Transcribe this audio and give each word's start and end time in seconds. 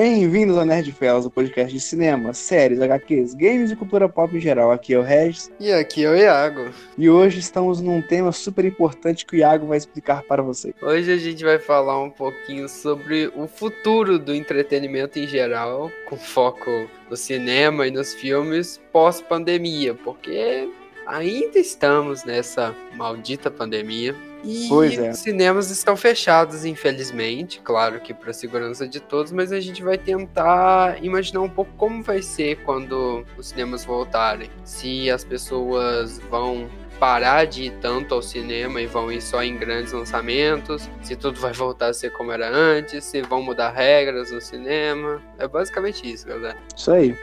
Bem-vindos 0.00 0.56
ao 0.56 0.64
Nerd 0.64 0.92
Fellas, 0.92 1.26
o 1.26 1.30
podcast 1.30 1.74
de 1.74 1.80
cinema, 1.80 2.32
séries, 2.32 2.80
HQs, 2.80 3.34
games 3.34 3.72
e 3.72 3.74
cultura 3.74 4.08
pop 4.08 4.36
em 4.36 4.38
geral. 4.38 4.70
Aqui 4.70 4.94
é 4.94 4.98
o 5.00 5.02
Regis. 5.02 5.50
E 5.58 5.72
aqui 5.72 6.04
é 6.04 6.08
o 6.08 6.14
Iago. 6.14 6.70
E 6.96 7.10
hoje 7.10 7.40
estamos 7.40 7.80
num 7.80 8.00
tema 8.00 8.30
super 8.30 8.64
importante 8.64 9.26
que 9.26 9.34
o 9.34 9.36
Iago 9.36 9.66
vai 9.66 9.76
explicar 9.76 10.22
para 10.22 10.40
você. 10.40 10.72
Hoje 10.80 11.12
a 11.12 11.16
gente 11.16 11.42
vai 11.42 11.58
falar 11.58 12.00
um 12.00 12.10
pouquinho 12.10 12.68
sobre 12.68 13.26
o 13.34 13.48
futuro 13.48 14.20
do 14.20 14.32
entretenimento 14.32 15.18
em 15.18 15.26
geral, 15.26 15.90
com 16.08 16.16
foco 16.16 16.88
no 17.10 17.16
cinema 17.16 17.84
e 17.84 17.90
nos 17.90 18.14
filmes 18.14 18.80
pós-pandemia, 18.92 19.94
porque 19.94 20.68
ainda 21.08 21.58
estamos 21.58 22.22
nessa 22.22 22.72
maldita 22.94 23.50
pandemia. 23.50 24.14
E 24.44 24.68
é. 24.96 25.10
os 25.10 25.18
cinemas 25.18 25.70
estão 25.70 25.96
fechados, 25.96 26.64
infelizmente, 26.64 27.60
claro 27.62 28.00
que 28.00 28.14
para 28.14 28.32
segurança 28.32 28.86
de 28.86 29.00
todos, 29.00 29.32
mas 29.32 29.52
a 29.52 29.60
gente 29.60 29.82
vai 29.82 29.98
tentar 29.98 31.02
imaginar 31.02 31.40
um 31.40 31.48
pouco 31.48 31.70
como 31.76 32.02
vai 32.02 32.22
ser 32.22 32.56
quando 32.64 33.24
os 33.36 33.48
cinemas 33.48 33.84
voltarem. 33.84 34.50
Se 34.64 35.10
as 35.10 35.24
pessoas 35.24 36.18
vão 36.30 36.68
parar 36.98 37.44
de 37.46 37.64
ir 37.64 37.72
tanto 37.80 38.14
ao 38.14 38.22
cinema 38.22 38.80
e 38.80 38.86
vão 38.86 39.10
ir 39.10 39.20
só 39.20 39.42
em 39.42 39.56
grandes 39.56 39.92
lançamentos, 39.92 40.88
se 41.02 41.16
tudo 41.16 41.40
vai 41.40 41.52
voltar 41.52 41.88
a 41.88 41.94
ser 41.94 42.10
como 42.10 42.32
era 42.32 42.48
antes, 42.48 43.04
se 43.04 43.22
vão 43.22 43.42
mudar 43.42 43.70
regras 43.70 44.30
no 44.30 44.40
cinema. 44.40 45.22
É 45.38 45.46
basicamente 45.46 46.10
isso, 46.10 46.26
galera. 46.26 46.56
Isso 46.76 46.90
aí. 46.90 47.16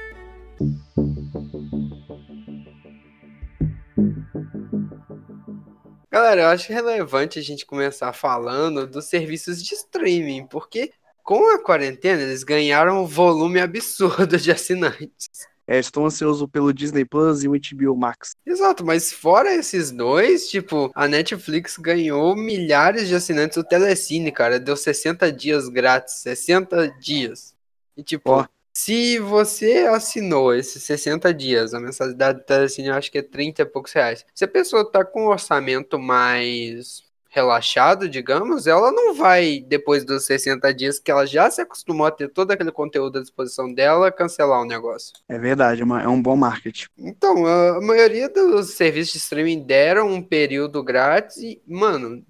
Galera, 6.15 6.43
eu 6.43 6.47
acho 6.47 6.71
relevante 6.71 7.39
a 7.39 7.41
gente 7.41 7.65
começar 7.65 8.13
falando 8.13 8.87
dos 8.87 9.03
serviços 9.03 9.61
de 9.61 9.73
streaming, 9.73 10.47
porque 10.47 10.93
com 11.21 11.53
a 11.53 11.61
quarentena 11.61 12.21
eles 12.21 12.41
ganharam 12.41 13.03
um 13.03 13.05
volume 13.05 13.59
absurdo 13.59 14.37
de 14.37 14.49
assinantes. 14.49 15.27
É, 15.67 15.77
estou 15.77 16.05
ansioso 16.05 16.47
pelo 16.47 16.73
Disney 16.73 17.03
Plus 17.03 17.43
e 17.43 17.49
o 17.49 17.51
HBO 17.51 17.97
Max. 17.97 18.31
Exato, 18.45 18.85
mas 18.85 19.11
fora 19.11 19.53
esses 19.53 19.91
dois, 19.91 20.47
tipo, 20.47 20.89
a 20.95 21.05
Netflix 21.05 21.75
ganhou 21.75 22.33
milhares 22.33 23.09
de 23.09 23.15
assinantes. 23.15 23.57
O 23.57 23.63
Telecine, 23.65 24.31
cara, 24.31 24.57
deu 24.57 24.77
60 24.77 25.29
dias 25.33 25.67
grátis. 25.67 26.21
60 26.21 26.97
dias. 26.97 27.53
E 27.97 28.01
tipo, 28.01 28.31
Ó. 28.31 28.45
se 28.75 29.17
você 29.19 29.87
assinou 29.89 30.53
esses 30.53 30.83
60 30.83 31.33
dias, 31.33 31.73
a 31.73 31.79
mensalidade 31.79 32.39
do 32.39 32.45
Telecine 32.45 32.89
eu 32.89 32.93
acho 32.93 33.09
que 33.09 33.19
é 33.19 33.21
30 33.21 33.61
e 33.61 33.65
poucos 33.65 33.93
reais. 33.93 34.25
Se 34.35 34.43
a 34.43 34.49
pessoa 34.49 34.91
tá 34.91 35.05
com 35.05 35.23
um 35.23 35.29
orçamento 35.29 35.97
mais 35.97 37.01
relaxado, 37.29 38.09
digamos, 38.09 38.67
ela 38.67 38.91
não 38.91 39.13
vai, 39.13 39.63
depois 39.65 40.03
dos 40.03 40.25
60 40.25 40.73
dias 40.73 40.99
que 40.99 41.09
ela 41.09 41.25
já 41.25 41.49
se 41.49 41.61
acostumou 41.61 42.05
a 42.05 42.11
ter 42.11 42.27
todo 42.27 42.51
aquele 42.51 42.71
conteúdo 42.71 43.19
à 43.19 43.21
disposição 43.21 43.73
dela, 43.73 44.11
cancelar 44.11 44.61
o 44.61 44.65
negócio. 44.65 45.13
É 45.29 45.39
verdade, 45.39 45.81
é, 45.81 46.03
é 46.03 46.07
um 46.09 46.21
bom 46.21 46.35
marketing. 46.35 46.87
Então, 46.97 47.45
a 47.45 47.79
maioria 47.79 48.27
dos 48.27 48.71
serviços 48.71 49.13
de 49.13 49.19
streaming 49.19 49.63
deram 49.63 50.09
um 50.09 50.21
período 50.21 50.83
grátis 50.83 51.37
e, 51.37 51.61
mano, 51.65 52.25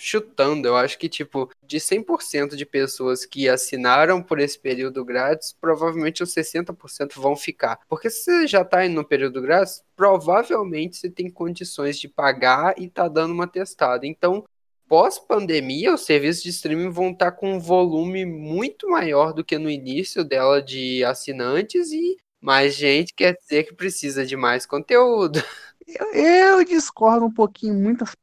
chutando, 0.00 0.68
eu 0.68 0.76
acho 0.76 0.98
que, 0.98 1.08
tipo, 1.08 1.50
de 1.62 1.78
100% 1.78 2.56
de 2.56 2.64
pessoas 2.64 3.24
que 3.24 3.48
assinaram 3.48 4.22
por 4.22 4.40
esse 4.40 4.58
período 4.58 5.04
grátis, 5.04 5.54
provavelmente 5.60 6.22
os 6.22 6.32
60% 6.32 7.14
vão 7.16 7.36
ficar. 7.36 7.78
Porque 7.88 8.10
se 8.10 8.24
você 8.24 8.46
já 8.46 8.64
tá 8.64 8.84
indo 8.84 8.94
no 8.94 9.04
período 9.04 9.42
grátis, 9.42 9.84
provavelmente 9.96 10.96
você 10.96 11.10
tem 11.10 11.30
condições 11.30 11.98
de 11.98 12.08
pagar 12.08 12.74
e 12.78 12.88
tá 12.88 13.08
dando 13.08 13.32
uma 13.32 13.46
testada. 13.46 14.06
Então, 14.06 14.44
pós-pandemia, 14.88 15.94
os 15.94 16.04
serviços 16.04 16.42
de 16.42 16.50
streaming 16.50 16.90
vão 16.90 17.10
estar 17.10 17.32
com 17.32 17.54
um 17.54 17.60
volume 17.60 18.24
muito 18.24 18.88
maior 18.88 19.32
do 19.32 19.44
que 19.44 19.58
no 19.58 19.70
início 19.70 20.24
dela 20.24 20.62
de 20.62 21.04
assinantes 21.04 21.92
e 21.92 22.16
mais 22.40 22.74
gente 22.74 23.12
quer 23.14 23.36
dizer 23.38 23.64
que 23.64 23.74
precisa 23.74 24.24
de 24.24 24.36
mais 24.36 24.64
conteúdo. 24.64 25.42
Eu, 25.86 26.12
eu 26.12 26.64
discordo 26.64 27.24
um 27.24 27.32
pouquinho 27.32 27.74
muitas. 27.74 28.14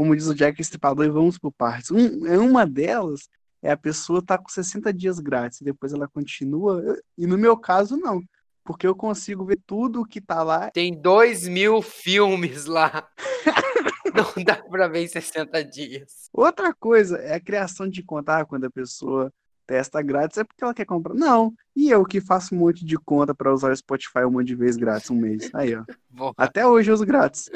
Como 0.00 0.16
diz 0.16 0.28
o 0.28 0.34
Jack 0.34 0.58
Estripador, 0.58 1.04
e 1.04 1.10
vamos 1.10 1.36
por 1.36 1.52
partes. 1.52 1.90
Um, 1.90 2.26
é 2.26 2.38
uma 2.38 2.64
delas 2.66 3.28
é 3.62 3.70
a 3.70 3.76
pessoa 3.76 4.24
tá 4.24 4.38
com 4.38 4.48
60 4.48 4.90
dias 4.94 5.20
grátis 5.20 5.60
e 5.60 5.64
depois 5.64 5.92
ela 5.92 6.08
continua. 6.08 6.98
E 7.18 7.26
no 7.26 7.36
meu 7.36 7.54
caso, 7.54 7.98
não. 7.98 8.22
Porque 8.64 8.86
eu 8.86 8.96
consigo 8.96 9.44
ver 9.44 9.60
tudo 9.66 10.06
que 10.06 10.18
tá 10.18 10.42
lá. 10.42 10.70
Tem 10.70 10.98
dois 10.98 11.46
mil 11.46 11.82
filmes 11.82 12.64
lá. 12.64 13.06
Não 14.14 14.42
dá 14.42 14.56
pra 14.56 14.88
ver 14.88 15.04
em 15.04 15.06
60 15.06 15.62
dias. 15.66 16.30
Outra 16.32 16.72
coisa 16.72 17.18
é 17.18 17.34
a 17.34 17.40
criação 17.40 17.86
de 17.86 18.02
conta. 18.02 18.38
Ah, 18.38 18.44
quando 18.46 18.64
a 18.64 18.70
pessoa 18.70 19.30
testa 19.70 20.02
grátis 20.02 20.36
é 20.36 20.42
porque 20.42 20.64
ela 20.64 20.74
quer 20.74 20.84
comprar. 20.84 21.14
Não. 21.14 21.54
E 21.76 21.88
eu 21.90 22.04
que 22.04 22.20
faço 22.20 22.52
um 22.52 22.58
monte 22.58 22.84
de 22.84 22.96
conta 22.98 23.32
para 23.32 23.52
usar 23.54 23.70
o 23.70 23.76
Spotify 23.76 24.24
um 24.26 24.30
monte 24.32 24.48
de 24.48 24.56
vezes 24.56 24.76
grátis 24.76 25.08
um 25.10 25.14
mês. 25.14 25.48
Aí, 25.54 25.76
ó. 25.76 25.84
Porra, 26.16 26.34
Até 26.36 26.66
hoje 26.66 26.90
eu 26.90 26.94
uso 26.94 27.06
grátis. 27.06 27.48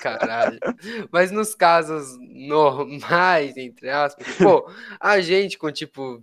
caralho. 0.00 0.58
Mas 1.12 1.30
nos 1.30 1.54
casos 1.54 2.16
normais, 2.20 3.56
entre 3.58 3.90
aspas, 3.90 4.26
pô, 4.38 4.66
a 4.98 5.20
gente 5.20 5.58
com 5.58 5.70
tipo 5.70 6.22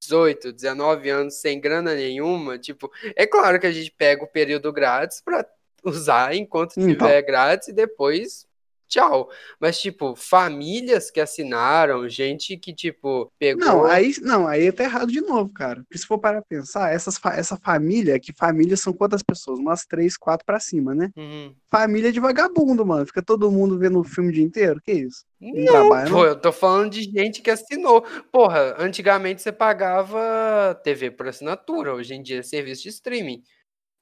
18, 0.00 0.50
19 0.52 1.10
anos 1.10 1.34
sem 1.34 1.60
grana 1.60 1.94
nenhuma, 1.94 2.58
tipo, 2.58 2.90
é 3.14 3.26
claro 3.26 3.60
que 3.60 3.66
a 3.66 3.72
gente 3.72 3.90
pega 3.90 4.24
o 4.24 4.28
período 4.28 4.72
grátis 4.72 5.20
pra 5.20 5.44
usar 5.84 6.34
enquanto 6.34 6.72
Então. 6.78 6.88
tiver 7.06 7.20
grátis 7.22 7.68
e 7.68 7.72
depois 7.74 8.45
tchau. 8.88 9.30
Mas, 9.60 9.80
tipo, 9.80 10.14
famílias 10.14 11.10
que 11.10 11.20
assinaram, 11.20 12.08
gente 12.08 12.56
que, 12.56 12.74
tipo, 12.74 13.32
pegou. 13.38 13.64
Não, 13.64 13.84
aí, 13.84 14.14
não, 14.22 14.46
aí 14.46 14.70
tá 14.72 14.84
errado 14.84 15.10
de 15.10 15.20
novo, 15.20 15.52
cara. 15.52 15.82
Porque 15.82 15.98
se 15.98 16.06
for 16.06 16.18
para 16.18 16.42
pensar, 16.42 16.92
essas, 16.92 17.18
essa 17.34 17.56
família, 17.56 18.18
que 18.18 18.32
famílias 18.32 18.80
são 18.80 18.92
quantas 18.92 19.22
pessoas? 19.22 19.58
Umas 19.58 19.84
três, 19.84 20.16
quatro 20.16 20.44
pra 20.44 20.60
cima, 20.60 20.94
né? 20.94 21.10
Uhum. 21.16 21.54
Família 21.70 22.12
de 22.12 22.20
vagabundo, 22.20 22.84
mano. 22.84 23.06
Fica 23.06 23.22
todo 23.22 23.50
mundo 23.50 23.78
vendo 23.78 24.00
o 24.00 24.04
filme 24.04 24.30
o 24.30 24.32
dia 24.32 24.44
inteiro. 24.44 24.80
Que 24.82 24.92
isso? 24.92 25.24
Não, 25.40 25.64
trabalha, 25.64 26.10
pô, 26.10 26.16
não? 26.16 26.24
eu 26.24 26.36
tô 26.36 26.50
falando 26.50 26.90
de 26.90 27.02
gente 27.02 27.42
que 27.42 27.50
assinou. 27.50 28.02
Porra, 28.32 28.74
antigamente 28.78 29.42
você 29.42 29.52
pagava 29.52 30.78
TV 30.82 31.10
por 31.10 31.28
assinatura, 31.28 31.94
hoje 31.94 32.14
em 32.14 32.22
dia 32.22 32.38
é 32.38 32.42
serviço 32.42 32.84
de 32.84 32.88
streaming. 32.88 33.42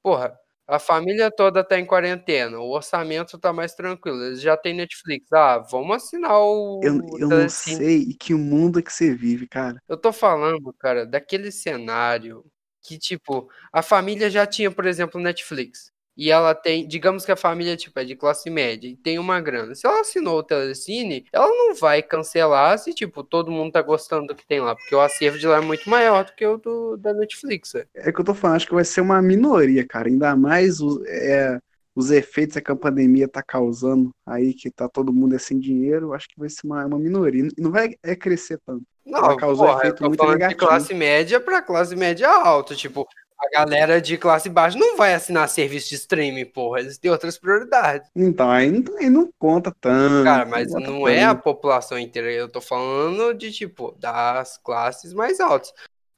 Porra, 0.02 0.38
a 0.66 0.78
família 0.78 1.30
toda 1.30 1.62
tá 1.62 1.78
em 1.78 1.84
quarentena, 1.84 2.58
o 2.58 2.70
orçamento 2.70 3.38
tá 3.38 3.52
mais 3.52 3.74
tranquilo, 3.74 4.22
eles 4.24 4.40
já 4.40 4.56
tem 4.56 4.74
Netflix. 4.74 5.32
Ah, 5.32 5.58
vamos 5.58 5.96
assinar 5.96 6.38
o 6.38 6.80
Eu, 6.82 7.00
eu 7.18 7.28
não 7.28 7.48
sei 7.48 8.02
em 8.02 8.16
que 8.16 8.34
mundo 8.34 8.78
é 8.78 8.82
que 8.82 8.92
você 8.92 9.14
vive, 9.14 9.46
cara. 9.46 9.80
Eu 9.88 9.96
tô 9.96 10.12
falando, 10.12 10.72
cara, 10.74 11.06
daquele 11.06 11.52
cenário 11.52 12.44
que, 12.82 12.98
tipo, 12.98 13.48
a 13.72 13.82
família 13.82 14.28
já 14.30 14.46
tinha, 14.46 14.70
por 14.70 14.86
exemplo, 14.86 15.20
Netflix. 15.20 15.93
E 16.16 16.30
ela 16.30 16.54
tem, 16.54 16.86
digamos 16.86 17.24
que 17.24 17.32
a 17.32 17.36
família, 17.36 17.76
tipo, 17.76 17.98
é 17.98 18.04
de 18.04 18.14
classe 18.14 18.48
média 18.48 18.88
e 18.88 18.96
tem 18.96 19.18
uma 19.18 19.40
grana. 19.40 19.74
Se 19.74 19.86
ela 19.86 20.00
assinou 20.00 20.38
o 20.38 20.42
Telecine, 20.44 21.26
ela 21.32 21.48
não 21.48 21.74
vai 21.74 22.02
cancelar 22.02 22.78
se, 22.78 22.94
tipo, 22.94 23.24
todo 23.24 23.50
mundo 23.50 23.72
tá 23.72 23.82
gostando 23.82 24.28
do 24.28 24.34
que 24.34 24.46
tem 24.46 24.60
lá. 24.60 24.76
Porque 24.76 24.94
o 24.94 25.00
acervo 25.00 25.38
de 25.38 25.46
lá 25.46 25.56
é 25.56 25.60
muito 25.60 25.90
maior 25.90 26.24
do 26.24 26.32
que 26.34 26.46
o 26.46 26.56
do, 26.56 26.96
da 26.96 27.12
Netflix. 27.12 27.74
é. 27.74 27.86
É 27.94 28.12
que 28.12 28.20
eu 28.20 28.24
tô 28.24 28.32
falando, 28.34 28.56
acho 28.56 28.66
que 28.68 28.74
vai 28.74 28.84
ser 28.84 29.00
uma 29.00 29.20
minoria, 29.20 29.84
cara. 29.86 30.08
Ainda 30.08 30.36
mais 30.36 30.80
os, 30.80 31.04
é, 31.06 31.58
os 31.96 32.10
efeitos 32.12 32.60
que 32.60 32.70
a 32.70 32.76
pandemia 32.76 33.26
tá 33.28 33.42
causando 33.42 34.10
aí, 34.24 34.54
que 34.54 34.70
tá 34.70 34.88
todo 34.88 35.12
mundo 35.12 35.34
é 35.34 35.38
sem 35.38 35.58
dinheiro, 35.58 36.06
eu 36.08 36.14
acho 36.14 36.28
que 36.28 36.38
vai 36.38 36.48
ser 36.48 36.66
uma, 36.66 36.86
uma 36.86 36.98
minoria. 36.98 37.48
E 37.56 37.60
Não 37.60 37.70
vai 37.72 37.94
é, 38.02 38.14
crescer 38.14 38.60
tanto. 38.64 38.84
Não, 39.04 39.18
Ela 39.18 39.36
causou 39.36 39.66
porra, 39.66 39.84
eu 39.84 39.94
efeito 39.94 39.98
tô 39.98 40.08
muito 40.08 40.18
falando 40.18 40.34
de 40.34 40.38
negativo. 40.38 40.66
classe 40.66 40.94
média 40.94 41.40
pra 41.40 41.60
classe 41.60 41.94
média 41.94 42.28
alta. 42.28 42.74
Tipo, 42.74 43.06
a 43.38 43.50
galera 43.50 44.00
de 44.00 44.16
classe 44.16 44.48
baixa 44.48 44.78
não 44.78 44.96
vai 44.96 45.14
assinar 45.14 45.48
serviço 45.48 45.88
de 45.88 45.96
streaming, 45.96 46.46
porra. 46.46 46.80
Eles 46.80 46.98
têm 46.98 47.10
outras 47.10 47.38
prioridades. 47.38 48.08
Então, 48.14 48.50
aí 48.50 48.70
não, 48.70 48.96
aí 48.98 49.10
não 49.10 49.30
conta 49.38 49.74
tanto. 49.80 50.24
Cara, 50.24 50.46
mas 50.46 50.72
conta 50.72 50.90
não 50.90 51.08
é 51.08 51.24
a 51.24 51.34
população 51.34 51.98
inteira. 51.98 52.30
Eu 52.30 52.48
tô 52.48 52.60
falando 52.60 53.34
de, 53.34 53.52
tipo, 53.52 53.94
das 53.98 54.58
classes 54.58 55.12
mais 55.12 55.40
altas. 55.40 55.72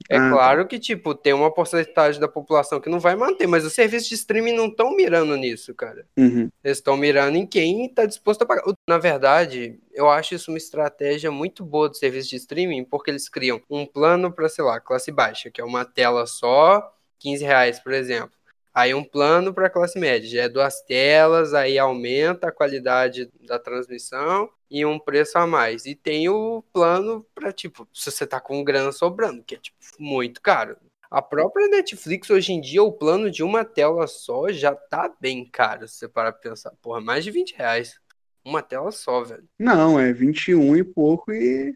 É 0.08 0.16
Ah, 0.18 0.20
tá. 0.20 0.30
claro 0.30 0.68
que, 0.68 0.78
tipo, 0.78 1.14
tem 1.14 1.32
uma 1.32 1.52
porcentagem 1.52 2.20
da 2.20 2.28
população 2.28 2.80
que 2.80 2.88
não 2.88 3.00
vai 3.00 3.16
manter, 3.16 3.46
mas 3.46 3.64
os 3.64 3.72
serviços 3.72 4.08
de 4.08 4.14
streaming 4.14 4.52
não 4.52 4.66
estão 4.66 4.94
mirando 4.94 5.34
nisso, 5.36 5.74
cara. 5.74 6.06
Uhum. 6.16 6.48
Eles 6.62 6.78
estão 6.78 6.96
mirando 6.96 7.36
em 7.36 7.46
quem 7.46 7.88
tá 7.88 8.04
disposto 8.04 8.42
a 8.42 8.46
pagar. 8.46 8.62
Na 8.88 8.98
verdade, 8.98 9.80
eu 9.92 10.08
acho 10.08 10.34
isso 10.34 10.50
uma 10.50 10.58
estratégia 10.58 11.30
muito 11.30 11.64
boa 11.64 11.88
do 11.88 11.96
serviço 11.96 12.28
de 12.28 12.36
streaming, 12.36 12.84
porque 12.84 13.10
eles 13.10 13.28
criam 13.28 13.60
um 13.68 13.84
plano 13.84 14.30
para, 14.30 14.48
sei 14.48 14.64
lá, 14.64 14.78
classe 14.78 15.10
baixa, 15.10 15.50
que 15.50 15.60
é 15.60 15.64
uma 15.64 15.84
tela 15.84 16.26
só, 16.26 16.92
15 17.18 17.44
reais, 17.44 17.80
por 17.80 17.92
exemplo. 17.92 18.36
Aí 18.74 18.92
um 18.92 19.02
plano 19.02 19.54
para 19.54 19.70
classe 19.70 19.98
média, 19.98 20.28
já 20.28 20.42
é 20.42 20.48
duas 20.50 20.82
telas, 20.82 21.54
aí 21.54 21.78
aumenta 21.78 22.48
a 22.48 22.52
qualidade 22.52 23.30
da 23.40 23.58
transmissão 23.58 24.50
e 24.70 24.84
um 24.84 24.98
preço 24.98 25.38
a 25.38 25.46
mais. 25.46 25.86
E 25.86 25.94
tem 25.94 26.28
o 26.28 26.62
plano 26.74 27.26
para, 27.34 27.50
tipo, 27.52 27.88
se 27.94 28.10
você 28.10 28.26
tá 28.26 28.38
com 28.38 28.62
grana 28.62 28.92
sobrando, 28.92 29.42
que 29.42 29.54
é, 29.54 29.58
tipo, 29.58 29.78
muito 29.98 30.42
caro. 30.42 30.76
A 31.10 31.22
própria 31.22 31.68
Netflix, 31.68 32.28
hoje 32.28 32.52
em 32.52 32.60
dia, 32.60 32.82
o 32.82 32.92
plano 32.92 33.30
de 33.30 33.42
uma 33.42 33.64
tela 33.64 34.06
só 34.06 34.48
já 34.50 34.74
tá 34.74 35.10
bem 35.18 35.48
caro, 35.50 35.88
se 35.88 35.94
você 35.94 36.08
parar 36.08 36.32
pra 36.32 36.50
pensar. 36.50 36.72
Porra, 36.82 37.00
mais 37.00 37.24
de 37.24 37.30
20 37.30 37.56
reais. 37.56 37.98
Uma 38.44 38.60
tela 38.60 38.90
só, 38.90 39.24
velho. 39.24 39.48
Não, 39.58 39.98
é 39.98 40.12
21 40.12 40.76
e 40.76 40.84
pouco 40.84 41.32
e. 41.32 41.74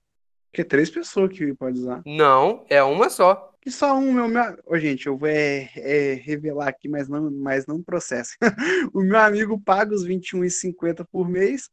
Que 0.53 0.61
é 0.63 0.65
três 0.65 0.91
pessoas 0.91 1.33
que 1.33 1.55
pode 1.55 1.79
usar. 1.79 2.03
Não, 2.05 2.67
é 2.69 2.83
uma 2.83 3.09
só. 3.09 3.50
Que 3.61 3.71
só 3.71 3.97
um, 3.97 4.13
meu, 4.13 4.29
meu... 4.29 4.59
Ô, 4.67 4.79
gente, 4.79 5.07
eu 5.07 5.17
vou 5.17 5.29
é, 5.29 5.69
é, 5.77 6.15
revelar 6.15 6.69
aqui, 6.69 6.89
mas 6.89 7.09
não, 7.09 7.31
mas 7.31 7.67
não 7.67 7.83
processo. 7.83 8.37
o 8.95 9.01
meu 9.03 9.19
amigo 9.19 9.61
paga 9.61 9.95
os 9.95 10.05
R$21,50 10.05 11.07
por 11.11 11.29
mês, 11.29 11.69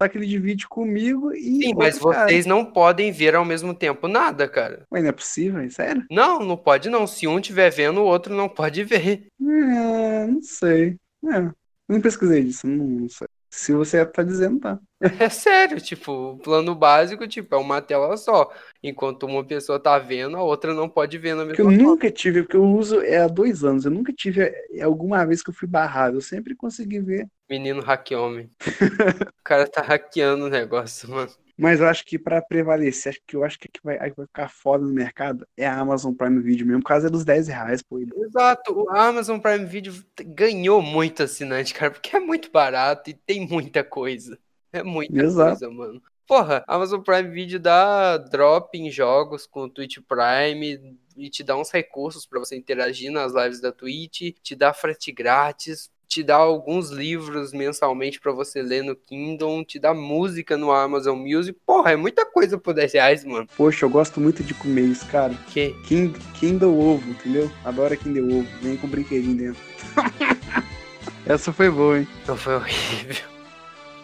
só 0.00 0.08
que 0.08 0.18
ele 0.18 0.26
divide 0.26 0.66
comigo 0.66 1.32
e. 1.32 1.62
Sim, 1.62 1.74
mas 1.74 1.98
vocês 1.98 2.44
cara. 2.44 2.56
não 2.56 2.64
podem 2.64 3.12
ver 3.12 3.34
ao 3.34 3.44
mesmo 3.44 3.72
tempo 3.72 4.08
nada, 4.08 4.48
cara. 4.48 4.84
Ué, 4.92 5.00
não 5.00 5.08
é 5.08 5.12
possível, 5.12 5.60
é 5.60 5.68
sério? 5.68 6.04
Não, 6.10 6.40
não 6.40 6.56
pode 6.56 6.88
não. 6.88 7.06
Se 7.06 7.26
um 7.26 7.38
estiver 7.38 7.70
vendo, 7.70 8.00
o 8.00 8.06
outro 8.06 8.34
não 8.34 8.48
pode 8.48 8.82
ver. 8.82 9.28
É, 9.40 10.26
não 10.26 10.42
sei. 10.42 10.96
É, 11.24 11.50
não 11.88 12.00
pesquisei 12.00 12.42
disso, 12.42 12.66
não, 12.66 12.84
não 12.84 13.08
sei. 13.08 13.28
Se 13.54 13.70
você 13.74 14.04
tá 14.06 14.22
dizendo, 14.22 14.58
tá. 14.58 14.80
É 15.20 15.28
sério, 15.28 15.78
tipo, 15.78 16.10
o 16.10 16.38
plano 16.38 16.74
básico, 16.74 17.28
tipo, 17.28 17.54
é 17.54 17.58
uma 17.58 17.82
tela 17.82 18.16
só. 18.16 18.50
Enquanto 18.82 19.26
uma 19.26 19.44
pessoa 19.44 19.78
tá 19.78 19.98
vendo, 19.98 20.38
a 20.38 20.42
outra 20.42 20.72
não 20.72 20.88
pode 20.88 21.18
ver 21.18 21.34
na 21.34 21.44
mesma 21.44 21.62
Eu 21.62 21.70
nunca 21.70 22.10
tive, 22.10 22.42
porque 22.42 22.56
eu 22.56 22.64
uso 22.64 23.02
é 23.02 23.18
há 23.18 23.28
dois 23.28 23.62
anos, 23.62 23.84
eu 23.84 23.90
nunca 23.90 24.10
tive 24.10 24.40
é, 24.42 24.80
alguma 24.82 25.26
vez 25.26 25.42
que 25.42 25.50
eu 25.50 25.54
fui 25.54 25.68
barrado, 25.68 26.16
eu 26.16 26.20
sempre 26.22 26.56
consegui 26.56 26.98
ver. 27.00 27.28
Menino 27.48 27.82
hackehomem. 27.82 28.50
o 29.38 29.44
cara 29.44 29.68
tá 29.68 29.82
hackeando 29.82 30.46
o 30.46 30.50
negócio, 30.50 31.10
mano. 31.10 31.30
Mas 31.62 31.78
eu 31.78 31.86
acho 31.86 32.04
que 32.04 32.18
para 32.18 32.42
prevalecer, 32.42 33.10
acho 33.10 33.20
que 33.24 33.36
eu 33.36 33.44
acho 33.44 33.56
que 33.56 33.70
vai, 33.84 33.96
vai 33.96 34.26
ficar 34.26 34.48
foda 34.48 34.84
no 34.84 34.92
mercado 34.92 35.46
é 35.56 35.64
a 35.64 35.78
Amazon 35.78 36.12
Prime 36.12 36.42
Video 36.42 36.66
mesmo, 36.66 36.82
por 36.82 36.88
causa 36.88 37.08
dos 37.08 37.24
10 37.24 37.46
reais, 37.46 37.80
pô. 37.80 38.00
Exato, 38.00 38.72
o 38.76 38.90
Amazon 38.90 39.38
Prime 39.38 39.64
Video 39.64 39.94
ganhou 40.26 40.82
muito 40.82 41.22
assinante, 41.22 41.72
cara, 41.72 41.92
porque 41.92 42.16
é 42.16 42.18
muito 42.18 42.50
barato 42.50 43.10
e 43.10 43.14
tem 43.14 43.46
muita 43.46 43.84
coisa. 43.84 44.36
É 44.72 44.82
muita 44.82 45.22
Exato. 45.22 45.60
coisa, 45.60 45.72
mano. 45.72 46.02
Porra, 46.26 46.64
Amazon 46.66 47.00
Prime 47.00 47.30
Video 47.30 47.60
dá 47.60 48.18
drop 48.18 48.76
em 48.76 48.90
jogos 48.90 49.46
com 49.46 49.60
o 49.60 49.70
Twitch 49.70 49.98
Prime 50.08 50.96
e 51.16 51.30
te 51.30 51.44
dá 51.44 51.56
uns 51.56 51.70
recursos 51.70 52.26
para 52.26 52.40
você 52.40 52.56
interagir 52.56 53.12
nas 53.12 53.34
lives 53.34 53.60
da 53.60 53.70
Twitch, 53.70 54.34
te 54.42 54.56
dá 54.56 54.74
frete 54.74 55.12
grátis 55.12 55.88
te 56.12 56.22
dá 56.22 56.36
alguns 56.36 56.90
livros 56.90 57.54
mensalmente 57.54 58.20
para 58.20 58.32
você 58.32 58.60
ler 58.60 58.82
no 58.82 58.94
Kindle, 58.94 59.64
te 59.64 59.78
dá 59.78 59.94
música 59.94 60.58
no 60.58 60.70
Amazon 60.70 61.18
Music. 61.18 61.58
Porra, 61.64 61.92
é 61.92 61.96
muita 61.96 62.26
coisa 62.26 62.58
por 62.58 62.74
10 62.74 62.92
reais, 62.92 63.24
mano. 63.24 63.46
Poxa, 63.56 63.86
eu 63.86 63.88
gosto 63.88 64.20
muito 64.20 64.42
de 64.42 64.52
comer 64.52 64.82
isso, 64.82 65.06
cara. 65.06 65.32
Que? 65.48 65.70
Kind, 65.86 66.14
Kindle 66.34 66.78
Ovo, 66.78 67.08
entendeu? 67.08 67.50
Adoro 67.64 67.96
Kindle 67.96 68.40
Ovo. 68.40 68.48
Vem 68.60 68.76
com 68.76 68.88
brinquedinho 68.88 69.36
dentro. 69.38 69.62
Essa 71.24 71.50
foi 71.50 71.70
boa, 71.70 72.00
hein? 72.00 72.08
Não 72.28 72.36
foi 72.36 72.56
horrível. 72.56 73.32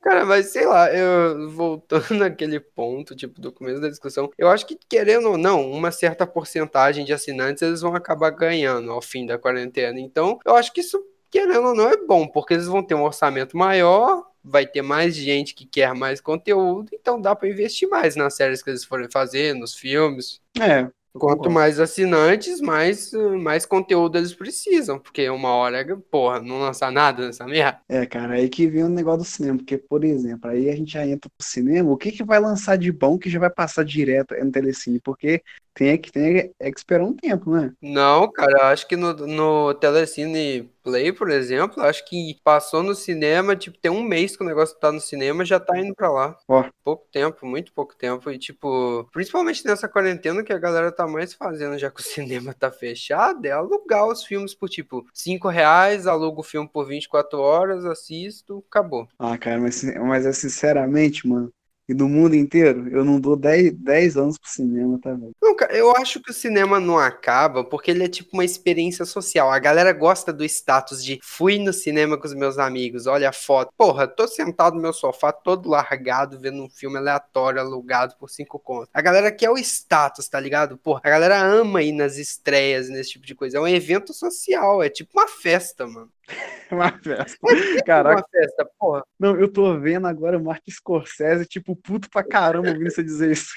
Cara, 0.00 0.24
mas 0.24 0.46
sei 0.46 0.64
lá, 0.64 0.90
eu 0.90 1.50
voltando 1.50 2.14
naquele 2.16 2.58
ponto, 2.58 3.14
tipo, 3.14 3.38
do 3.38 3.52
começo 3.52 3.82
da 3.82 3.90
discussão, 3.90 4.30
eu 4.38 4.48
acho 4.48 4.66
que, 4.66 4.78
querendo 4.88 5.28
ou 5.28 5.36
não, 5.36 5.70
uma 5.70 5.90
certa 5.90 6.26
porcentagem 6.26 7.04
de 7.04 7.12
assinantes 7.12 7.62
eles 7.62 7.82
vão 7.82 7.94
acabar 7.94 8.30
ganhando 8.30 8.90
ao 8.90 9.02
fim 9.02 9.26
da 9.26 9.36
quarentena. 9.36 10.00
Então, 10.00 10.38
eu 10.46 10.56
acho 10.56 10.72
que 10.72 10.80
isso 10.80 10.98
querendo 11.30 11.68
ou 11.68 11.74
não, 11.74 11.88
é 11.88 11.96
bom, 11.96 12.26
porque 12.26 12.54
eles 12.54 12.66
vão 12.66 12.82
ter 12.82 12.94
um 12.94 13.02
orçamento 13.02 13.56
maior, 13.56 14.24
vai 14.42 14.66
ter 14.66 14.82
mais 14.82 15.14
gente 15.14 15.54
que 15.54 15.66
quer 15.66 15.94
mais 15.94 16.20
conteúdo, 16.20 16.90
então 16.92 17.20
dá 17.20 17.34
para 17.34 17.48
investir 17.48 17.88
mais 17.88 18.16
nas 18.16 18.34
séries 18.34 18.62
que 18.62 18.70
eles 18.70 18.84
forem 18.84 19.08
fazer, 19.10 19.54
nos 19.54 19.74
filmes. 19.74 20.40
É. 20.58 20.88
Quanto 21.12 21.50
mais 21.50 21.80
assinantes, 21.80 22.60
mais, 22.60 23.10
mais 23.42 23.66
conteúdo 23.66 24.16
eles 24.16 24.32
precisam, 24.32 24.98
porque 24.98 25.28
uma 25.28 25.48
hora, 25.48 25.84
porra, 26.10 26.40
não 26.40 26.60
lançar 26.60 26.92
nada 26.92 27.26
nessa 27.26 27.44
merda. 27.44 27.80
É, 27.88 28.06
cara, 28.06 28.34
aí 28.34 28.48
que 28.48 28.66
vem 28.68 28.84
o 28.84 28.88
negócio 28.88 29.20
do 29.20 29.24
cinema, 29.24 29.58
porque, 29.58 29.76
por 29.76 30.04
exemplo, 30.04 30.48
aí 30.48 30.68
a 30.70 30.76
gente 30.76 30.92
já 30.92 31.06
entra 31.06 31.30
pro 31.36 31.46
cinema, 31.46 31.90
o 31.90 31.96
que 31.96 32.12
que 32.12 32.22
vai 32.22 32.38
lançar 32.38 32.76
de 32.76 32.92
bom 32.92 33.18
que 33.18 33.30
já 33.30 33.40
vai 33.40 33.50
passar 33.50 33.84
direto 33.84 34.34
no 34.34 34.52
telecine? 34.52 35.00
Porque 35.00 35.42
tem 35.78 35.96
que, 35.96 36.10
tem 36.10 36.52
é 36.58 36.72
que 36.72 36.78
esperar 36.78 37.04
um 37.04 37.14
tempo, 37.14 37.52
né? 37.52 37.72
Não, 37.80 38.30
cara, 38.32 38.72
acho 38.72 38.86
que 38.88 38.96
no, 38.96 39.12
no 39.14 39.72
Telecine 39.74 40.68
Play, 40.82 41.12
por 41.12 41.30
exemplo, 41.30 41.82
acho 41.84 42.04
que 42.04 42.36
passou 42.42 42.82
no 42.82 42.96
cinema, 42.96 43.54
tipo, 43.54 43.78
tem 43.78 43.90
um 43.90 44.02
mês 44.02 44.36
que 44.36 44.42
o 44.42 44.46
negócio 44.46 44.76
tá 44.76 44.90
no 44.90 45.00
cinema 45.00 45.44
já 45.44 45.60
tá 45.60 45.78
indo 45.78 45.94
pra 45.94 46.10
lá. 46.10 46.36
Ó. 46.48 46.64
Pouco 46.82 47.06
tempo, 47.12 47.46
muito 47.46 47.72
pouco 47.72 47.94
tempo. 47.94 48.28
E, 48.28 48.38
tipo, 48.38 49.08
principalmente 49.12 49.64
nessa 49.64 49.88
quarentena 49.88 50.42
que 50.42 50.52
a 50.52 50.58
galera 50.58 50.90
tá 50.90 51.06
mais 51.06 51.32
fazendo, 51.32 51.78
já 51.78 51.90
que 51.92 52.00
o 52.00 52.02
cinema 52.04 52.52
tá 52.52 52.72
fechado, 52.72 53.46
é 53.46 53.52
alugar 53.52 54.06
os 54.06 54.24
filmes 54.24 54.54
por, 54.54 54.68
tipo, 54.68 55.06
5 55.14 55.48
reais, 55.48 56.08
alugo 56.08 56.40
o 56.40 56.44
filme 56.44 56.68
por 56.68 56.86
24 56.86 57.38
horas, 57.38 57.84
assisto, 57.84 58.64
acabou. 58.68 59.06
Ah, 59.16 59.38
cara, 59.38 59.60
mas, 59.60 59.84
mas 59.84 60.26
é 60.26 60.32
sinceramente, 60.32 61.28
mano, 61.28 61.52
e 61.88 61.94
no 61.94 62.08
mundo 62.08 62.34
inteiro, 62.34 62.88
eu 62.90 63.04
não 63.04 63.18
dou 63.18 63.36
10, 63.36 63.72
10 63.72 64.16
anos 64.16 64.38
pro 64.38 64.50
cinema, 64.50 64.98
tá, 65.00 65.16
cara, 65.58 65.76
eu 65.76 65.90
acho 65.96 66.20
que 66.22 66.30
o 66.30 66.34
cinema 66.34 66.78
não 66.78 66.96
acaba 66.96 67.64
porque 67.64 67.90
ele 67.90 68.04
é 68.04 68.08
tipo 68.08 68.30
uma 68.32 68.44
experiência 68.44 69.04
social. 69.04 69.50
A 69.50 69.58
galera 69.58 69.92
gosta 69.92 70.32
do 70.32 70.44
status 70.44 71.04
de 71.04 71.18
fui 71.22 71.58
no 71.58 71.72
cinema 71.72 72.16
com 72.16 72.26
os 72.26 72.34
meus 72.34 72.58
amigos, 72.58 73.06
olha 73.06 73.28
a 73.28 73.32
foto. 73.32 73.72
Porra, 73.76 74.06
tô 74.06 74.26
sentado 74.28 74.76
no 74.76 74.82
meu 74.82 74.92
sofá, 74.92 75.32
todo 75.32 75.68
largado, 75.68 76.38
vendo 76.38 76.62
um 76.62 76.70
filme 76.70 76.96
aleatório, 76.96 77.60
alugado 77.60 78.14
por 78.18 78.30
5 78.30 78.58
contos. 78.60 78.88
A 78.94 79.02
galera 79.02 79.32
quer 79.32 79.50
o 79.50 79.58
status, 79.58 80.28
tá 80.28 80.38
ligado? 80.38 80.78
Porra, 80.78 81.00
a 81.04 81.10
galera 81.10 81.42
ama 81.42 81.82
ir 81.82 81.92
nas 81.92 82.16
estreias, 82.16 82.88
nesse 82.88 83.10
tipo 83.10 83.26
de 83.26 83.34
coisa. 83.34 83.58
É 83.58 83.60
um 83.60 83.68
evento 83.68 84.14
social, 84.14 84.82
é 84.82 84.88
tipo 84.88 85.10
uma 85.18 85.26
festa, 85.26 85.86
mano. 85.86 86.10
uma 86.70 86.90
festa. 86.92 87.38
É 87.76 87.82
Caraca. 87.82 88.16
Uma 88.16 88.28
festa, 88.28 88.70
porra. 88.78 89.02
Não, 89.18 89.38
eu 89.38 89.50
tô 89.50 89.78
vendo 89.78 90.06
agora 90.06 90.38
o 90.38 90.44
Martin 90.44 90.70
Scorsese, 90.70 91.46
tipo, 91.46 91.74
puto 91.74 92.08
pra 92.10 92.22
caramba 92.22 92.68
ouvindo 92.68 92.90
você 92.90 93.02
dizer 93.02 93.32
isso. 93.32 93.48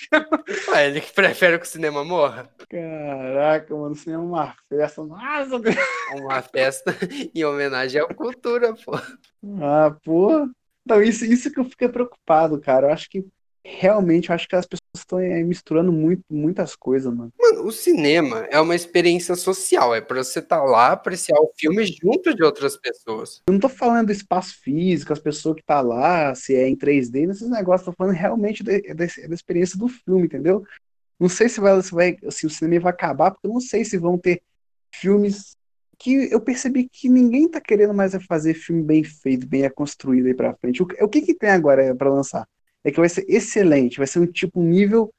ah, 0.74 0.84
ele 0.84 1.02
que 1.02 1.14
prefere 1.14 1.60
que 1.60 1.66
o 1.66 1.70
cinema 1.70 2.04
morra. 2.04 2.50
Caraca, 2.70 3.76
mano, 3.76 3.92
o 3.92 3.96
cinema 3.96 4.24
é 4.24 4.26
uma 4.26 4.56
festa. 4.70 5.04
Nossa, 5.04 5.60
Deus. 5.60 5.76
Uma 6.14 6.42
festa 6.42 6.96
em 7.36 7.44
homenagem 7.44 8.02
à 8.02 8.08
cultura, 8.08 8.74
pô. 8.74 8.94
Ah, 9.62 9.96
pô. 10.04 10.50
Então, 10.84 11.02
isso, 11.02 11.26
isso 11.26 11.52
que 11.52 11.60
eu 11.60 11.66
fiquei 11.66 11.90
preocupado, 11.90 12.60
cara. 12.60 12.88
Eu 12.88 12.94
acho 12.94 13.10
que 13.10 13.26
realmente 13.64 14.30
eu 14.30 14.36
acho 14.36 14.48
que 14.48 14.56
as 14.56 14.66
pessoas 14.66 14.82
estão 14.96 15.20
é, 15.20 15.44
misturando 15.44 15.92
muito, 15.92 16.24
muitas 16.30 16.76
coisas, 16.76 17.14
mano. 17.14 17.32
Mano, 17.40 17.66
o 17.66 17.72
cinema 17.72 18.48
é 18.50 18.60
uma 18.60 18.76
experiência 18.76 19.36
social, 19.36 19.94
é 19.94 20.02
pra 20.02 20.24
você 20.24 20.40
estar 20.40 20.60
tá 20.60 20.64
lá, 20.64 20.92
apreciar 20.92 21.40
o 21.40 21.52
filme 21.56 21.86
junto 21.86 22.34
de 22.36 22.44
outras 22.44 22.78
pessoas. 22.78 23.42
Eu 23.48 23.54
não 23.54 23.60
tô 23.60 23.70
falando 23.70 24.08
do 24.08 24.12
espaço 24.12 24.60
físico, 24.62 25.14
as 25.14 25.20
pessoas 25.20 25.56
que 25.56 25.64
tá 25.64 25.82
lá, 25.82 26.34
se 26.36 26.56
é 26.56 26.68
em 26.68 26.76
3D, 26.76 27.28
nesses 27.28 27.50
negócios, 27.50 27.86
tô 27.86 27.94
falando 27.94 28.16
realmente 28.16 28.64
da, 28.64 28.74
da, 28.74 29.06
da 29.06 29.36
experiência 29.36 29.78
do 29.78 29.88
filme, 29.88 30.26
entendeu? 30.26 30.64
Não 31.20 31.30
sei 31.30 31.48
se 31.48 31.60
vai, 31.60 31.82
se 31.82 31.92
vai, 31.92 32.18
se 32.30 32.48
o 32.48 32.50
cinema 32.50 32.84
vai 32.84 32.94
acabar, 32.94 33.32
porque 33.32 33.48
eu 33.48 33.54
não 33.54 33.62
sei 33.62 33.86
se 33.86 33.98
vão 33.98 34.18
ter 34.18 34.42
filmes 34.94 35.56
que 36.00 36.32
eu 36.32 36.42
percebi 36.42 36.90
que 36.92 37.08
ninguém 37.08 37.48
tá 37.48 37.62
querendo 37.62 37.94
mais 37.94 38.16
fazer 38.26 38.56
filme 38.56 38.82
bem 38.82 39.04
feito, 39.04 39.48
bem 39.48 39.70
construído 39.70 40.26
aí 40.26 40.34
pra 40.34 40.56
frente. 40.56 40.82
O, 40.82 40.88
o 41.00 41.08
que 41.08 41.22
que 41.22 41.36
tem 41.36 41.52
agora 41.52 41.96
para 41.96 42.10
lançar? 42.10 42.48
É 42.84 42.92
que 42.92 43.00
vai 43.00 43.10
ser 43.10 43.26
excelente, 43.28 43.98
vai 43.98 44.08
ser 44.08 44.20
um 44.20 44.26
tipo 44.26 44.60
um 44.60 44.64
nível 44.64 45.14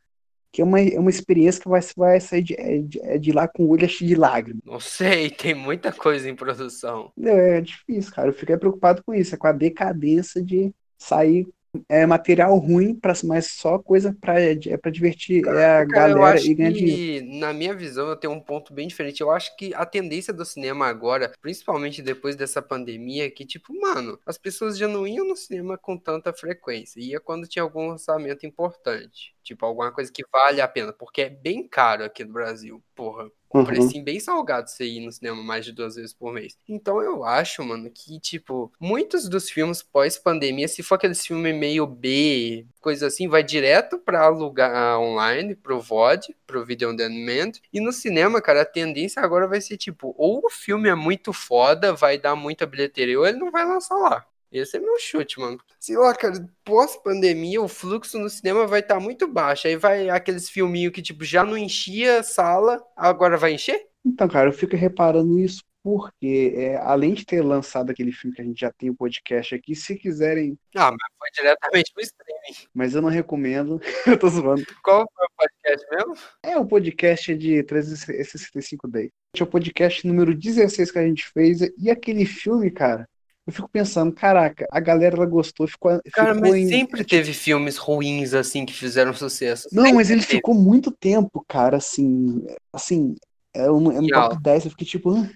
que 0.52 0.60
é 0.60 0.64
uma, 0.64 0.78
é 0.78 0.98
uma 0.98 1.08
experiência 1.08 1.62
que 1.62 1.68
vai, 1.68 1.80
vai 1.96 2.20
sair 2.20 2.42
de, 2.42 2.54
é, 2.60 2.78
de, 2.78 3.00
é 3.00 3.18
de 3.18 3.32
lá 3.32 3.48
com 3.48 3.64
o 3.64 3.70
olho 3.70 3.88
cheio 3.88 4.08
de 4.10 4.14
lágrimas. 4.14 4.62
Não 4.66 4.78
sei, 4.78 5.30
tem 5.30 5.54
muita 5.54 5.90
coisa 5.90 6.28
em 6.28 6.36
produção. 6.36 7.10
É, 7.18 7.56
é 7.56 7.60
difícil, 7.62 8.12
cara. 8.12 8.28
Eu 8.28 8.34
fiquei 8.34 8.56
preocupado 8.58 9.02
com 9.02 9.14
isso, 9.14 9.34
é 9.34 9.38
com 9.38 9.46
a 9.46 9.52
decadência 9.52 10.42
de 10.42 10.70
sair 10.98 11.48
é 11.88 12.04
material 12.04 12.56
ruim, 12.58 12.94
pra, 12.94 13.14
mas 13.24 13.46
só 13.52 13.78
coisa 13.78 14.16
para 14.20 14.40
é 14.40 14.76
pra 14.76 14.90
divertir 14.90 15.46
é 15.46 15.80
a 15.80 15.86
cara, 15.86 16.14
galera 16.14 16.40
e 16.40 16.54
ganhar 16.54 16.72
dinheiro. 16.72 17.26
Na 17.38 17.52
minha 17.52 17.74
visão, 17.74 18.08
eu 18.08 18.16
tenho 18.16 18.32
um 18.32 18.40
ponto 18.40 18.72
bem 18.72 18.86
diferente. 18.86 19.20
Eu 19.20 19.30
acho 19.30 19.56
que 19.56 19.74
a 19.74 19.86
tendência 19.86 20.32
do 20.32 20.44
cinema 20.44 20.86
agora, 20.86 21.32
principalmente 21.40 22.02
depois 22.02 22.36
dessa 22.36 22.60
pandemia, 22.60 23.26
é 23.26 23.30
que, 23.30 23.44
tipo, 23.44 23.72
mano, 23.80 24.18
as 24.26 24.36
pessoas 24.36 24.76
já 24.76 24.86
não 24.86 25.06
iam 25.06 25.26
no 25.26 25.36
cinema 25.36 25.78
com 25.78 25.96
tanta 25.96 26.32
frequência. 26.32 27.00
Ia 27.00 27.20
quando 27.20 27.48
tinha 27.48 27.62
algum 27.62 27.88
lançamento 27.88 28.46
importante. 28.46 29.34
Tipo, 29.42 29.66
alguma 29.66 29.90
coisa 29.90 30.12
que 30.12 30.22
vale 30.30 30.60
a 30.60 30.68
pena, 30.68 30.92
porque 30.92 31.22
é 31.22 31.30
bem 31.30 31.66
caro 31.66 32.04
aqui 32.04 32.24
no 32.24 32.32
Brasil. 32.32 32.82
Porra, 32.94 33.30
uhum. 33.60 33.64
precinho 33.64 34.04
bem 34.04 34.18
salgado 34.20 34.68
você 34.68 34.84
ir 34.84 35.00
no 35.00 35.12
cinema 35.12 35.42
mais 35.42 35.64
de 35.64 35.72
duas 35.72 35.96
vezes 35.96 36.12
por 36.12 36.32
mês. 36.32 36.56
Então 36.68 37.00
eu 37.02 37.24
acho, 37.24 37.64
mano, 37.64 37.90
que, 37.90 38.18
tipo, 38.20 38.72
muitos 38.80 39.28
dos 39.28 39.50
filmes 39.50 39.82
pós-pandemia, 39.82 40.68
se 40.68 40.82
for 40.82 40.96
aqueles 40.96 41.24
filmes 41.26 41.54
meio 41.54 41.86
B, 41.86 42.66
coisa 42.80 43.06
assim, 43.06 43.28
vai 43.28 43.42
direto 43.42 43.98
pra 43.98 44.24
alugar 44.24 44.98
online, 44.98 45.54
pro 45.54 45.80
VOD, 45.80 46.34
pro 46.46 46.64
Video 46.64 46.90
On 46.90 46.96
Demand. 46.96 47.52
E 47.72 47.80
no 47.80 47.92
cinema, 47.92 48.40
cara, 48.40 48.62
a 48.62 48.66
tendência 48.66 49.22
agora 49.22 49.46
vai 49.46 49.60
ser, 49.60 49.76
tipo, 49.76 50.14
ou 50.16 50.42
o 50.44 50.50
filme 50.50 50.88
é 50.88 50.94
muito 50.94 51.32
foda, 51.32 51.92
vai 51.92 52.18
dar 52.18 52.36
muita 52.36 52.66
bilheteria, 52.66 53.18
ou 53.18 53.26
ele 53.26 53.38
não 53.38 53.50
vai 53.50 53.64
lançar 53.64 53.94
lá. 53.96 54.26
Esse 54.52 54.76
é 54.76 54.80
meu 54.80 54.98
chute, 54.98 55.40
mano. 55.40 55.58
Sei 55.80 55.96
lá, 55.96 56.14
cara, 56.14 56.46
pós-pandemia, 56.62 57.62
o 57.62 57.68
fluxo 57.68 58.18
no 58.18 58.28
cinema 58.28 58.66
vai 58.66 58.80
estar 58.80 58.96
tá 58.96 59.00
muito 59.00 59.26
baixo. 59.26 59.66
Aí 59.66 59.76
vai 59.76 60.10
aqueles 60.10 60.50
filminhos 60.50 60.92
que, 60.92 61.00
tipo, 61.00 61.24
já 61.24 61.42
não 61.42 61.56
enchia 61.56 62.20
a 62.20 62.22
sala, 62.22 62.78
agora 62.94 63.38
vai 63.38 63.54
encher? 63.54 63.86
Então, 64.04 64.28
cara, 64.28 64.50
eu 64.50 64.52
fico 64.52 64.76
reparando 64.76 65.38
isso 65.38 65.62
porque 65.82 66.54
é, 66.56 66.76
além 66.76 67.12
de 67.12 67.26
ter 67.26 67.42
lançado 67.42 67.90
aquele 67.90 68.12
filme 68.12 68.34
que 68.34 68.40
a 68.40 68.44
gente 68.44 68.60
já 68.60 68.70
tem 68.70 68.88
o 68.88 68.94
podcast 68.94 69.54
aqui, 69.54 69.74
se 69.74 69.96
quiserem. 69.96 70.56
Ah, 70.76 70.92
mas 70.92 71.10
foi 71.18 71.28
diretamente 71.34 71.92
no 71.96 72.02
streaming. 72.02 72.68
Mas 72.72 72.94
eu 72.94 73.02
não 73.02 73.08
recomendo. 73.08 73.80
eu 74.06 74.18
tô 74.18 74.28
zoando. 74.28 74.64
Qual 74.82 75.04
foi 75.12 75.26
o 75.26 75.30
podcast 75.36 75.86
mesmo? 75.90 76.14
É 76.42 76.56
o 76.56 76.66
podcast 76.66 77.34
de 77.34 77.62
365 77.64 78.86
Days. 78.86 79.10
É 79.36 79.42
o 79.42 79.46
podcast 79.46 80.06
número 80.06 80.34
16 80.34 80.90
que 80.90 80.98
a 80.98 81.06
gente 81.06 81.26
fez. 81.28 81.60
E 81.76 81.90
aquele 81.90 82.24
filme, 82.26 82.70
cara, 82.70 83.08
eu 83.46 83.52
fico 83.52 83.68
pensando, 83.68 84.12
caraca, 84.14 84.66
a 84.70 84.80
galera 84.80 85.16
ela 85.16 85.26
gostou, 85.26 85.66
ficou. 85.66 86.00
Cara, 86.12 86.34
ficou 86.34 86.50
mas 86.50 86.54
em... 86.54 86.68
sempre 86.68 87.04
teve 87.04 87.32
filmes 87.32 87.76
ruins 87.76 88.34
assim 88.34 88.64
que 88.64 88.72
fizeram 88.72 89.12
sucesso. 89.14 89.68
Não, 89.72 89.82
Sempre 89.84 89.92
mas 89.92 90.10
ele 90.10 90.20
teve. 90.22 90.34
ficou 90.36 90.54
muito 90.54 90.90
tempo, 90.92 91.44
cara, 91.48 91.76
assim. 91.78 92.44
Assim, 92.72 93.16
é 93.54 93.66
no, 93.66 93.92
é 93.92 94.00
no 94.00 94.04
Em 94.04 94.08
top 94.08 94.34
alta. 94.34 94.40
10, 94.40 94.64
eu 94.66 94.70
fiquei 94.70 94.86
tipo. 94.86 95.10
"Hã? 95.10 95.30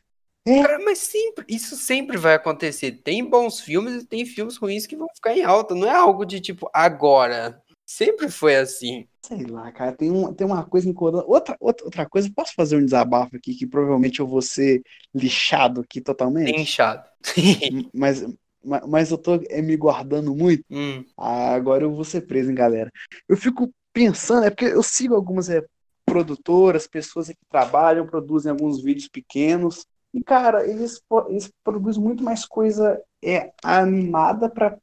Cara, 0.46 0.78
mas 0.84 0.98
sempre, 0.98 1.44
isso 1.48 1.74
sempre 1.76 2.16
vai 2.16 2.34
acontecer. 2.34 2.92
Tem 3.02 3.24
bons 3.28 3.60
filmes 3.60 4.02
e 4.02 4.06
tem 4.06 4.24
filmes 4.24 4.56
ruins 4.56 4.86
que 4.86 4.96
vão 4.96 5.08
ficar 5.14 5.36
em 5.36 5.42
alta. 5.42 5.74
Não 5.74 5.88
é 5.88 5.94
algo 5.96 6.24
de 6.24 6.40
tipo 6.40 6.70
agora. 6.72 7.60
Sempre 7.84 8.30
foi 8.30 8.56
assim. 8.56 9.08
Sei 9.26 9.44
lá, 9.44 9.72
cara, 9.72 9.92
tem, 9.96 10.10
um, 10.10 10.32
tem 10.32 10.46
uma 10.46 10.64
coisa 10.64 10.88
incomodando. 10.88 11.24
Outra, 11.28 11.56
outra, 11.60 11.84
outra 11.84 12.08
coisa, 12.08 12.30
posso 12.34 12.52
fazer 12.54 12.76
um 12.76 12.84
desabafo 12.84 13.36
aqui 13.36 13.54
que 13.54 13.66
provavelmente 13.66 14.20
eu 14.20 14.26
vou 14.26 14.40
ser 14.42 14.82
lixado 15.14 15.80
aqui 15.80 16.00
totalmente? 16.00 16.60
Inchado. 16.60 17.08
Mas, 17.92 18.22
ma- 18.64 18.86
mas 18.86 19.10
eu 19.10 19.18
tô 19.18 19.34
é, 19.48 19.60
me 19.62 19.76
guardando 19.76 20.34
muito. 20.34 20.64
Hum, 20.70 21.04
Ah, 21.16 21.54
agora 21.54 21.84
eu 21.84 21.94
vou 21.94 22.04
ser 22.04 22.22
preso, 22.22 22.50
hein, 22.50 22.54
galera. 22.56 22.90
Eu 23.28 23.36
fico 23.36 23.72
pensando, 23.92 24.44
é 24.46 24.50
porque 24.50 24.66
eu 24.66 24.82
sigo 24.82 25.14
algumas 25.14 25.48
é, 25.50 25.62
produtoras, 26.04 26.86
pessoas 26.86 27.28
que 27.28 27.36
trabalham, 27.50 28.06
produzem 28.06 28.50
alguns 28.50 28.82
vídeos 28.82 29.08
pequenos. 29.08 29.86
E, 30.14 30.22
cara, 30.22 30.66
eles, 30.68 31.00
eles 31.28 31.50
produzem 31.64 32.02
muito 32.02 32.22
mais 32.22 32.44
coisa 32.46 33.00
é, 33.24 33.52
animada 33.64 34.48
para 34.48 34.78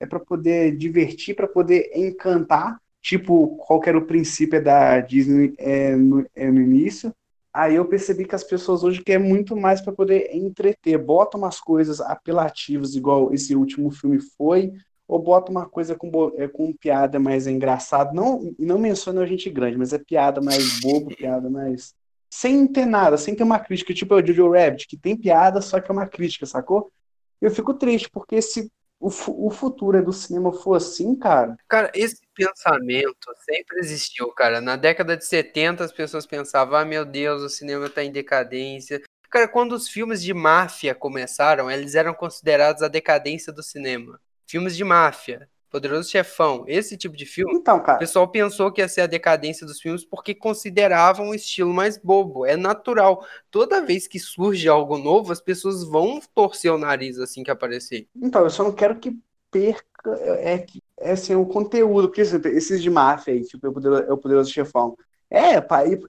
é 0.00 0.06
para 0.06 0.20
poder 0.20 0.76
divertir, 0.76 1.34
para 1.36 1.48
poder 1.48 1.90
encantar. 1.94 2.80
Tipo, 3.04 3.58
qual 3.58 3.82
era 3.84 3.98
o 3.98 4.06
princípio 4.06 4.64
da 4.64 4.98
Disney 4.98 5.52
é, 5.58 5.94
no, 5.94 6.26
é, 6.34 6.50
no 6.50 6.58
início. 6.58 7.14
Aí 7.52 7.74
eu 7.74 7.84
percebi 7.84 8.24
que 8.24 8.34
as 8.34 8.42
pessoas 8.42 8.82
hoje 8.82 9.02
querem 9.02 9.28
muito 9.28 9.54
mais 9.54 9.82
para 9.82 9.92
poder 9.92 10.34
entreter. 10.34 10.96
Bota 10.96 11.36
umas 11.36 11.60
coisas 11.60 12.00
apelativas, 12.00 12.94
igual 12.94 13.30
esse 13.30 13.54
último 13.54 13.90
filme 13.90 14.18
foi, 14.38 14.72
ou 15.06 15.18
bota 15.18 15.50
uma 15.50 15.66
coisa 15.68 15.94
com, 15.94 16.10
é, 16.38 16.48
com 16.48 16.72
piada 16.72 17.20
mais 17.20 17.46
engraçada. 17.46 18.10
Não, 18.14 18.54
não 18.58 18.78
menciona 18.78 19.20
a 19.20 19.26
gente 19.26 19.50
grande, 19.50 19.76
mas 19.76 19.92
é 19.92 19.98
piada 19.98 20.40
mais 20.40 20.80
bobo, 20.80 21.14
piada 21.14 21.50
mais. 21.50 21.94
Sem 22.30 22.66
ter 22.66 22.86
nada, 22.86 23.18
sem 23.18 23.34
ter 23.34 23.42
uma 23.42 23.58
crítica, 23.58 23.92
tipo 23.92 24.14
o 24.14 24.26
Jojo 24.26 24.50
Rabbit, 24.50 24.88
que 24.88 24.96
tem 24.96 25.14
piada, 25.14 25.60
só 25.60 25.78
que 25.78 25.90
é 25.90 25.92
uma 25.92 26.06
crítica, 26.06 26.46
sacou? 26.46 26.90
Eu 27.38 27.50
fico 27.50 27.74
triste, 27.74 28.08
porque 28.10 28.40
se 28.40 28.72
o, 29.00 29.08
o 29.46 29.50
futuro 29.50 30.02
do 30.04 30.12
cinema 30.12 30.52
for 30.52 30.74
assim, 30.74 31.14
cara, 31.16 31.56
Cara, 31.68 31.90
esse 31.94 32.20
pensamento 32.34 33.30
sempre 33.44 33.78
existiu, 33.80 34.28
cara. 34.32 34.60
Na 34.60 34.76
década 34.76 35.16
de 35.16 35.24
70 35.24 35.84
as 35.84 35.92
pessoas 35.92 36.26
pensavam, 36.26 36.78
ah, 36.78 36.84
meu 36.84 37.04
Deus, 37.04 37.42
o 37.42 37.48
cinema 37.48 37.88
tá 37.90 38.02
em 38.02 38.12
decadência. 38.12 39.02
Cara, 39.30 39.48
quando 39.48 39.72
os 39.72 39.88
filmes 39.88 40.22
de 40.22 40.32
máfia 40.32 40.94
começaram, 40.94 41.70
eles 41.70 41.94
eram 41.94 42.14
considerados 42.14 42.82
a 42.82 42.88
decadência 42.88 43.52
do 43.52 43.62
cinema. 43.62 44.20
Filmes 44.46 44.76
de 44.76 44.84
máfia, 44.84 45.48
Poderoso 45.74 46.08
Chefão, 46.08 46.64
esse 46.68 46.96
tipo 46.96 47.16
de 47.16 47.26
filme. 47.26 47.52
então, 47.52 47.78
O 47.78 47.80
cara, 47.80 47.98
pessoal 47.98 48.28
pensou 48.28 48.70
que 48.70 48.80
ia 48.80 48.86
ser 48.86 49.00
a 49.00 49.06
decadência 49.08 49.66
dos 49.66 49.80
filmes 49.80 50.04
porque 50.04 50.32
consideravam 50.32 51.30
o 51.30 51.34
estilo 51.34 51.74
mais 51.74 51.98
bobo. 51.98 52.46
É 52.46 52.56
natural. 52.56 53.26
Toda 53.50 53.84
vez 53.84 54.06
que 54.06 54.20
surge 54.20 54.68
algo 54.68 54.96
novo, 54.96 55.32
as 55.32 55.40
pessoas 55.40 55.82
vão 55.82 56.20
torcer 56.32 56.72
o 56.72 56.78
nariz 56.78 57.18
assim 57.18 57.42
que 57.42 57.50
aparecer. 57.50 58.06
Então, 58.14 58.42
eu 58.44 58.50
só 58.50 58.62
não 58.62 58.70
quero 58.70 59.00
que 59.00 59.18
perca 59.50 59.84
é, 60.38 60.58
que, 60.58 60.80
é, 61.00 61.10
assim, 61.10 61.34
o 61.34 61.44
conteúdo, 61.44 62.06
porque 62.06 62.20
assim, 62.20 62.40
esses 62.44 62.80
de 62.80 62.88
máfia 62.88 63.34
aí, 63.34 63.42
tipo, 63.42 63.66
é 63.66 63.70
o 63.70 63.72
poderoso, 63.72 64.02
é 64.04 64.12
o 64.12 64.18
poderoso 64.18 64.52
chefão. 64.52 64.96
É, 65.34 65.56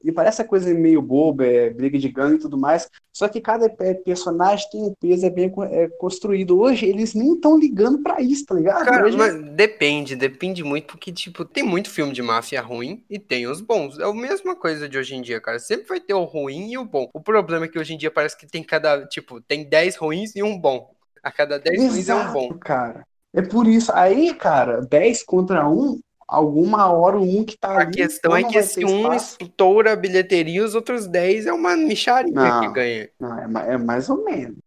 e, 0.04 0.12
parece 0.12 0.42
a 0.44 0.46
coisa 0.46 0.72
meio 0.72 1.02
boba, 1.02 1.46
é 1.46 1.72
briga 1.72 1.98
de 1.98 2.10
gangue 2.10 2.36
e 2.36 2.40
tudo 2.40 2.58
mais, 2.58 2.88
só 3.12 3.28
que 3.28 3.42
cada 3.42 3.68
pe- 3.68 3.96
personagem 3.96 4.70
tem 4.70 4.84
um 4.84 4.94
peso, 5.00 5.26
é 5.26 5.30
bem 5.32 5.52
é, 5.72 5.88
construído. 5.98 6.60
Hoje 6.60 6.86
eles 6.86 7.16
nem 7.16 7.34
estão 7.34 7.58
ligando 7.58 8.04
pra 8.04 8.22
isso, 8.22 8.46
tá 8.46 8.54
ligado? 8.54 8.86
Cara, 8.86 9.06
Hoje, 9.06 9.18
mas 9.18 9.34
depende, 9.56 10.16
depende 10.16 10.64
muito, 10.64 10.86
porque, 10.86 11.12
tipo, 11.12 11.44
tem 11.44 11.64
muito 11.64 11.90
filme 11.90 12.14
de 12.14 12.22
máfia 12.22 12.62
ruim 12.62 13.04
e 13.10 13.18
tem 13.18 13.48
os 13.48 13.62
bons. 13.62 13.98
É 13.98 14.04
a 14.04 14.14
mesma 14.14 14.56
coisa 14.56 14.88
de 14.88 14.98
hoje 14.98 15.16
em 15.16 15.22
dia, 15.24 15.42
cara. 15.42 15.58
Sempre 15.58 15.88
vai 15.88 16.00
ter 16.00 16.14
o 16.14 16.24
ruim 16.24 16.72
e 16.72 16.78
o 16.78 16.86
bom. 16.86 17.10
O 17.12 17.20
problema 17.20 17.66
é 17.66 17.68
que 17.68 17.80
hoje 17.80 17.96
em 17.96 17.98
dia 17.98 18.12
parece 18.12 18.38
que 18.38 18.46
tem 18.46 18.64
cada, 18.64 19.06
tipo, 19.08 19.42
tem 19.42 19.68
10 19.68 19.96
ruins 19.96 20.36
e 20.36 20.44
um 20.44 20.56
bom. 20.56 20.94
A 21.24 21.32
cada 21.32 21.58
10 21.58 21.92
ruins 21.92 22.10
é 22.10 22.16
um 22.16 22.32
bom. 22.32 22.54
Cara. 22.60 23.04
É 23.34 23.42
por 23.42 23.68
isso. 23.68 23.92
Aí, 23.94 24.34
cara, 24.34 24.82
10 24.82 25.24
contra 25.24 25.68
um, 25.68 26.00
alguma 26.28 26.92
hora 26.92 27.18
um 27.20 27.44
que 27.44 27.58
tá 27.58 27.70
A 27.70 27.82
ali, 27.82 27.92
questão 27.92 28.32
ou 28.32 28.38
é 28.38 28.44
que 28.44 28.58
esse 28.58 28.84
um 28.84 29.14
estoura 29.14 29.94
a 29.94 29.96
bilheteria 29.96 30.58
e 30.58 30.62
os 30.62 30.76
outros 30.76 31.08
10 31.08 31.46
é 31.46 31.54
uma 31.54 31.76
micharia 31.78 32.34
Não. 32.34 32.62
que 32.62 32.74
ganha. 32.74 33.10
Não, 33.20 33.60
é, 33.60 33.74
é 33.74 33.78
mais 33.78 34.10
ou 34.10 34.24
menos. 34.24 34.58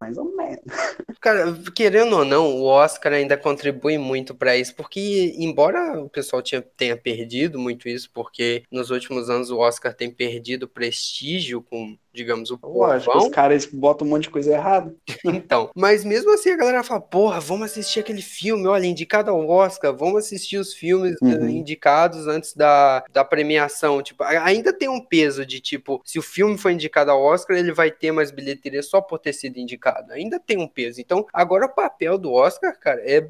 Mais 0.00 0.16
ou 0.16 0.36
menos. 0.36 0.60
Cara, 1.20 1.52
querendo 1.74 2.16
ou 2.18 2.24
não, 2.24 2.46
o 2.54 2.62
Oscar 2.66 3.12
ainda 3.14 3.36
contribui 3.36 3.98
muito 3.98 4.32
pra 4.32 4.56
isso, 4.56 4.72
porque 4.76 5.34
embora 5.36 6.00
o 6.00 6.08
pessoal 6.08 6.40
tinha- 6.40 6.62
tenha 6.76 6.96
perdido 6.96 7.58
muito 7.58 7.88
isso, 7.88 8.08
porque 8.14 8.62
nos 8.70 8.90
últimos 8.92 9.28
anos 9.28 9.50
o 9.50 9.58
Oscar 9.58 9.92
tem 9.92 10.08
perdido 10.08 10.68
prestígio 10.68 11.60
com, 11.60 11.96
digamos, 12.18 12.50
o 12.50 12.58
Lógico, 12.62 13.16
os 13.16 13.24
povão, 13.24 13.30
caras 13.30 13.64
botam 13.64 14.06
um 14.06 14.10
monte 14.10 14.24
de 14.24 14.30
coisa 14.30 14.52
errada. 14.52 14.92
então. 15.24 15.70
Mas 15.74 16.04
mesmo 16.04 16.32
assim 16.34 16.50
a 16.50 16.56
galera 16.56 16.82
fala, 16.82 17.00
porra, 17.00 17.38
vamos 17.38 17.70
assistir 17.70 18.00
aquele 18.00 18.20
filme, 18.20 18.66
olha, 18.66 18.86
indicado 18.86 19.30
ao 19.30 19.48
Oscar, 19.48 19.96
vamos 19.96 20.24
assistir 20.24 20.56
os 20.58 20.74
filmes 20.74 21.14
eh, 21.22 21.38
Uhum. 21.38 21.48
indicados 21.48 22.26
antes 22.26 22.54
da, 22.54 23.04
da 23.12 23.24
premiação. 23.24 24.02
Tipo, 24.02 24.24
ainda 24.24 24.72
tem 24.72 24.88
um 24.88 25.00
peso 25.04 25.46
de 25.46 25.60
tipo, 25.60 26.02
se 26.04 26.18
o 26.18 26.22
filme 26.22 26.58
foi 26.58 26.72
indicado 26.72 27.10
ao 27.12 27.22
Oscar, 27.22 27.56
ele 27.56 27.72
vai 27.72 27.90
ter 27.90 28.10
mais 28.10 28.30
bilheteria 28.32 28.82
só 28.82 29.00
por 29.00 29.18
ter 29.18 29.32
sido 29.32 29.58
indicado. 29.58 30.12
Ainda 30.12 30.40
tem 30.40 30.58
um 30.58 30.66
peso. 30.66 31.00
Então, 31.00 31.24
agora 31.32 31.66
o 31.66 31.74
papel 31.74 32.18
do 32.18 32.32
Oscar, 32.32 32.76
cara, 32.80 33.00
é 33.08 33.20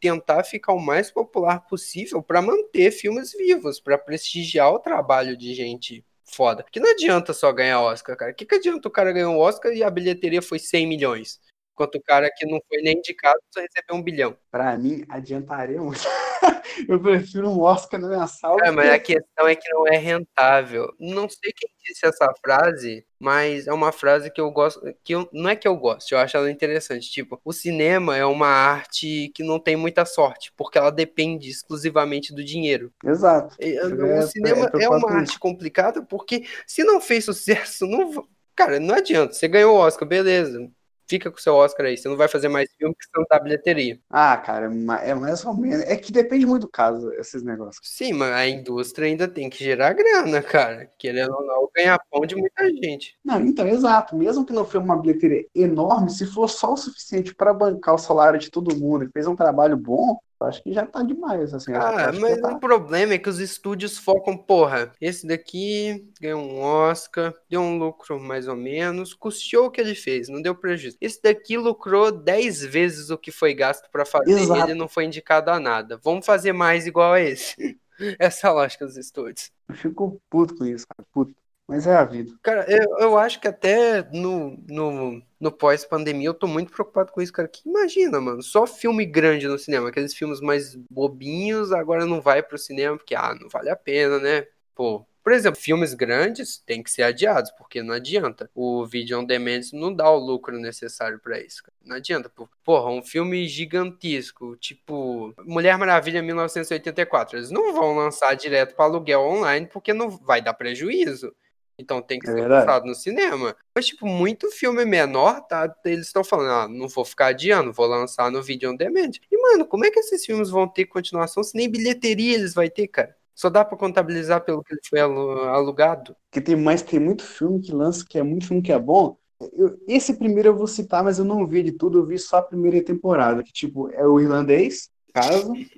tentar 0.00 0.44
ficar 0.44 0.72
o 0.72 0.80
mais 0.80 1.10
popular 1.10 1.66
possível 1.66 2.22
pra 2.22 2.40
manter 2.40 2.90
filmes 2.92 3.32
vivos, 3.32 3.80
pra 3.80 3.98
prestigiar 3.98 4.72
o 4.72 4.78
trabalho 4.78 5.36
de 5.36 5.54
gente 5.54 6.04
foda. 6.32 6.64
Que 6.70 6.80
não 6.80 6.90
adianta 6.90 7.32
só 7.32 7.52
ganhar 7.52 7.80
Oscar, 7.80 8.16
cara. 8.16 8.32
Que, 8.32 8.44
que 8.46 8.54
adianta 8.54 8.88
o 8.88 8.90
cara 8.90 9.12
ganhar 9.12 9.30
um 9.30 9.38
Oscar 9.38 9.72
e 9.72 9.82
a 9.82 9.90
bilheteria 9.90 10.42
foi 10.42 10.58
100 10.58 10.86
milhões? 10.86 11.40
Enquanto 11.78 11.94
o 11.94 12.02
cara 12.02 12.28
que 12.36 12.44
não 12.44 12.60
foi 12.68 12.82
nem 12.82 12.96
indicado 12.98 13.38
só 13.54 13.60
recebeu 13.60 13.94
um 13.94 14.02
bilhão. 14.02 14.36
Pra 14.50 14.76
mim, 14.76 15.04
adiantaria 15.08 15.80
muito. 15.80 16.00
Eu 16.88 17.00
prefiro 17.00 17.48
um 17.48 17.60
Oscar 17.60 18.00
na 18.00 18.08
minha 18.08 18.26
sala. 18.26 18.58
É, 18.64 18.70
mas 18.70 18.90
a 18.90 18.98
que- 18.98 19.14
questão 19.14 19.46
é 19.46 19.54
que 19.54 19.68
não 19.70 19.86
é 19.86 19.96
rentável. 19.96 20.92
Não 20.98 21.28
sei 21.28 21.52
quem 21.52 21.68
disse 21.84 22.06
essa 22.06 22.32
frase, 22.44 23.04
mas 23.18 23.66
é 23.66 23.72
uma 23.72 23.92
frase 23.92 24.30
que 24.30 24.40
eu 24.40 24.50
gosto, 24.50 24.80
que 25.04 25.14
eu, 25.14 25.28
não 25.32 25.50
é 25.50 25.56
que 25.56 25.66
eu 25.66 25.76
gosto, 25.76 26.12
eu 26.12 26.18
acho 26.18 26.36
ela 26.36 26.50
interessante. 26.50 27.10
Tipo, 27.10 27.40
o 27.44 27.52
cinema 27.52 28.16
é 28.16 28.24
uma 28.24 28.46
arte 28.48 29.30
que 29.34 29.42
não 29.42 29.58
tem 29.58 29.76
muita 29.76 30.04
sorte, 30.04 30.52
porque 30.56 30.78
ela 30.78 30.90
depende 30.90 31.48
exclusivamente 31.48 32.34
do 32.34 32.44
dinheiro. 32.44 32.92
Exato. 33.04 33.56
E, 33.60 33.76
É, 33.76 33.84
O 33.84 34.22
cinema 34.22 34.70
é, 34.74 34.80
é 34.80 34.84
é 34.84 34.88
uma 34.88 35.10
arte 35.12 35.38
complicada 35.38 36.02
porque 36.02 36.44
se 36.66 36.84
não 36.84 37.00
fez 37.00 37.24
sucesso, 37.24 37.86
não, 37.86 38.26
cara, 38.54 38.78
não 38.78 38.94
adianta. 38.94 39.32
Você 39.34 39.48
ganhou 39.48 39.74
o 39.76 39.78
Oscar, 39.78 40.06
beleza. 40.08 40.70
Fica 41.08 41.30
com 41.30 41.38
o 41.38 41.40
seu 41.40 41.54
Oscar 41.54 41.86
aí. 41.86 41.96
Você 41.96 42.08
não 42.08 42.16
vai 42.16 42.28
fazer 42.28 42.48
mais 42.48 42.68
filme 42.76 42.94
que 42.94 43.04
você 43.04 43.10
não 43.16 43.24
dá 43.30 43.38
bilheteria. 43.38 43.98
Ah, 44.10 44.36
cara, 44.36 44.66
é 44.66 45.10
é 45.10 45.14
mais 45.14 45.44
ou 45.44 45.56
menos. 45.56 45.80
É 45.86 45.96
que 45.96 46.12
depende 46.12 46.44
muito 46.44 46.62
do 46.62 46.68
caso, 46.68 47.10
esses 47.14 47.42
negócios. 47.42 47.80
Sim, 47.82 48.12
mas 48.12 48.30
a 48.32 48.46
indústria 48.46 49.06
ainda 49.06 49.26
tem 49.26 49.48
que 49.48 49.64
gerar 49.64 49.94
grana, 49.94 50.42
cara. 50.42 50.90
Querendo 50.98 51.32
ou 51.32 51.46
não, 51.46 51.70
ganhar 51.74 51.98
pão 52.10 52.26
de 52.26 52.36
muita 52.36 52.68
gente. 52.68 53.16
Não, 53.24 53.40
então, 53.40 53.66
exato. 53.66 54.16
Mesmo 54.16 54.44
que 54.44 54.52
não 54.52 54.64
foi 54.64 54.80
uma 54.80 55.00
bilheteria 55.00 55.46
enorme, 55.54 56.10
se 56.10 56.26
for 56.26 56.48
só 56.48 56.74
o 56.74 56.76
suficiente 56.76 57.34
para 57.34 57.54
bancar 57.54 57.94
o 57.94 57.98
salário 57.98 58.38
de 58.38 58.50
todo 58.50 58.76
mundo 58.76 59.04
e 59.04 59.10
fez 59.10 59.26
um 59.26 59.36
trabalho 59.36 59.76
bom, 59.76 60.18
acho 60.40 60.62
que 60.62 60.72
já 60.72 60.86
tá 60.86 61.02
demais, 61.02 61.52
assim. 61.52 61.72
Ah, 61.72 62.12
mas 62.12 62.40
tá. 62.40 62.48
o 62.48 62.60
problema 62.60 63.14
é 63.14 63.18
que 63.18 63.28
os 63.28 63.40
estúdios 63.40 63.98
focam, 63.98 64.36
porra, 64.36 64.92
esse 65.00 65.26
daqui 65.26 66.08
ganhou 66.20 66.40
um 66.40 66.60
Oscar, 66.60 67.34
deu 67.48 67.60
um 67.60 67.78
lucro 67.78 68.20
mais 68.20 68.46
ou 68.46 68.56
menos, 68.56 69.14
custeou 69.14 69.66
o 69.66 69.70
que 69.70 69.80
ele 69.80 69.94
fez, 69.94 70.28
não 70.28 70.40
deu 70.40 70.54
prejuízo. 70.54 70.96
Esse 71.00 71.20
daqui 71.22 71.56
lucrou 71.56 72.12
10 72.12 72.64
vezes 72.64 73.10
o 73.10 73.18
que 73.18 73.30
foi 73.30 73.54
gasto 73.54 73.90
pra 73.90 74.04
fazer 74.04 74.38
e 74.38 74.42
Exato. 74.42 74.70
ele 74.70 74.74
não 74.74 74.88
foi 74.88 75.04
indicado 75.04 75.50
a 75.50 75.58
nada. 75.58 75.98
Vamos 76.02 76.24
fazer 76.24 76.52
mais 76.52 76.86
igual 76.86 77.14
a 77.14 77.20
esse. 77.20 77.78
Essa 78.18 78.46
é 78.46 78.50
a 78.50 78.52
lógica 78.52 78.86
dos 78.86 78.96
estúdios. 78.96 79.50
Eu 79.68 79.74
fico 79.74 80.20
puto 80.30 80.56
com 80.56 80.64
isso, 80.64 80.86
cara. 80.86 81.06
Puto. 81.12 81.34
Mas 81.68 81.86
é 81.86 81.94
a 81.94 82.02
vida. 82.04 82.32
Cara, 82.42 82.64
eu, 82.66 82.98
eu 82.98 83.18
acho 83.18 83.38
que 83.38 83.46
até 83.46 84.02
no, 84.10 84.56
no, 84.66 85.22
no 85.38 85.52
pós-pandemia 85.52 86.28
eu 86.28 86.34
tô 86.34 86.46
muito 86.46 86.72
preocupado 86.72 87.12
com 87.12 87.20
isso, 87.20 87.32
cara. 87.32 87.46
Que 87.46 87.68
imagina, 87.68 88.18
mano, 88.20 88.42
só 88.42 88.66
filme 88.66 89.04
grande 89.04 89.46
no 89.46 89.58
cinema, 89.58 89.90
aqueles 89.90 90.14
filmes 90.14 90.40
mais 90.40 90.74
bobinhos 90.90 91.70
agora 91.70 92.06
não 92.06 92.22
vai 92.22 92.42
pro 92.42 92.56
cinema 92.56 92.96
porque, 92.96 93.14
ah, 93.14 93.34
não 93.38 93.50
vale 93.50 93.68
a 93.68 93.76
pena, 93.76 94.18
né? 94.18 94.46
Pô, 94.74 95.06
Por 95.22 95.32
exemplo, 95.32 95.60
filmes 95.60 95.92
grandes 95.92 96.56
têm 96.58 96.82
que 96.82 96.90
ser 96.90 97.02
adiados, 97.02 97.50
porque 97.50 97.82
não 97.82 97.92
adianta. 97.94 98.50
O 98.54 98.86
vídeo 98.86 99.18
on 99.18 99.24
demand 99.24 99.60
não 99.74 99.92
dá 99.94 100.10
o 100.10 100.16
lucro 100.18 100.58
necessário 100.58 101.18
para 101.20 101.38
isso. 101.38 101.62
Cara. 101.62 101.74
Não 101.84 101.96
adianta. 101.96 102.32
Porra, 102.64 102.90
um 102.90 103.02
filme 103.02 103.46
gigantesco, 103.46 104.56
tipo 104.56 105.34
Mulher 105.44 105.76
Maravilha 105.76 106.22
1984. 106.22 107.36
Eles 107.36 107.50
não 107.50 107.74
vão 107.74 107.94
lançar 107.94 108.34
direto 108.34 108.74
para 108.74 108.86
aluguel 108.86 109.20
online 109.20 109.66
porque 109.66 109.92
não 109.92 110.08
vai 110.08 110.40
dar 110.40 110.54
prejuízo. 110.54 111.34
Então 111.78 112.02
tem 112.02 112.18
que 112.18 112.28
é 112.28 112.32
ser 112.32 112.40
verdade. 112.40 112.66
lançado 112.66 112.86
no 112.86 112.94
cinema. 112.94 113.56
Mas, 113.74 113.86
tipo, 113.86 114.06
muito 114.06 114.50
filme 114.50 114.84
menor, 114.84 115.40
tá? 115.42 115.72
Eles 115.84 116.06
estão 116.06 116.24
falando, 116.24 116.50
ah, 116.50 116.68
não 116.68 116.88
vou 116.88 117.04
ficar 117.04 117.26
adiando, 117.26 117.72
vou 117.72 117.86
lançar 117.86 118.30
no 118.30 118.42
vídeo 118.42 118.70
on 118.70 118.74
demand. 118.74 119.12
E, 119.30 119.40
mano, 119.40 119.64
como 119.64 119.84
é 119.84 119.90
que 119.90 120.00
esses 120.00 120.24
filmes 120.24 120.50
vão 120.50 120.66
ter 120.66 120.86
continuação 120.86 121.42
se 121.42 121.56
nem 121.56 121.70
bilheteria 121.70 122.34
eles 122.34 122.52
vão 122.52 122.68
ter, 122.68 122.88
cara? 122.88 123.16
Só 123.34 123.48
dá 123.48 123.64
para 123.64 123.78
contabilizar 123.78 124.44
pelo 124.44 124.64
que 124.64 124.74
ele 124.74 124.80
foi 124.88 124.98
alugado. 124.98 126.16
Que 126.30 126.40
tem 126.40 126.56
mais, 126.56 126.82
tem 126.82 126.98
muito 126.98 127.22
filme 127.22 127.60
que 127.60 127.72
lança, 127.72 128.04
que 128.06 128.18
é 128.18 128.22
muito 128.22 128.48
filme 128.48 128.60
que 128.60 128.72
é 128.72 128.78
bom. 128.78 129.16
Eu, 129.52 129.78
esse 129.86 130.14
primeiro 130.14 130.48
eu 130.48 130.56
vou 130.56 130.66
citar, 130.66 131.04
mas 131.04 131.20
eu 131.20 131.24
não 131.24 131.46
vi 131.46 131.62
de 131.62 131.70
tudo, 131.70 132.00
eu 132.00 132.06
vi 132.06 132.18
só 132.18 132.38
a 132.38 132.42
primeira 132.42 132.82
temporada, 132.82 133.44
que 133.44 133.52
tipo, 133.52 133.88
é 133.92 134.04
o 134.04 134.18
irlandês, 134.18 134.90
caso. 135.14 135.52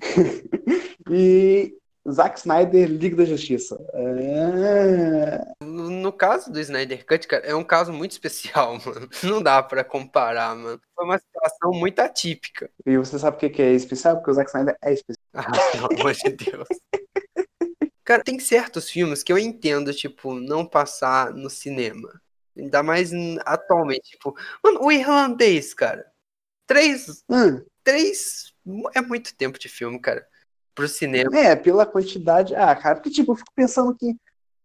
e 1.10 1.74
Zack 2.10 2.38
Snyder, 2.38 2.88
Liga 2.88 3.16
da 3.16 3.24
Justiça. 3.24 3.78
É... 3.94 5.64
No, 5.64 6.12
caso 6.12 6.50
do 6.50 6.58
Snyder 6.58 7.06
Cut, 7.06 7.28
cara, 7.28 7.46
é 7.46 7.54
um 7.54 7.62
caso 7.62 7.92
muito 7.92 8.12
especial, 8.12 8.78
mano. 8.84 9.08
Não 9.22 9.40
dá 9.40 9.62
para 9.62 9.84
comparar, 9.84 10.54
mano. 10.56 10.80
Foi 10.94 11.04
uma 11.04 11.18
situação 11.18 11.70
muito 11.72 12.00
atípica. 12.00 12.68
E 12.84 12.96
você 12.96 13.18
sabe 13.18 13.38
por 13.38 13.50
que 13.50 13.62
é 13.62 13.72
especial? 13.72 14.16
Porque 14.16 14.30
o 14.32 14.34
Zack 14.34 14.50
Snyder 14.50 14.76
é 14.82 14.92
especial. 14.92 15.24
Ah, 15.34 15.70
pelo 15.72 16.00
amor 16.00 16.12
de 16.12 16.30
Deus. 16.30 16.68
Cara, 18.04 18.24
tem 18.24 18.38
certos 18.40 18.90
filmes 18.90 19.22
que 19.22 19.32
eu 19.32 19.38
entendo, 19.38 19.94
tipo, 19.94 20.34
não 20.34 20.66
passar 20.66 21.32
no 21.32 21.48
cinema. 21.48 22.20
Ainda 22.56 22.82
mais 22.82 23.12
atualmente, 23.46 24.10
tipo, 24.10 24.36
mano, 24.62 24.80
o 24.82 24.90
irlandês, 24.90 25.72
cara. 25.72 26.04
Três. 26.66 27.24
Hum. 27.30 27.64
Três. 27.84 28.52
É 28.94 29.00
muito 29.00 29.34
tempo 29.36 29.58
de 29.58 29.68
filme, 29.68 30.00
cara 30.00 30.26
pro 30.74 30.88
cinema. 30.88 31.36
É, 31.36 31.56
pela 31.56 31.86
quantidade. 31.86 32.54
Ah, 32.54 32.74
cara, 32.74 32.96
porque 32.96 33.10
tipo, 33.10 33.32
eu 33.32 33.36
fico 33.36 33.52
pensando 33.54 33.94
que. 33.94 34.14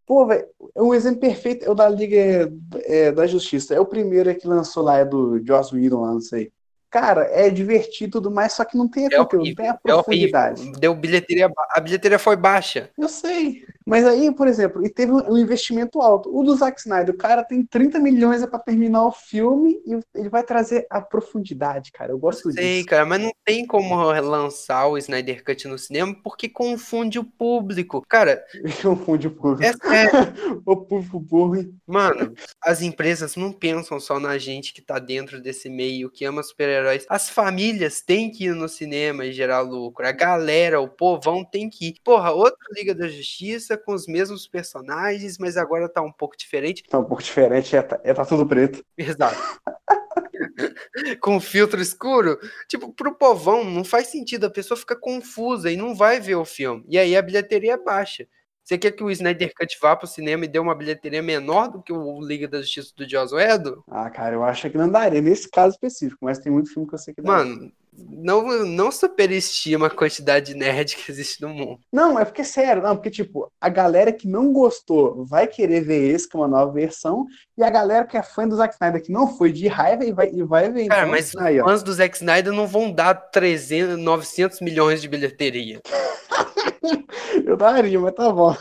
Pô, 0.06 0.26
velho, 0.26 0.46
é 0.74 0.82
um 0.82 0.94
exemplo 0.94 1.20
perfeito 1.20 1.66
é 1.66 1.70
o 1.70 1.74
da 1.74 1.88
Liga 1.88 2.50
é, 2.84 3.12
da 3.12 3.26
Justiça. 3.26 3.74
É 3.74 3.80
o 3.80 3.86
primeiro 3.86 4.34
que 4.34 4.48
lançou 4.48 4.82
lá, 4.82 4.98
é 4.98 5.04
do 5.04 5.38
Joss 5.44 5.74
Whedon 5.74 6.00
lá, 6.00 6.12
não 6.12 6.20
sei. 6.20 6.50
Cara, 6.90 7.28
é 7.30 7.50
divertido 7.50 8.12
tudo 8.12 8.30
mais, 8.30 8.52
só 8.52 8.64
que 8.64 8.76
não 8.76 8.88
tem 8.88 9.04
a 9.04 9.08
é 9.12 9.16
conteúdo, 9.18 9.46
não 9.46 9.54
tem 9.54 9.68
a 9.68 9.72
é 9.72 9.78
profundidade. 9.82 10.68
É 10.68 10.78
Deu 10.78 10.94
bilheteria, 10.94 11.50
a 11.70 11.80
bilheteria 11.80 12.18
foi 12.18 12.36
baixa. 12.36 12.90
Eu 12.98 13.08
sei. 13.08 13.64
Mas 13.86 14.04
aí, 14.04 14.30
por 14.34 14.46
exemplo, 14.46 14.84
e 14.84 14.90
teve 14.90 15.12
um 15.12 15.38
investimento 15.38 16.02
alto. 16.02 16.28
O 16.36 16.44
do 16.44 16.54
Zack 16.54 16.78
Snyder, 16.78 17.14
o 17.14 17.16
cara 17.16 17.42
tem 17.42 17.64
30 17.64 17.98
milhões 17.98 18.44
para 18.44 18.58
terminar 18.58 19.06
o 19.06 19.12
filme 19.12 19.80
e 19.86 19.98
ele 20.14 20.28
vai 20.28 20.42
trazer 20.42 20.86
a 20.90 21.00
profundidade, 21.00 21.90
cara. 21.90 22.12
Eu 22.12 22.18
gosto 22.18 22.50
eu 22.50 22.52
sei, 22.52 22.76
disso. 22.76 22.86
cara, 22.88 23.06
mas 23.06 23.20
não 23.20 23.32
tem 23.44 23.66
como 23.66 23.94
lançar 24.20 24.86
o 24.88 24.98
Snyder 24.98 25.42
Cut 25.42 25.66
no 25.66 25.78
cinema 25.78 26.14
porque 26.22 26.50
confunde 26.50 27.18
o 27.18 27.24
público. 27.24 28.04
Cara, 28.06 28.44
confunde 28.82 29.28
o 29.28 29.30
público. 29.30 29.64
É, 29.64 29.68
é... 29.68 30.08
o 30.66 30.76
público 30.76 31.18
burro. 31.18 31.72
Mano, 31.86 32.34
as 32.62 32.82
empresas 32.82 33.36
não 33.36 33.52
pensam 33.52 33.98
só 33.98 34.20
na 34.20 34.36
gente 34.36 34.74
que 34.74 34.82
tá 34.82 34.98
dentro 34.98 35.40
desse 35.40 35.70
meio, 35.70 36.10
que 36.10 36.26
ama 36.26 36.42
super 36.42 36.68
super-heróis. 36.78 37.06
As 37.08 37.28
famílias 37.28 38.00
têm 38.00 38.30
que 38.30 38.44
ir 38.44 38.54
no 38.54 38.68
cinema 38.68 39.24
e 39.24 39.32
gerar 39.32 39.60
lucro. 39.60 40.06
A 40.06 40.12
galera, 40.12 40.80
o 40.80 40.88
povão 40.88 41.44
tem 41.44 41.68
que 41.68 41.88
ir. 41.88 41.94
Porra, 42.04 42.30
outra 42.30 42.58
Liga 42.72 42.94
da 42.94 43.08
Justiça 43.08 43.76
com 43.76 43.92
os 43.92 44.06
mesmos 44.06 44.46
personagens, 44.46 45.38
mas 45.38 45.56
agora 45.56 45.88
tá 45.88 46.00
um 46.00 46.12
pouco 46.12 46.36
diferente. 46.36 46.84
Tá 46.84 46.98
um 46.98 47.04
pouco 47.04 47.22
diferente, 47.22 47.76
é, 47.76 47.82
tá, 47.82 48.00
é 48.02 48.14
tá 48.14 48.24
tudo 48.24 48.46
preto. 48.46 48.84
Exato. 48.96 49.36
com 51.20 51.40
filtro 51.40 51.80
escuro, 51.80 52.38
tipo, 52.68 52.92
pro 52.92 53.14
povão 53.14 53.64
não 53.64 53.84
faz 53.84 54.08
sentido, 54.08 54.46
a 54.46 54.50
pessoa 54.50 54.78
fica 54.78 54.96
confusa 54.96 55.70
e 55.70 55.76
não 55.76 55.94
vai 55.94 56.20
ver 56.20 56.36
o 56.36 56.44
filme. 56.44 56.84
E 56.88 56.98
aí 56.98 57.16
a 57.16 57.22
bilheteria 57.22 57.74
é 57.74 57.78
baixa. 57.78 58.26
Você 58.68 58.76
quer 58.76 58.90
que 58.90 59.02
o 59.02 59.10
Snyder 59.10 59.54
Cut 59.54 59.78
vá 59.80 59.96
pro 59.96 60.06
cinema 60.06 60.44
e 60.44 60.48
dê 60.48 60.58
uma 60.58 60.74
bilheteria 60.74 61.22
menor 61.22 61.68
do 61.68 61.82
que 61.82 61.90
o 61.90 62.20
Liga 62.20 62.46
da 62.46 62.60
Justiça 62.60 62.92
do 62.94 63.08
Joss 63.08 63.34
Whedon? 63.34 63.82
Ah, 63.88 64.10
cara, 64.10 64.34
eu 64.34 64.44
acho 64.44 64.68
que 64.68 64.76
não 64.76 64.90
daria 64.90 65.22
nesse 65.22 65.50
caso 65.50 65.72
específico, 65.72 66.22
mas 66.22 66.38
tem 66.38 66.52
muito 66.52 66.70
filme 66.70 66.86
que 66.86 66.94
eu 66.94 66.98
sei 66.98 67.14
que 67.14 67.22
dá. 67.22 67.32
Mano, 67.32 67.72
não, 68.08 68.64
não 68.64 68.92
superestima 68.92 69.86
a 69.86 69.90
quantidade 69.90 70.52
de 70.52 70.58
nerd 70.58 70.96
que 70.96 71.10
existe 71.10 71.40
no 71.42 71.48
mundo. 71.48 71.80
Não, 71.92 72.18
é 72.18 72.24
porque, 72.24 72.44
sério, 72.44 72.82
não, 72.82 72.94
porque, 72.94 73.10
tipo, 73.10 73.50
a 73.60 73.68
galera 73.68 74.12
que 74.12 74.28
não 74.28 74.52
gostou 74.52 75.24
vai 75.24 75.46
querer 75.46 75.80
ver 75.80 76.14
esse, 76.14 76.28
que 76.28 76.36
é 76.36 76.40
uma 76.40 76.48
nova 76.48 76.72
versão, 76.72 77.26
e 77.56 77.62
a 77.62 77.70
galera 77.70 78.06
que 78.06 78.16
é 78.16 78.22
fã 78.22 78.46
do 78.46 78.56
Zack 78.56 78.74
Snyder, 78.74 79.02
que 79.02 79.12
não 79.12 79.36
foi 79.36 79.52
de 79.52 79.66
raiva, 79.66 80.04
e 80.04 80.12
vai, 80.12 80.30
e 80.32 80.42
vai 80.42 80.70
ver. 80.70 80.86
Cara, 80.86 81.02
então, 81.02 81.10
mas 81.10 81.36
aí, 81.36 81.60
os 81.60 81.64
fãs 81.64 81.82
do 81.82 81.92
Zack 81.92 82.16
Snyder 82.16 82.52
não 82.52 82.66
vão 82.66 82.92
dar 82.92 83.14
300, 83.14 83.98
900 83.98 84.60
milhões 84.60 85.02
de 85.02 85.08
bilheteria. 85.08 85.80
eu 87.44 87.56
daria, 87.56 87.98
mas 87.98 88.14
tá 88.14 88.30
bom. 88.32 88.56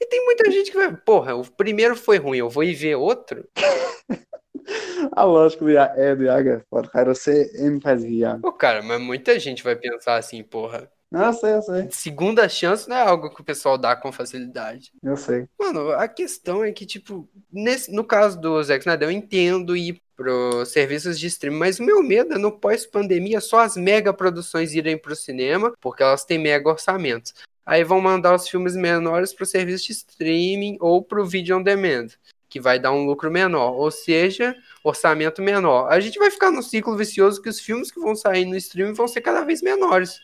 E 0.00 0.06
tem 0.06 0.24
muita 0.24 0.50
gente 0.50 0.70
que 0.70 0.76
vai, 0.76 0.94
porra, 0.94 1.34
o 1.34 1.50
primeiro 1.50 1.96
foi 1.96 2.18
ruim, 2.18 2.38
eu 2.38 2.50
vou 2.50 2.62
ir 2.62 2.74
ver 2.74 2.96
outro? 2.96 3.44
A 5.12 5.24
lógica 5.24 5.64
do 5.64 5.70
Iago, 5.70 6.00
é 6.00 6.16
do 6.16 6.24
Iago 6.24 6.48
é 6.48 6.60
foda, 6.68 6.88
cara. 6.88 7.14
Você 7.14 7.50
me 7.70 7.80
faz 7.80 8.04
rir, 8.04 8.24
Pô, 8.40 8.52
cara, 8.52 8.82
mas 8.82 9.00
muita 9.00 9.38
gente 9.38 9.62
vai 9.62 9.76
pensar 9.76 10.16
assim, 10.16 10.42
porra. 10.42 10.90
Não, 11.10 11.26
eu 11.26 11.32
sei, 11.32 11.52
eu 11.54 11.62
sei. 11.62 11.88
Segunda 11.90 12.48
chance 12.48 12.88
não 12.88 12.96
é 12.96 13.00
algo 13.00 13.30
que 13.34 13.40
o 13.40 13.44
pessoal 13.44 13.78
dá 13.78 13.96
com 13.96 14.12
facilidade. 14.12 14.92
Eu 15.02 15.16
sei. 15.16 15.48
Mano, 15.58 15.90
a 15.92 16.06
questão 16.06 16.62
é 16.62 16.70
que, 16.70 16.84
tipo, 16.84 17.26
nesse, 17.50 17.90
no 17.90 18.04
caso 18.04 18.38
do 18.38 18.62
Zack 18.62 18.80
Snyder, 18.80 19.08
eu 19.08 19.12
entendo 19.12 19.74
ir 19.74 20.02
pros 20.14 20.70
serviços 20.70 21.18
de 21.18 21.28
streaming, 21.28 21.58
mas 21.58 21.78
o 21.78 21.84
meu 21.84 22.02
medo 22.02 22.34
é 22.34 22.38
no 22.38 22.52
pós-pandemia 22.52 23.40
só 23.40 23.60
as 23.60 23.76
mega 23.76 24.12
produções 24.12 24.74
irem 24.74 24.98
pro 24.98 25.16
cinema, 25.16 25.72
porque 25.80 26.02
elas 26.02 26.24
têm 26.24 26.38
mega 26.38 26.68
orçamentos. 26.68 27.32
Aí 27.64 27.84
vão 27.84 28.00
mandar 28.00 28.34
os 28.34 28.48
filmes 28.48 28.74
menores 28.74 29.32
pro 29.32 29.46
serviço 29.46 29.86
de 29.86 29.92
streaming 29.92 30.76
ou 30.80 31.02
pro 31.02 31.24
vídeo 31.24 31.56
on 31.56 31.62
demand 31.62 32.08
que 32.48 32.60
vai 32.60 32.78
dar 32.78 32.92
um 32.92 33.04
lucro 33.04 33.30
menor, 33.30 33.72
ou 33.72 33.90
seja, 33.90 34.54
orçamento 34.82 35.42
menor. 35.42 35.90
A 35.90 36.00
gente 36.00 36.18
vai 36.18 36.30
ficar 36.30 36.50
no 36.50 36.62
ciclo 36.62 36.96
vicioso 36.96 37.42
que 37.42 37.48
os 37.48 37.60
filmes 37.60 37.90
que 37.90 38.00
vão 38.00 38.14
sair 38.14 38.44
no 38.44 38.56
streaming 38.56 38.94
vão 38.94 39.06
ser 39.06 39.20
cada 39.20 39.44
vez 39.44 39.62
menores. 39.62 40.18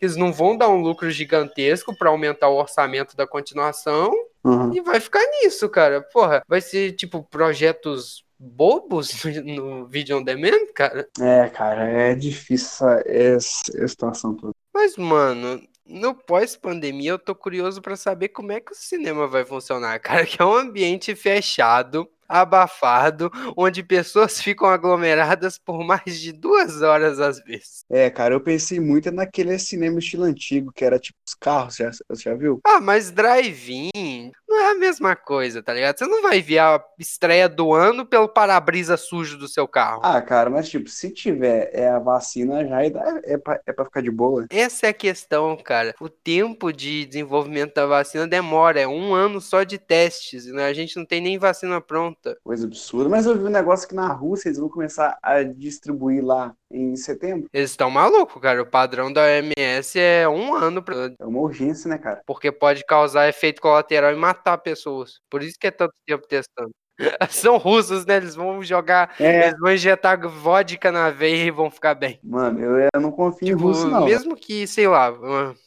Eles 0.00 0.16
não 0.16 0.32
vão 0.32 0.56
dar 0.56 0.68
um 0.68 0.82
lucro 0.82 1.10
gigantesco 1.10 1.96
para 1.96 2.10
aumentar 2.10 2.48
o 2.48 2.56
orçamento 2.56 3.16
da 3.16 3.26
continuação 3.26 4.12
uhum. 4.44 4.74
e 4.74 4.80
vai 4.82 5.00
ficar 5.00 5.24
nisso, 5.40 5.68
cara. 5.68 6.02
Porra, 6.02 6.42
vai 6.46 6.60
ser 6.60 6.92
tipo 6.92 7.22
projetos 7.22 8.22
bobos 8.38 9.24
no 9.44 9.86
vídeo 9.86 10.18
on 10.18 10.22
demand, 10.22 10.66
cara. 10.74 11.08
É, 11.18 11.48
cara, 11.48 11.88
é 11.88 12.14
difícil 12.14 12.86
essa, 13.06 13.72
essa 13.74 13.88
situação 13.88 14.34
toda. 14.34 14.52
Mas, 14.74 14.96
mano, 14.96 15.62
no 15.86 16.14
pós-pandemia, 16.14 17.10
eu 17.10 17.18
tô 17.18 17.34
curioso 17.34 17.82
para 17.82 17.96
saber 17.96 18.28
como 18.28 18.52
é 18.52 18.60
que 18.60 18.72
o 18.72 18.74
cinema 18.74 19.26
vai 19.26 19.44
funcionar, 19.44 19.98
cara. 20.00 20.26
Que 20.26 20.40
é 20.40 20.44
um 20.44 20.54
ambiente 20.54 21.14
fechado, 21.14 22.08
abafado, 22.28 23.30
onde 23.56 23.82
pessoas 23.82 24.40
ficam 24.42 24.68
aglomeradas 24.68 25.58
por 25.58 25.84
mais 25.84 26.20
de 26.20 26.32
duas 26.32 26.82
horas 26.82 27.20
às 27.20 27.38
vezes. 27.44 27.84
É, 27.90 28.10
cara, 28.10 28.34
eu 28.34 28.40
pensei 28.40 28.80
muito 28.80 29.10
naquele 29.10 29.58
cinema 29.58 29.98
estilo 29.98 30.24
antigo, 30.24 30.72
que 30.72 30.84
era 30.84 30.98
tipo 30.98 31.18
os 31.26 31.34
carros, 31.34 31.76
já, 31.76 31.90
você 31.90 32.22
já 32.22 32.34
viu? 32.34 32.60
Ah, 32.64 32.80
mas 32.80 33.10
drive-in 33.10 34.32
não 34.54 34.60
é 34.60 34.70
a 34.70 34.74
mesma 34.74 35.16
coisa, 35.16 35.62
tá 35.62 35.74
ligado? 35.74 35.98
Você 35.98 36.06
não 36.06 36.22
vai 36.22 36.40
ver 36.40 36.58
a 36.58 36.82
estreia 36.98 37.48
do 37.48 37.72
ano 37.72 38.06
pelo 38.06 38.28
para-brisa 38.28 38.96
sujo 38.96 39.36
do 39.36 39.48
seu 39.48 39.66
carro. 39.66 40.00
Ah, 40.04 40.20
cara, 40.22 40.48
mas 40.48 40.68
tipo, 40.68 40.88
se 40.88 41.10
tiver 41.10 41.70
é, 41.72 41.88
a 41.88 41.98
vacina 41.98 42.66
já 42.66 42.84
é, 42.84 42.92
é, 43.24 43.38
pra, 43.38 43.60
é 43.66 43.72
pra 43.72 43.84
ficar 43.84 44.00
de 44.00 44.10
boa. 44.10 44.46
Essa 44.50 44.86
é 44.86 44.90
a 44.90 44.94
questão, 44.94 45.56
cara. 45.56 45.94
O 46.00 46.08
tempo 46.08 46.72
de 46.72 47.04
desenvolvimento 47.04 47.74
da 47.74 47.86
vacina 47.86 48.26
demora, 48.26 48.80
é 48.80 48.86
um 48.86 49.14
ano 49.14 49.40
só 49.40 49.64
de 49.64 49.78
testes, 49.78 50.46
né? 50.46 50.66
A 50.66 50.72
gente 50.72 50.96
não 50.96 51.04
tem 51.04 51.20
nem 51.20 51.38
vacina 51.38 51.80
pronta. 51.80 52.13
Coisa 52.42 52.66
absurda, 52.66 53.08
mas 53.08 53.26
eu 53.26 53.36
vi 53.36 53.44
um 53.44 53.50
negócio 53.50 53.88
que 53.88 53.94
na 53.94 54.08
Rússia 54.08 54.48
eles 54.48 54.58
vão 54.58 54.68
começar 54.68 55.18
a 55.22 55.42
distribuir 55.42 56.24
lá 56.24 56.54
em 56.70 56.96
setembro. 56.96 57.48
Eles 57.52 57.70
estão 57.70 57.90
malucos, 57.90 58.40
cara. 58.40 58.62
O 58.62 58.66
padrão 58.66 59.12
da 59.12 59.22
OMS 59.22 59.98
é 59.98 60.28
um 60.28 60.54
ano. 60.54 60.82
Pra... 60.82 61.12
É 61.18 61.24
uma 61.24 61.40
urgência, 61.40 61.88
né, 61.88 61.98
cara? 61.98 62.22
Porque 62.26 62.50
pode 62.50 62.84
causar 62.84 63.28
efeito 63.28 63.60
colateral 63.60 64.12
e 64.12 64.16
matar 64.16 64.58
pessoas. 64.58 65.20
Por 65.30 65.42
isso 65.42 65.58
que 65.58 65.66
é 65.66 65.70
tanto 65.70 65.94
tempo 66.06 66.26
testando. 66.26 66.70
São 67.30 67.56
russos, 67.56 68.06
né? 68.06 68.16
Eles 68.16 68.34
vão 68.34 68.62
jogar, 68.62 69.14
é. 69.18 69.48
eles 69.48 69.58
vão 69.58 69.72
injetar 69.72 70.20
vodka 70.28 70.92
na 70.92 71.10
veia 71.10 71.44
e 71.44 71.50
vão 71.50 71.70
ficar 71.70 71.94
bem. 71.94 72.20
Mano, 72.22 72.60
eu, 72.60 72.88
eu 72.92 73.00
não 73.00 73.10
confio 73.10 73.48
tipo, 73.48 73.60
em 73.60 73.62
russo, 73.62 73.88
não. 73.88 74.04
Mesmo 74.04 74.36
que, 74.36 74.66
sei 74.66 74.86
lá, 74.86 75.12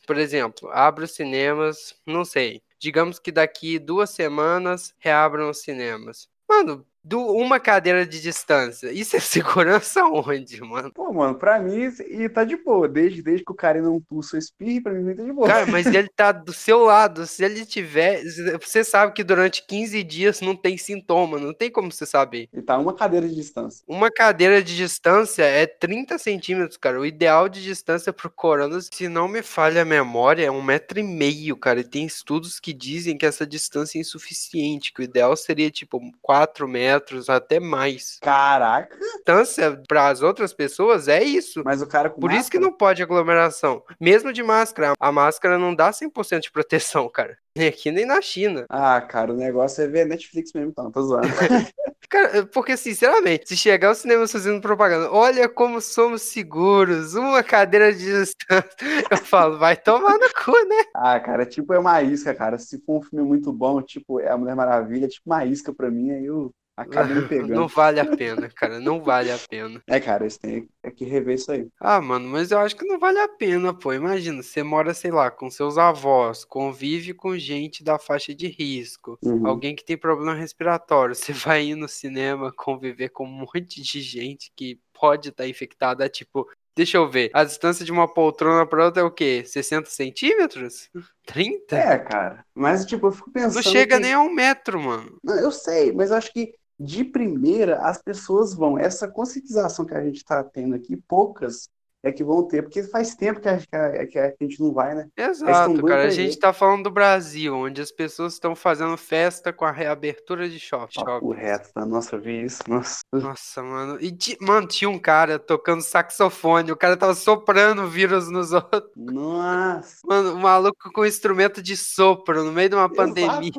por 0.06 0.18
exemplo, 0.18 0.70
abra 0.72 1.04
os 1.04 1.12
cinemas, 1.12 1.96
não 2.06 2.24
sei. 2.24 2.62
Digamos 2.80 3.20
que 3.20 3.32
daqui 3.32 3.80
duas 3.80 4.12
semanas 4.12 4.94
reabram 5.00 5.50
os 5.50 5.62
cinemas. 5.62 6.30
Mano, 6.50 6.86
do 7.08 7.22
uma 7.22 7.60
cadeira 7.60 8.06
de 8.06 8.22
distância. 8.22 8.92
Isso 8.92 9.16
é 9.16 9.20
segurança 9.20 10.04
onde, 10.04 10.62
mano? 10.62 10.92
Pô, 10.94 11.12
mano, 11.14 11.36
pra 11.36 11.60
mim, 11.60 11.90
e 12.10 12.28
tá 12.28 12.44
de 12.44 12.58
boa. 12.58 12.88
Desde, 12.88 13.22
desde 13.22 13.46
que 13.46 13.52
o 13.52 13.56
cara 13.56 13.82
não 13.82 14.02
pulsa 14.02 14.36
o 14.36 14.40
espirro, 14.40 14.84
pra 14.84 14.94
mim 14.94 15.16
tá 15.16 15.24
de 15.24 15.32
boa. 15.32 15.48
Cara, 15.48 15.66
mas 15.68 15.86
ele 15.88 16.10
tá 16.10 16.32
do 16.32 16.52
seu 16.52 16.80
lado. 16.80 17.26
Se 17.26 17.44
ele 17.46 17.66
tiver. 17.66 18.22
Você 18.62 18.84
sabe 18.84 19.14
que 19.14 19.24
durante 19.24 19.66
15 19.66 20.04
dias 20.04 20.42
não 20.42 20.56
tem 20.56 20.78
sintoma. 20.78 21.40
Não 21.40 21.54
tem 21.54 21.72
como 21.72 21.92
você 21.92 22.06
saber. 22.06 22.50
E 22.54 22.62
tá 22.62 22.78
uma 22.78 22.94
cadeira 22.94 23.28
de 23.28 23.36
distância. 23.36 23.84
Uma 23.88 24.12
cadeira 24.12 24.62
de 24.62 24.76
distância 24.76 25.44
é 25.44 25.66
30 25.66 26.18
centímetros, 26.18 26.78
cara. 26.78 27.00
O 27.00 27.06
ideal 27.06 27.48
de 27.48 27.64
distância 27.64 28.12
pro 28.12 28.30
corona, 28.30 28.80
se 28.82 29.08
não 29.08 29.30
me 29.30 29.42
falha 29.42 29.84
a 29.84 29.86
memória, 29.86 30.46
é 30.46 30.52
um 30.52 30.62
metro 30.62 31.00
e 31.00 31.04
meio, 31.04 31.56
cara. 31.56 31.80
E 31.80 31.86
tem 31.86 32.06
estudos 32.06 32.60
que 32.60 32.74
dizem 32.74 33.18
que 33.18 33.26
essa 33.26 33.48
distância 33.48 33.98
é 33.98 34.02
insuficiente. 34.02 34.92
Que 34.92 35.02
o 35.02 35.04
ideal 35.04 35.38
seria, 35.38 35.72
tipo, 35.72 36.02
4 36.22 36.68
metros, 36.68 36.97
até 37.30 37.60
mais. 37.60 38.18
Caraca! 38.22 38.98
Distância 38.98 39.82
para 39.88 40.08
as 40.08 40.22
outras 40.22 40.54
pessoas 40.54 41.08
é 41.08 41.24
isso. 41.24 41.62
Mas 41.64 41.82
o 41.82 41.88
cara 41.88 42.10
com 42.10 42.20
Por 42.20 42.28
máscara, 42.28 42.42
isso 42.42 42.52
que 42.52 42.60
não 42.60 42.72
pode 42.72 43.04
aglomeração. 43.04 43.84
Mesmo 44.00 44.32
de 44.32 44.44
máscara. 44.44 44.94
A 45.00 45.12
máscara 45.12 45.58
não 45.58 45.74
dá 45.74 45.92
100% 45.92 46.42
de 46.42 46.52
proteção, 46.52 47.10
cara. 47.14 47.38
Nem 47.56 47.68
aqui, 47.68 47.92
nem 47.92 48.06
na 48.06 48.22
China. 48.22 48.66
Ah, 48.70 49.02
cara, 49.02 49.34
o 49.34 49.36
negócio 49.36 49.84
é 49.84 49.88
ver 49.88 50.06
Netflix 50.06 50.54
mesmo, 50.54 50.70
então, 50.70 50.92
tô 50.92 51.02
zoando. 51.02 51.28
Cara, 52.10 52.46
porque, 52.46 52.78
sinceramente, 52.78 53.50
se 53.50 53.58
chegar 53.58 53.90
ao 53.90 53.96
cinema 53.96 54.26
fazendo 54.28 54.62
propaganda, 54.62 55.12
olha 55.12 55.50
como 55.50 55.82
somos 55.82 56.22
seguros, 56.22 57.16
uma 57.16 57.44
cadeira 57.44 57.92
de 57.92 58.06
distância, 58.06 58.70
eu 59.12 59.18
falo, 59.18 59.58
vai 59.58 59.76
tomar 59.76 60.14
no 60.14 60.30
cu, 60.34 60.52
né? 60.70 60.84
ah, 60.96 61.20
cara, 61.20 61.46
tipo, 61.46 61.74
é 61.74 61.80
uma 61.80 62.02
isca, 62.02 62.34
cara. 62.34 62.58
Se 62.58 62.80
for 62.86 63.00
um 63.00 63.02
filme 63.02 63.26
muito 63.26 63.52
bom, 63.52 63.82
tipo, 63.82 64.22
é 64.22 64.30
a 64.30 64.38
Mulher 64.38 64.56
Maravilha, 64.56 65.06
é 65.06 65.10
tipo 65.10 65.30
uma 65.30 65.44
isca 65.46 65.74
pra 65.74 65.92
mim, 65.92 66.12
aí 66.12 66.26
eu 66.26 66.52
acabo 66.78 67.14
me 67.16 67.22
pegando. 67.28 67.50
Não 67.50 67.68
vale 67.68 68.00
a 68.00 68.06
pena, 68.06 68.50
cara, 68.50 68.80
não 68.80 69.02
vale 69.04 69.32
a 69.32 69.38
pena. 69.38 69.82
É, 69.88 70.00
cara, 70.00 70.24
eles 70.24 70.38
têm 70.38 70.70
é 70.84 70.92
que 70.92 71.06
rever 71.06 71.36
isso 71.36 71.52
aí. 71.52 71.68
Ah, 71.80 72.02
mano, 72.02 72.28
mas 72.30 72.52
eu 72.52 72.60
acho 72.60 72.76
que 72.76 72.86
não 72.86 73.00
vale 73.00 73.20
a 73.20 73.28
pena, 73.28 73.74
pô. 73.74 73.94
Imagina, 73.94 74.42
você 74.44 74.64
mora, 74.64 74.94
sei 74.94 75.12
lá, 75.12 75.30
com 75.32 75.50
seus 75.50 75.78
avós, 75.78 76.44
convive 76.46 77.14
com 77.14 77.38
gente 77.38 77.84
da 77.84 77.98
faixa 78.00 78.34
de 78.34 78.48
risco, 78.48 79.18
Uhum. 79.24 79.48
alguém 79.48 79.76
que 79.76 79.84
tem 79.86 79.98
problema 79.98 80.34
respiratório. 80.34 81.16
Você 81.16 81.32
vai 81.56 81.66
ir 81.68 81.76
no 81.76 81.88
cinema 81.88 82.52
conviver 82.56 83.10
com 83.10 83.26
um 83.26 83.28
monte 83.28 83.82
de 83.82 84.02
gente 84.02 84.52
que 84.56 84.80
pode 84.94 85.30
estar 85.30 85.48
infectada, 85.48 86.08
tipo. 86.10 86.48
Deixa 86.76 86.98
eu 86.98 87.10
ver. 87.10 87.32
A 87.34 87.44
distância 87.44 87.84
de 87.84 87.92
uma 87.92 88.08
poltrona 88.08 88.64
para 88.64 88.86
outra 88.86 89.02
é 89.02 89.06
o 89.06 89.10
quê? 89.12 89.44
60 89.46 89.90
centímetros? 89.90 90.90
30? 91.26 91.76
É, 91.76 91.98
cara. 91.98 92.46
Mas, 92.54 92.86
tipo, 92.86 93.08
eu 93.08 93.12
fico 93.12 93.32
pensando. 93.32 93.56
Não 93.56 93.62
chega 93.64 93.96
que- 93.96 94.02
nem 94.04 94.14
a 94.14 94.22
um 94.22 94.32
metro, 94.32 94.80
mano. 94.80 95.18
Não, 95.24 95.36
eu 95.40 95.52
sei, 95.52 95.92
mas 95.92 96.12
eu 96.12 96.18
acho 96.18 96.32
que 96.32 96.54
de 96.80 97.04
primeira 97.04 97.78
as 97.80 98.02
pessoas 98.02 98.54
vão. 98.54 98.78
Essa 98.78 99.08
conscientização 99.08 99.86
que 99.86 99.94
a 99.94 100.04
gente 100.04 100.24
tá 100.24 100.44
tendo 100.44 100.76
aqui, 100.76 100.96
poucas 100.96 101.70
é 102.04 102.12
que 102.12 102.24
vão 102.24 102.48
ter, 102.48 102.62
porque 102.62 102.84
faz 102.84 103.16
tempo 103.16 103.42
que 103.42 103.50
a, 103.50 103.58
que 103.58 103.76
a- 103.76 104.06
que 104.08 104.20
a 104.20 104.34
gente 104.40 104.62
não 104.62 104.72
vai, 104.72 104.94
né? 104.94 105.08
Exato, 105.18 105.84
cara. 105.84 106.04
A 106.04 106.10
gente 106.12 106.34
ver. 106.36 106.40
tá 106.40 106.54
falando 106.54 106.84
do 106.84 106.92
Brasil, 106.92 107.56
onde 107.56 107.82
as 107.82 107.92
pessoas 107.92 108.34
estão 108.34 108.56
fazendo 108.56 108.96
festa 108.96 109.52
com 109.52 109.66
a 109.66 109.72
reabertura 109.72 110.48
de 110.48 110.60
shop. 110.60 110.94
Papo 110.94 111.32
reto, 111.34 111.70
tá? 111.74 111.86
Nossa, 111.86 112.16
eu 112.16 112.22
vi 112.22 112.44
isso. 112.44 112.62
Nossa. 112.68 113.02
Nossa, 113.12 113.64
mano. 113.64 113.98
E, 114.00 114.16
mano, 114.40 114.68
tinha 114.68 114.90
um 114.90 115.00
cara 115.00 115.40
tocando 115.40 115.82
saxofone. 115.82 116.72
O 116.72 116.78
cara 116.78 116.96
tava 116.96 117.16
soprando 117.16 117.88
vírus 117.88 118.30
nos 118.30 118.54
outros. 118.54 118.92
Nossa. 118.96 119.98
Mano, 120.06 120.34
o 120.36 120.38
maluco 120.40 120.92
com 120.94 121.04
instrumento 121.06 121.62
de 121.64 121.76
sopro 121.76 122.44
no 122.44 122.52
meio 122.54 122.70
de 122.70 122.76
uma 122.76 122.90
pandemia. 122.90 123.52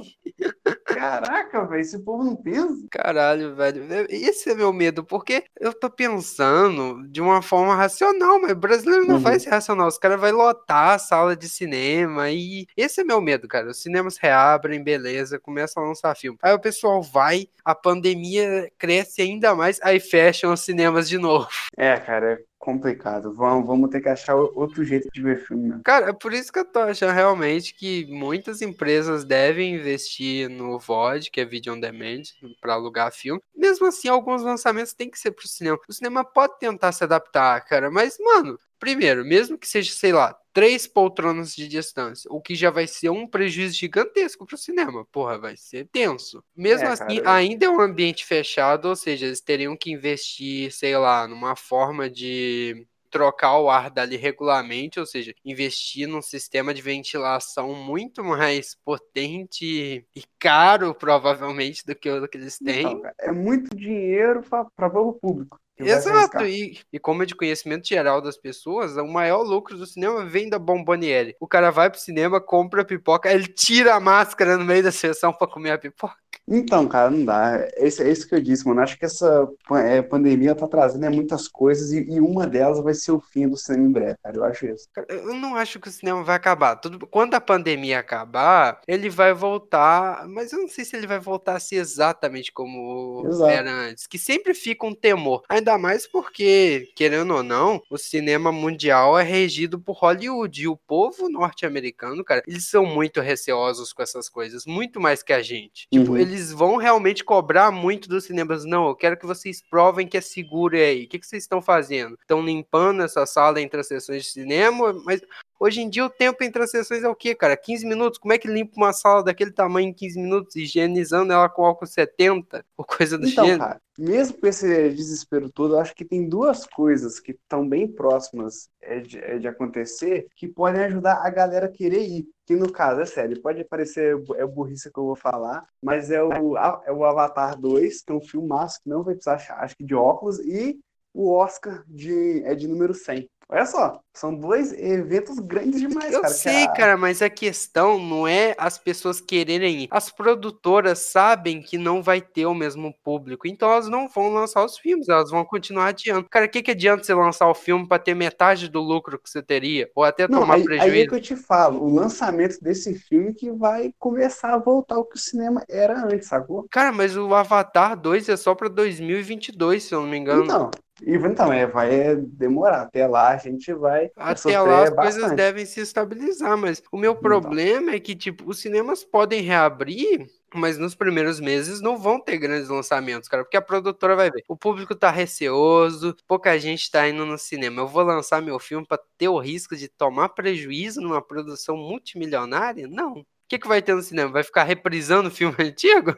Caraca, 0.94 1.64
velho, 1.66 1.80
esse 1.80 1.98
povo 2.02 2.24
não 2.24 2.36
pensa. 2.36 2.86
Caralho, 2.90 3.54
velho. 3.54 3.84
Esse 4.08 4.50
é 4.50 4.54
meu 4.54 4.72
medo, 4.72 5.04
porque 5.04 5.44
eu 5.60 5.72
tô 5.72 5.90
pensando 5.90 7.06
de 7.08 7.20
uma 7.20 7.42
forma 7.42 7.74
racional, 7.74 8.40
mas 8.40 8.52
o 8.52 8.56
brasileiro 8.56 9.06
não 9.06 9.16
Uhum. 9.16 9.20
faz 9.20 9.44
racional. 9.44 9.86
Os 9.88 9.98
caras 9.98 10.20
vão 10.20 10.32
lotar 10.32 10.90
a 10.94 10.98
sala 10.98 11.36
de 11.36 11.48
cinema 11.48 12.30
e 12.30 12.66
esse 12.76 13.00
é 13.00 13.04
meu 13.04 13.20
medo, 13.20 13.46
cara. 13.48 13.68
Os 13.70 13.82
cinemas 13.82 14.16
reabrem, 14.18 14.82
beleza, 14.82 15.38
começam 15.38 15.82
a 15.82 15.86
lançar 15.86 16.16
filme. 16.16 16.38
Aí 16.42 16.52
o 16.52 16.60
pessoal 16.60 17.02
vai, 17.02 17.46
a 17.64 17.74
pandemia 17.74 18.70
cresce 18.78 19.22
ainda 19.22 19.54
mais, 19.54 19.78
aí 19.82 20.00
fecham 20.00 20.52
os 20.52 20.60
cinemas 20.60 21.08
de 21.08 21.18
novo. 21.18 21.48
É, 21.76 21.96
cara, 21.98 22.38
complicado. 22.58 23.32
Vamos, 23.34 23.66
vamos 23.66 23.90
ter 23.90 24.00
que 24.00 24.08
achar 24.08 24.34
outro 24.34 24.84
jeito 24.84 25.08
de 25.12 25.22
ver 25.22 25.38
filme. 25.46 25.68
né? 25.68 25.80
Cara, 25.84 26.10
é 26.10 26.12
por 26.12 26.32
isso 26.32 26.52
que 26.52 26.58
eu 26.58 26.64
tô 26.64 26.80
achando 26.80 27.12
realmente 27.12 27.74
que 27.74 28.06
muitas 28.06 28.60
empresas 28.60 29.24
devem 29.24 29.76
investir 29.76 30.48
no 30.50 30.78
VOD, 30.78 31.30
que 31.30 31.40
é 31.40 31.44
Video 31.44 31.74
on 31.74 31.80
Demand, 31.80 32.22
para 32.60 32.74
alugar 32.74 33.12
filme. 33.12 33.40
Mesmo 33.56 33.86
assim, 33.86 34.08
alguns 34.08 34.42
lançamentos 34.42 34.92
têm 34.92 35.10
que 35.10 35.18
ser 35.18 35.30
pro 35.30 35.46
cinema. 35.46 35.78
O 35.88 35.92
cinema 35.92 36.24
pode 36.24 36.58
tentar 36.58 36.92
se 36.92 37.04
adaptar, 37.04 37.60
cara, 37.64 37.90
mas, 37.90 38.16
mano, 38.18 38.58
primeiro, 38.78 39.24
mesmo 39.24 39.58
que 39.58 39.68
seja, 39.68 39.92
sei 39.92 40.12
lá, 40.12 40.36
três 40.52 40.86
poltronas 40.86 41.54
de 41.54 41.68
distância, 41.68 42.28
o 42.32 42.40
que 42.40 42.54
já 42.54 42.70
vai 42.70 42.86
ser 42.86 43.10
um 43.10 43.26
prejuízo 43.26 43.74
gigantesco 43.74 44.46
pro 44.46 44.56
cinema. 44.56 45.06
Porra, 45.12 45.38
vai 45.38 45.56
ser 45.56 45.88
tenso. 45.92 46.42
Mesmo 46.56 46.88
É, 46.88 46.92
assim, 46.92 47.20
cara. 47.20 47.36
ainda 47.36 47.66
é 47.66 47.68
um 47.70 47.80
ambiente 47.80 48.24
fechado, 48.24 48.88
ou 48.88 48.96
seja, 48.96 49.26
eles 49.26 49.40
teriam 49.40 49.76
que 49.76 49.92
investir, 49.92 50.72
sei 50.72 50.96
lá, 50.96 51.28
numa 51.28 51.54
forma 51.54 52.10
de 52.10 52.86
trocar 53.10 53.58
o 53.58 53.70
ar 53.70 53.90
dali 53.90 54.16
regularmente, 54.16 55.00
ou 55.00 55.06
seja, 55.06 55.34
investir 55.44 56.06
num 56.06 56.20
sistema 56.20 56.74
de 56.74 56.82
ventilação 56.82 57.74
muito 57.74 58.22
mais 58.22 58.76
potente 58.84 60.04
e 60.14 60.22
caro, 60.38 60.94
provavelmente, 60.94 61.84
do 61.86 61.94
que 61.94 62.10
o 62.10 62.28
que 62.28 62.36
eles 62.36 62.58
têm. 62.58 62.80
Então, 62.80 63.00
cara, 63.00 63.14
é 63.20 63.32
muito 63.32 63.74
dinheiro 63.74 64.42
para 64.42 65.00
o 65.00 65.12
público. 65.14 65.58
Exato, 65.78 66.44
e, 66.44 66.78
e 66.92 66.98
como 66.98 67.22
é 67.22 67.26
de 67.26 67.34
conhecimento 67.34 67.86
geral 67.86 68.20
das 68.20 68.36
pessoas, 68.36 68.96
o 68.96 69.06
maior 69.06 69.42
lucro 69.42 69.76
do 69.76 69.86
cinema 69.86 70.24
vem 70.24 70.48
da 70.48 70.58
Bomboniere. 70.58 71.36
O 71.40 71.46
cara 71.46 71.70
vai 71.70 71.90
pro 71.90 72.00
cinema, 72.00 72.40
compra 72.40 72.84
pipoca, 72.84 73.32
ele 73.32 73.46
tira 73.46 73.94
a 73.94 74.00
máscara 74.00 74.56
no 74.56 74.64
meio 74.64 74.82
da 74.82 74.92
sessão 74.92 75.32
pra 75.32 75.46
comer 75.46 75.72
a 75.72 75.78
pipoca. 75.78 76.16
Então, 76.50 76.88
cara, 76.88 77.10
não 77.10 77.24
dá. 77.24 77.68
Esse, 77.76 78.02
é 78.02 78.10
isso 78.10 78.26
que 78.26 78.34
eu 78.34 78.40
disse, 78.40 78.66
mano. 78.66 78.80
Acho 78.80 78.98
que 78.98 79.04
essa 79.04 79.46
é, 79.84 80.00
pandemia 80.00 80.54
tá 80.54 80.66
trazendo 80.66 81.04
é, 81.04 81.10
muitas 81.10 81.46
coisas 81.46 81.92
e, 81.92 82.04
e 82.10 82.20
uma 82.20 82.46
delas 82.46 82.82
vai 82.82 82.94
ser 82.94 83.12
o 83.12 83.20
fim 83.20 83.46
do 83.46 83.56
cinema 83.56 83.86
em 83.86 83.92
breve, 83.92 84.18
cara. 84.22 84.36
Eu 84.36 84.44
acho 84.44 84.66
isso. 84.66 84.88
Cara, 84.94 85.06
Eu 85.10 85.34
não 85.34 85.54
acho 85.54 85.78
que 85.78 85.88
o 85.88 85.92
cinema 85.92 86.24
vai 86.24 86.36
acabar. 86.36 86.76
Tudo, 86.76 87.06
quando 87.06 87.34
a 87.34 87.40
pandemia 87.40 87.98
acabar, 87.98 88.80
ele 88.88 89.10
vai 89.10 89.34
voltar, 89.34 90.26
mas 90.26 90.50
eu 90.52 90.60
não 90.60 90.68
sei 90.68 90.86
se 90.86 90.96
ele 90.96 91.06
vai 91.06 91.18
voltar 91.18 91.56
a 91.56 91.60
ser 91.60 91.76
exatamente 91.76 92.50
como 92.50 93.26
Exato. 93.26 93.50
era 93.50 93.70
antes, 93.70 94.06
que 94.06 94.18
sempre 94.18 94.54
fica 94.54 94.86
um 94.86 94.94
temor. 94.94 95.42
Ainda 95.50 95.67
mais 95.76 96.06
porque, 96.06 96.88
querendo 96.94 97.34
ou 97.34 97.42
não, 97.42 97.82
o 97.90 97.98
cinema 97.98 98.50
mundial 98.52 99.18
é 99.18 99.22
regido 99.22 99.78
por 99.80 99.96
Hollywood 99.98 100.62
e 100.62 100.68
o 100.68 100.76
povo 100.76 101.28
norte-americano, 101.28 102.24
cara, 102.24 102.42
eles 102.46 102.66
são 102.70 102.86
muito 102.86 103.20
receosos 103.20 103.92
com 103.92 104.00
essas 104.02 104.28
coisas, 104.28 104.64
muito 104.64 105.00
mais 105.00 105.22
que 105.22 105.32
a 105.32 105.42
gente. 105.42 105.86
Tipo, 105.92 106.12
Uhum. 106.12 106.16
eles 106.16 106.52
vão 106.52 106.76
realmente 106.76 107.24
cobrar 107.24 107.70
muito 107.72 108.08
dos 108.08 108.24
cinemas. 108.24 108.64
Não, 108.64 108.88
eu 108.88 108.94
quero 108.94 109.16
que 109.18 109.26
vocês 109.26 109.60
provem 109.68 110.06
que 110.06 110.16
é 110.16 110.20
seguro 110.20 110.76
aí. 110.76 111.04
O 111.04 111.08
que, 111.08 111.18
que 111.18 111.26
vocês 111.26 111.42
estão 111.42 111.60
fazendo? 111.60 112.16
Estão 112.20 112.40
limpando 112.42 113.02
essa 113.02 113.26
sala 113.26 113.60
entre 113.60 113.80
as 113.80 113.88
sessões 113.88 114.22
de 114.24 114.30
cinema, 114.30 114.92
mas 115.04 115.20
hoje 115.58 115.80
em 115.80 115.90
dia 115.90 116.04
o 116.04 116.10
tempo 116.10 116.42
entre 116.44 116.62
as 116.62 116.70
sessões 116.70 117.02
é 117.04 117.08
o 117.08 117.14
quê, 117.16 117.34
cara? 117.34 117.56
15 117.56 117.86
minutos? 117.86 118.18
Como 118.18 118.32
é 118.32 118.38
que 118.38 118.48
limpa 118.48 118.74
uma 118.76 118.92
sala 118.92 119.22
daquele 119.24 119.52
tamanho 119.52 119.88
em 119.88 119.94
15 119.94 120.18
minutos, 120.20 120.56
higienizando 120.56 121.32
ela 121.32 121.48
com 121.48 121.64
álcool 121.64 121.86
70? 121.86 122.64
Ou 122.76 122.84
coisa 122.84 123.18
do 123.18 123.26
Então, 123.26 123.50
gênero? 123.50 123.58
cara, 123.58 123.80
mesmo 123.96 124.38
com 124.38 124.46
esse 124.46 124.90
desespero 124.90 125.50
todo, 125.50 125.74
eu 125.74 125.80
acho 125.80 125.92
que 125.94 126.04
tem 126.04 126.28
duas 126.28 126.64
coisas 126.66 127.18
que 127.18 127.32
estão 127.32 127.68
bem 127.68 127.88
próximas 127.90 128.70
é, 128.80 129.00
de, 129.00 129.18
é, 129.18 129.38
de 129.38 129.48
acontecer 129.48 130.28
que 130.36 130.46
podem 130.46 130.84
ajudar 130.84 131.20
a 131.26 131.30
galera 131.30 131.66
a 131.66 131.70
querer 131.70 132.02
ir. 132.06 132.28
Que 132.46 132.54
no 132.54 132.70
caso, 132.70 133.00
é 133.00 133.06
sério, 133.06 133.42
pode 133.42 133.64
parecer 133.64 134.16
é 134.36 134.46
burrice 134.46 134.90
que 134.92 134.98
eu 134.98 135.04
vou 135.04 135.16
falar, 135.16 135.66
mas 135.82 136.10
é 136.12 136.22
o, 136.22 136.56
é 136.56 136.92
o 136.92 137.04
Avatar 137.04 137.58
2, 137.60 138.02
que 138.02 138.12
é 138.12 138.14
um 138.14 138.20
filmaço 138.20 138.80
que 138.82 138.88
não 138.88 139.02
vai 139.02 139.14
precisar, 139.14 139.34
achar, 139.34 139.58
acho 139.64 139.76
que 139.76 139.84
de 139.84 139.94
óculos, 139.94 140.38
e 140.40 140.78
o 141.12 141.30
Oscar 141.32 141.82
de, 141.88 142.42
é 142.44 142.54
de 142.54 142.68
número 142.68 142.94
100. 142.94 143.28
Olha 143.50 143.64
só, 143.64 143.98
são 144.12 144.34
dois 144.34 144.72
eventos 144.74 145.38
grandes 145.38 145.80
demais, 145.80 146.12
Eu 146.12 146.20
cara. 146.20 146.34
que 146.34 146.40
sei, 146.40 146.66
cara, 146.68 146.98
mas 146.98 147.22
a 147.22 147.30
questão 147.30 147.98
não 147.98 148.28
é 148.28 148.54
as 148.58 148.76
pessoas 148.76 149.22
quererem 149.22 149.84
ir. 149.84 149.88
As 149.90 150.10
produtoras 150.10 150.98
sabem 150.98 151.62
que 151.62 151.78
não 151.78 152.02
vai 152.02 152.20
ter 152.20 152.44
o 152.44 152.54
mesmo 152.54 152.92
público, 153.02 153.48
então 153.48 153.70
elas 153.72 153.88
não 153.88 154.06
vão 154.06 154.28
lançar 154.28 154.62
os 154.64 154.76
filmes, 154.76 155.08
elas 155.08 155.30
vão 155.30 155.46
continuar 155.46 155.86
adiando. 155.88 156.28
Cara, 156.28 156.44
o 156.44 156.48
que, 156.50 156.62
que 156.62 156.72
adianta 156.72 157.02
você 157.04 157.14
lançar 157.14 157.48
o 157.48 157.54
filme 157.54 157.88
pra 157.88 157.98
ter 157.98 158.14
metade 158.14 158.68
do 158.68 158.80
lucro 158.80 159.18
que 159.18 159.30
você 159.30 159.42
teria? 159.42 159.90
Ou 159.94 160.04
até 160.04 160.28
Não, 160.28 160.40
tomar 160.40 160.54
aí, 160.54 160.64
aí 160.76 161.00
é 161.00 161.04
prejuízo? 161.04 161.06
que 161.06 161.14
eu 161.14 161.20
te 161.22 161.34
falo, 161.36 161.82
o 161.82 161.88
lançamento 161.94 162.58
desse 162.60 162.94
filme 162.98 163.32
que 163.32 163.50
vai 163.50 163.94
começar 163.98 164.52
a 164.54 164.58
voltar 164.58 164.96
ao 164.96 165.04
que 165.06 165.16
o 165.16 165.18
cinema 165.18 165.64
era 165.68 166.04
antes, 166.04 166.28
sacou? 166.28 166.68
Cara, 166.70 166.92
mas 166.92 167.16
o 167.16 167.34
Avatar 167.34 167.98
2 167.98 168.28
é 168.28 168.36
só 168.36 168.54
pra 168.54 168.68
2022, 168.68 169.82
se 169.84 169.94
eu 169.94 170.02
não 170.02 170.08
me 170.08 170.18
engano. 170.18 170.44
Então, 170.44 170.70
E 171.02 171.14
então, 171.14 171.52
é, 171.52 171.66
vai 171.66 172.16
demorar. 172.16 172.82
Até 172.82 173.06
lá 173.06 173.30
a 173.30 173.36
gente 173.36 173.72
vai. 173.72 174.10
Até 174.16 174.60
lá 174.60 174.84
as 174.84 174.90
bastante. 174.90 175.20
coisas 175.20 175.36
devem 175.36 175.64
se 175.64 175.80
estabilizar, 175.80 176.56
mas 176.56 176.82
o 176.90 176.96
meu 176.96 177.12
então. 177.12 177.22
problema 177.22 177.82
então. 177.82 177.94
é 177.94 178.00
que, 178.00 178.14
tipo, 178.14 178.48
os 178.48 178.58
cinemas 178.58 179.04
podem 179.04 179.42
reabrir 179.42 180.26
mas 180.54 180.78
nos 180.78 180.94
primeiros 180.94 181.40
meses 181.40 181.80
não 181.80 181.98
vão 181.98 182.18
ter 182.18 182.38
grandes 182.38 182.70
lançamentos, 182.70 183.28
cara, 183.28 183.44
porque 183.44 183.56
a 183.56 183.62
produtora 183.62 184.16
vai 184.16 184.30
ver. 184.30 184.42
O 184.48 184.56
público 184.56 184.94
tá 184.94 185.10
receoso, 185.10 186.16
pouca 186.26 186.58
gente 186.58 186.90
tá 186.90 187.06
indo 187.06 187.26
no 187.26 187.36
cinema. 187.36 187.82
Eu 187.82 187.86
vou 187.86 188.02
lançar 188.02 188.40
meu 188.40 188.58
filme 188.58 188.86
para 188.86 188.98
ter 189.18 189.28
o 189.28 189.38
risco 189.38 189.76
de 189.76 189.88
tomar 189.88 190.30
prejuízo 190.30 191.02
numa 191.02 191.20
produção 191.20 191.76
multimilionária? 191.76 192.88
Não 192.88 193.24
que, 193.48 193.58
que 193.58 193.66
vai 193.66 193.80
ter 193.80 193.94
no 193.94 194.02
cinema? 194.02 194.30
Vai 194.30 194.44
ficar 194.44 194.64
reprisando 194.64 195.30
filme 195.32 195.56
antigo? 195.58 196.14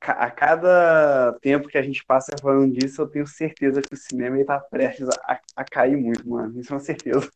A 0.00 0.30
cada 0.30 1.36
tempo 1.40 1.68
que 1.68 1.76
a 1.76 1.82
gente 1.82 2.04
passa 2.04 2.32
falando 2.40 2.72
disso, 2.72 3.02
eu 3.02 3.08
tenho 3.08 3.26
certeza 3.26 3.82
que 3.82 3.94
o 3.94 3.96
cinema 3.96 4.40
está 4.40 4.58
prestes 4.60 5.08
a, 5.24 5.40
a, 5.56 5.64
cair 5.64 5.96
muito, 5.96 6.28
mano. 6.28 6.58
Isso 6.60 6.72
é 6.72 6.76
uma 6.76 6.80
certeza. 6.80 7.28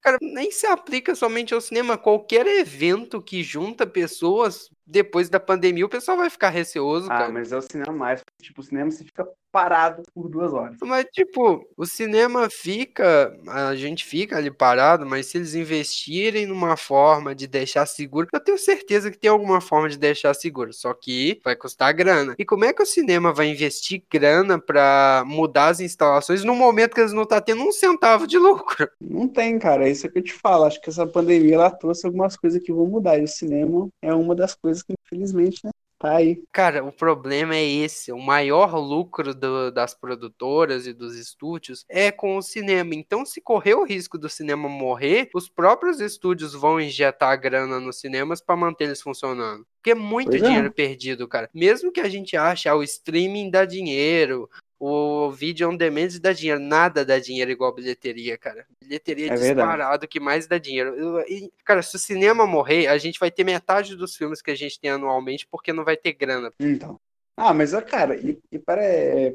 Cara, 0.00 0.16
nem 0.20 0.50
se 0.50 0.66
aplica 0.66 1.14
somente 1.14 1.52
ao 1.52 1.60
cinema. 1.60 1.98
Qualquer 1.98 2.46
evento 2.46 3.22
que 3.22 3.42
junta 3.42 3.86
pessoas 3.86 4.70
depois 4.90 5.28
da 5.28 5.38
pandemia, 5.38 5.86
o 5.86 5.88
pessoal 5.88 6.16
vai 6.16 6.28
ficar 6.28 6.50
receoso, 6.50 7.06
ah, 7.06 7.18
cara. 7.18 7.32
mas 7.32 7.52
é 7.52 7.56
o 7.56 7.62
cinema 7.62 7.92
mais. 7.92 8.22
Tipo, 8.42 8.60
o 8.60 8.64
cinema 8.64 8.90
você 8.90 9.04
fica 9.04 9.26
parado 9.52 10.02
por 10.14 10.28
duas 10.28 10.52
horas. 10.52 10.76
Mas, 10.82 11.04
tipo, 11.12 11.66
o 11.76 11.84
cinema 11.84 12.48
fica, 12.50 13.36
a 13.48 13.74
gente 13.74 14.04
fica 14.04 14.36
ali 14.36 14.50
parado, 14.50 15.04
mas 15.04 15.26
se 15.26 15.38
eles 15.38 15.54
investirem 15.54 16.46
numa 16.46 16.76
forma 16.76 17.34
de 17.34 17.46
deixar 17.46 17.86
seguro, 17.86 18.28
eu 18.32 18.40
tenho 18.40 18.58
certeza 18.58 19.10
que 19.10 19.18
tem 19.18 19.30
alguma 19.30 19.60
forma 19.60 19.88
de 19.88 19.98
deixar 19.98 20.34
seguro, 20.34 20.72
só 20.72 20.94
que 20.94 21.40
vai 21.44 21.56
custar 21.56 21.92
grana. 21.92 22.34
E 22.38 22.44
como 22.44 22.64
é 22.64 22.72
que 22.72 22.82
o 22.82 22.86
cinema 22.86 23.32
vai 23.32 23.48
investir 23.48 24.02
grana 24.10 24.58
para 24.58 25.24
mudar 25.26 25.68
as 25.68 25.80
instalações 25.80 26.44
no 26.44 26.54
momento 26.54 26.94
que 26.94 27.00
eles 27.00 27.12
não 27.12 27.26
tá 27.26 27.40
tendo 27.40 27.62
um 27.62 27.72
centavo 27.72 28.26
de 28.26 28.38
lucro? 28.38 28.88
Não 29.00 29.28
tem, 29.28 29.58
cara, 29.58 29.86
é 29.86 29.90
isso 29.90 30.08
que 30.08 30.18
eu 30.18 30.22
te 30.22 30.32
falo. 30.32 30.64
Acho 30.64 30.80
que 30.80 30.90
essa 30.90 31.06
pandemia 31.06 31.56
ela 31.56 31.70
trouxe 31.70 32.06
algumas 32.06 32.36
coisas 32.36 32.62
que 32.62 32.72
vão 32.72 32.86
mudar, 32.86 33.18
e 33.18 33.24
o 33.24 33.28
cinema 33.28 33.88
é 34.00 34.14
uma 34.14 34.34
das 34.34 34.54
coisas 34.54 34.79
que, 35.10 35.16
infelizmente, 35.16 35.60
né, 35.64 35.70
Tá 36.00 36.16
aí. 36.16 36.42
Cara, 36.50 36.82
o 36.82 36.90
problema 36.90 37.54
é 37.54 37.62
esse. 37.62 38.10
O 38.10 38.18
maior 38.18 38.74
lucro 38.74 39.34
do, 39.34 39.70
das 39.70 39.92
produtoras 39.92 40.86
e 40.86 40.94
dos 40.94 41.14
estúdios 41.14 41.84
é 41.90 42.10
com 42.10 42.38
o 42.38 42.42
cinema. 42.42 42.94
Então, 42.94 43.26
se 43.26 43.38
correr 43.38 43.74
o 43.74 43.84
risco 43.84 44.16
do 44.16 44.26
cinema 44.26 44.66
morrer, 44.66 45.28
os 45.34 45.46
próprios 45.46 46.00
estúdios 46.00 46.54
vão 46.54 46.80
injetar 46.80 47.38
grana 47.38 47.78
nos 47.78 48.00
cinemas 48.00 48.40
para 48.40 48.56
manter 48.56 48.84
eles 48.84 49.02
funcionando. 49.02 49.66
Porque 49.76 49.90
é 49.90 49.94
muito 49.94 50.30
pois 50.30 50.42
é. 50.42 50.46
dinheiro 50.46 50.68
é. 50.68 50.70
perdido, 50.70 51.28
cara. 51.28 51.50
Mesmo 51.52 51.92
que 51.92 52.00
a 52.00 52.08
gente 52.08 52.34
ache, 52.34 52.66
ah, 52.66 52.74
o 52.74 52.82
streaming 52.82 53.50
dá 53.50 53.66
dinheiro, 53.66 54.48
o 54.80 55.30
vídeo 55.30 55.68
on 55.68 55.76
demand 55.76 56.08
dá 56.22 56.32
dinheiro, 56.32 56.58
nada 56.58 57.04
dá 57.04 57.18
dinheiro 57.18 57.50
igual 57.50 57.74
bilheteria, 57.74 58.38
cara. 58.38 58.66
Bilheteria 58.82 59.30
é 59.30 59.34
disparado 59.34 60.08
que 60.08 60.18
mais 60.18 60.46
dá 60.46 60.56
dinheiro. 60.56 61.20
E, 61.28 61.52
cara, 61.66 61.82
se 61.82 61.94
o 61.94 61.98
cinema 61.98 62.46
morrer, 62.46 62.86
a 62.86 62.96
gente 62.96 63.20
vai 63.20 63.30
ter 63.30 63.44
metade 63.44 63.94
dos 63.94 64.16
filmes 64.16 64.40
que 64.40 64.50
a 64.50 64.54
gente 64.54 64.80
tem 64.80 64.90
anualmente 64.90 65.46
porque 65.46 65.70
não 65.70 65.84
vai 65.84 65.98
ter 65.98 66.14
grana. 66.14 66.50
Então. 66.58 66.98
Ah, 67.36 67.52
mas, 67.52 67.72
cara, 67.84 68.16
e, 68.16 68.38
e 68.50 68.58
para, 68.58 68.82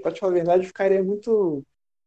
para 0.02 0.12
te 0.12 0.20
falar 0.20 0.32
a 0.32 0.36
verdade, 0.36 0.64
eu 0.64 0.68
ficaria 0.68 1.04
muito 1.04 1.64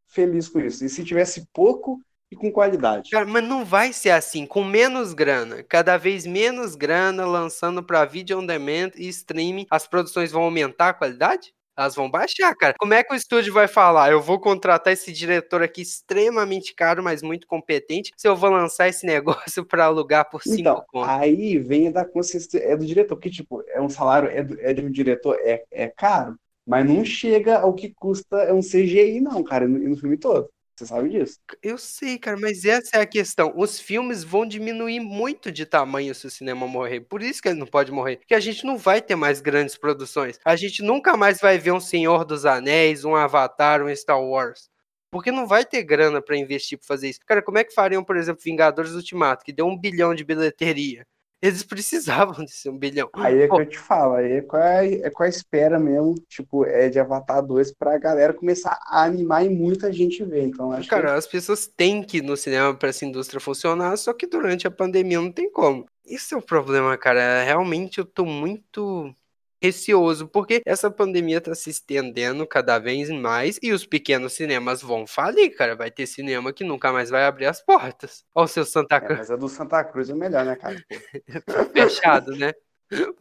feliz 0.09 0.48
com 0.48 0.59
isso. 0.59 0.85
E 0.85 0.88
se 0.88 1.05
tivesse 1.05 1.46
pouco 1.53 2.01
e 2.31 2.35
com 2.35 2.51
qualidade. 2.51 3.11
Cara, 3.11 3.24
mas 3.24 3.44
não 3.44 3.64
vai 3.64 3.92
ser 3.92 4.11
assim, 4.11 4.46
com 4.46 4.64
menos 4.64 5.14
grana, 5.14 5.62
cada 5.62 5.96
vez 5.96 6.27
menos 6.27 6.74
grana 6.74 7.24
lançando 7.24 7.83
para 7.85 8.05
vídeo 8.05 8.38
on 8.38 8.44
demand 8.44 8.90
e 8.96 9.09
streaming, 9.09 9.66
as 9.70 9.87
produções 9.87 10.33
vão 10.33 10.42
aumentar 10.42 10.90
a 10.90 10.94
qualidade? 10.94 11.55
Elas 11.78 11.94
vão 11.94 12.10
baixar, 12.10 12.52
cara. 12.56 12.74
Como 12.76 12.92
é 12.92 13.04
que 13.04 13.12
o 13.12 13.16
estúdio 13.16 13.52
vai 13.52 13.68
falar? 13.68 14.10
Eu 14.10 14.20
vou 14.20 14.40
contratar 14.40 14.92
esse 14.92 15.12
diretor 15.12 15.62
aqui 15.62 15.80
extremamente 15.80 16.74
caro, 16.74 17.04
mas 17.04 17.22
muito 17.22 17.46
competente, 17.46 18.10
se 18.16 18.26
eu 18.26 18.34
vou 18.34 18.50
lançar 18.50 18.88
esse 18.88 19.06
negócio 19.54 19.64
para 19.64 19.84
alugar 19.84 20.28
por 20.28 20.42
cinco 20.42 20.58
então, 20.58 20.84
contos. 20.88 21.08
Aí 21.08 21.56
vem 21.56 21.92
da 21.92 22.04
consciência 22.04 22.58
é 22.58 22.76
do 22.76 22.84
diretor, 22.84 23.14
porque, 23.14 23.30
tipo, 23.30 23.62
é 23.68 23.80
um 23.80 23.88
salário, 23.88 24.28
é, 24.28 24.42
do, 24.42 24.60
é 24.60 24.74
de 24.74 24.84
um 24.84 24.90
diretor, 24.90 25.38
é, 25.40 25.62
é 25.70 25.86
caro, 25.86 26.36
mas 26.66 26.84
não 26.84 27.04
chega 27.04 27.60
ao 27.60 27.72
que 27.72 27.94
custa 27.94 28.52
um 28.52 28.60
CGI, 28.60 29.20
não, 29.20 29.44
cara, 29.44 29.68
no, 29.68 29.78
no 29.78 29.96
filme 29.96 30.16
todo. 30.16 30.50
Você 30.78 30.86
sabe 30.86 31.08
disso? 31.08 31.40
Eu 31.60 31.76
sei, 31.76 32.16
cara, 32.18 32.36
mas 32.38 32.64
essa 32.64 32.98
é 32.98 33.00
a 33.00 33.06
questão. 33.06 33.52
Os 33.56 33.80
filmes 33.80 34.22
vão 34.22 34.46
diminuir 34.46 35.00
muito 35.00 35.50
de 35.50 35.66
tamanho 35.66 36.14
se 36.14 36.28
o 36.28 36.30
cinema 36.30 36.68
morrer. 36.68 37.00
Por 37.00 37.20
isso 37.20 37.42
que 37.42 37.48
ele 37.48 37.58
não 37.58 37.66
pode 37.66 37.90
morrer. 37.90 38.18
Porque 38.18 38.34
a 38.34 38.38
gente 38.38 38.64
não 38.64 38.78
vai 38.78 39.02
ter 39.02 39.16
mais 39.16 39.40
grandes 39.40 39.76
produções. 39.76 40.38
A 40.44 40.54
gente 40.54 40.80
nunca 40.80 41.16
mais 41.16 41.40
vai 41.40 41.58
ver 41.58 41.72
um 41.72 41.80
Senhor 41.80 42.24
dos 42.24 42.46
Anéis, 42.46 43.04
um 43.04 43.16
Avatar, 43.16 43.82
um 43.82 43.92
Star 43.96 44.22
Wars. 44.22 44.70
Porque 45.10 45.32
não 45.32 45.48
vai 45.48 45.64
ter 45.64 45.82
grana 45.82 46.22
para 46.22 46.36
investir 46.36 46.78
para 46.78 46.86
fazer 46.86 47.08
isso. 47.08 47.18
Cara, 47.26 47.42
como 47.42 47.58
é 47.58 47.64
que 47.64 47.74
fariam, 47.74 48.04
por 48.04 48.16
exemplo, 48.16 48.40
Vingadores 48.44 48.92
Ultimato, 48.92 49.44
que 49.44 49.52
deu 49.52 49.66
um 49.66 49.76
bilhão 49.76 50.14
de 50.14 50.22
bilheteria? 50.22 51.04
Eles 51.40 51.62
precisavam 51.62 52.44
desse 52.44 52.68
um 52.68 52.77
bilhão. 52.77 53.09
Aí 53.14 53.42
é 53.42 53.46
Pô. 53.46 53.57
que 53.57 53.62
eu 53.62 53.68
te 53.68 53.79
falo, 53.79 54.14
aí 54.14 54.33
é 54.33 54.42
com, 54.42 54.57
a, 54.57 54.85
é 54.85 55.11
com 55.11 55.22
a 55.22 55.29
espera 55.29 55.79
mesmo, 55.79 56.14
tipo, 56.29 56.64
é 56.64 56.88
de 56.88 56.98
Avatar 56.98 57.44
2 57.44 57.72
pra 57.74 57.96
galera 57.96 58.35
começar 58.35 58.79
a 58.87 59.05
animar 59.05 59.44
e 59.44 59.48
muita 59.48 59.92
gente 59.92 60.24
ver. 60.24 60.46
Então, 60.46 60.72
acho 60.72 60.88
Cara, 60.88 61.12
que... 61.12 61.18
as 61.18 61.27
pessoas 61.27 61.66
têm 61.66 62.03
que 62.03 62.18
ir 62.18 62.22
no 62.22 62.37
cinema 62.37 62.74
pra 62.74 62.88
essa 62.88 63.05
indústria 63.05 63.40
funcionar, 63.40 63.96
só 63.96 64.12
que 64.12 64.27
durante 64.27 64.66
a 64.66 64.70
pandemia 64.70 65.20
não 65.20 65.31
tem 65.31 65.51
como. 65.51 65.87
Isso 66.05 66.35
é 66.35 66.38
o 66.38 66.42
problema, 66.42 66.96
cara. 66.96 67.44
Realmente 67.44 67.98
eu 67.98 68.05
tô 68.05 68.24
muito 68.24 69.14
receoso, 69.62 70.28
porque 70.28 70.62
essa 70.64 70.90
pandemia 70.90 71.40
tá 71.40 71.54
se 71.54 71.70
estendendo 71.70 72.46
cada 72.46 72.78
vez 72.78 73.10
mais 73.10 73.58
e 73.62 73.72
os 73.72 73.84
pequenos 73.84 74.32
cinemas 74.32 74.82
vão 74.82 75.06
falir, 75.06 75.54
cara. 75.56 75.76
Vai 75.76 75.90
ter 75.90 76.06
cinema 76.06 76.52
que 76.52 76.64
nunca 76.64 76.92
mais 76.92 77.10
vai 77.10 77.24
abrir 77.24 77.46
as 77.46 77.60
portas. 77.60 78.24
Olha 78.34 78.44
o 78.44 78.48
seu 78.48 78.64
Santa 78.64 78.96
é, 78.96 79.00
Cruz. 79.00 79.12
É, 79.12 79.18
mas 79.18 79.30
a 79.30 79.36
do 79.36 79.48
Santa 79.48 79.82
Cruz 79.84 80.08
é 80.10 80.14
melhor, 80.14 80.44
né, 80.44 80.56
cara? 80.56 80.76
Fechado, 81.72 82.36
né? 82.36 82.52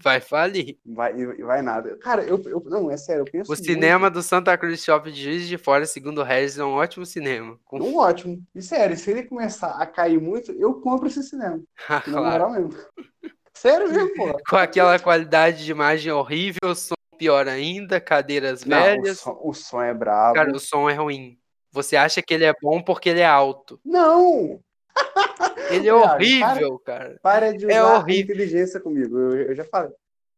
Vai 0.01 0.21
falir. 0.21 0.77
Vai, 0.85 1.13
vai 1.25 1.61
nada. 1.61 1.97
Cara, 1.97 2.23
eu, 2.23 2.41
eu 2.45 2.63
não, 2.65 2.89
é 2.89 2.95
sério, 2.95 3.21
eu 3.21 3.25
penso. 3.25 3.51
O 3.51 3.55
muito... 3.55 3.65
cinema 3.65 4.09
do 4.09 4.23
Santa 4.23 4.57
Cruz 4.57 4.81
Shopping 4.81 5.11
de 5.11 5.23
Juiz 5.23 5.47
de 5.47 5.57
Fora, 5.57 5.85
segundo 5.85 6.21
o 6.21 6.23
Regis, 6.23 6.57
é 6.57 6.63
um 6.63 6.73
ótimo 6.73 7.05
cinema. 7.05 7.59
Com... 7.65 7.79
Um 7.79 7.97
ótimo. 7.97 8.41
E 8.55 8.61
sério, 8.61 8.95
se 8.95 9.11
ele 9.11 9.23
começar 9.23 9.71
a 9.71 9.85
cair 9.85 10.21
muito, 10.21 10.53
eu 10.53 10.75
compro 10.75 11.07
esse 11.07 11.23
cinema. 11.23 11.61
Ah, 11.89 12.01
claro. 12.01 12.51
mesmo. 12.51 12.69
Sério 13.57 13.91
mesmo, 13.91 14.13
pô. 14.15 14.39
Com 14.47 14.55
aquela 14.55 14.99
qualidade 14.99 15.65
de 15.65 15.71
imagem 15.71 16.11
horrível, 16.11 16.75
som 16.75 16.95
pior 17.17 17.47
ainda, 17.47 17.99
cadeiras 17.99 18.63
Não, 18.63 18.81
velhas. 18.81 19.19
O 19.19 19.23
som, 19.23 19.39
o 19.41 19.53
som, 19.53 19.81
é 19.81 19.93
brabo. 19.93 20.35
Cara, 20.35 20.51
o 20.51 20.59
som 20.59 20.89
é 20.89 20.93
ruim. 20.93 21.37
Você 21.71 21.95
acha 21.95 22.21
que 22.21 22.33
ele 22.33 22.45
é 22.45 22.53
bom 22.61 22.81
porque 22.81 23.09
ele 23.09 23.21
é 23.21 23.25
alto. 23.25 23.79
Não! 23.83 24.59
Ele 25.69 25.87
é 25.87 25.93
horrível, 25.93 26.79
para, 26.79 26.99
cara. 26.99 27.19
Para 27.21 27.51
de 27.53 27.65
é 27.65 27.67
usar 27.67 27.75
é 27.75 27.83
horrível. 27.83 28.23
inteligência 28.23 28.79
comigo, 28.79 29.15
eu, 29.15 29.49
eu 29.49 29.55
já 29.55 29.63
falei. 29.65 29.91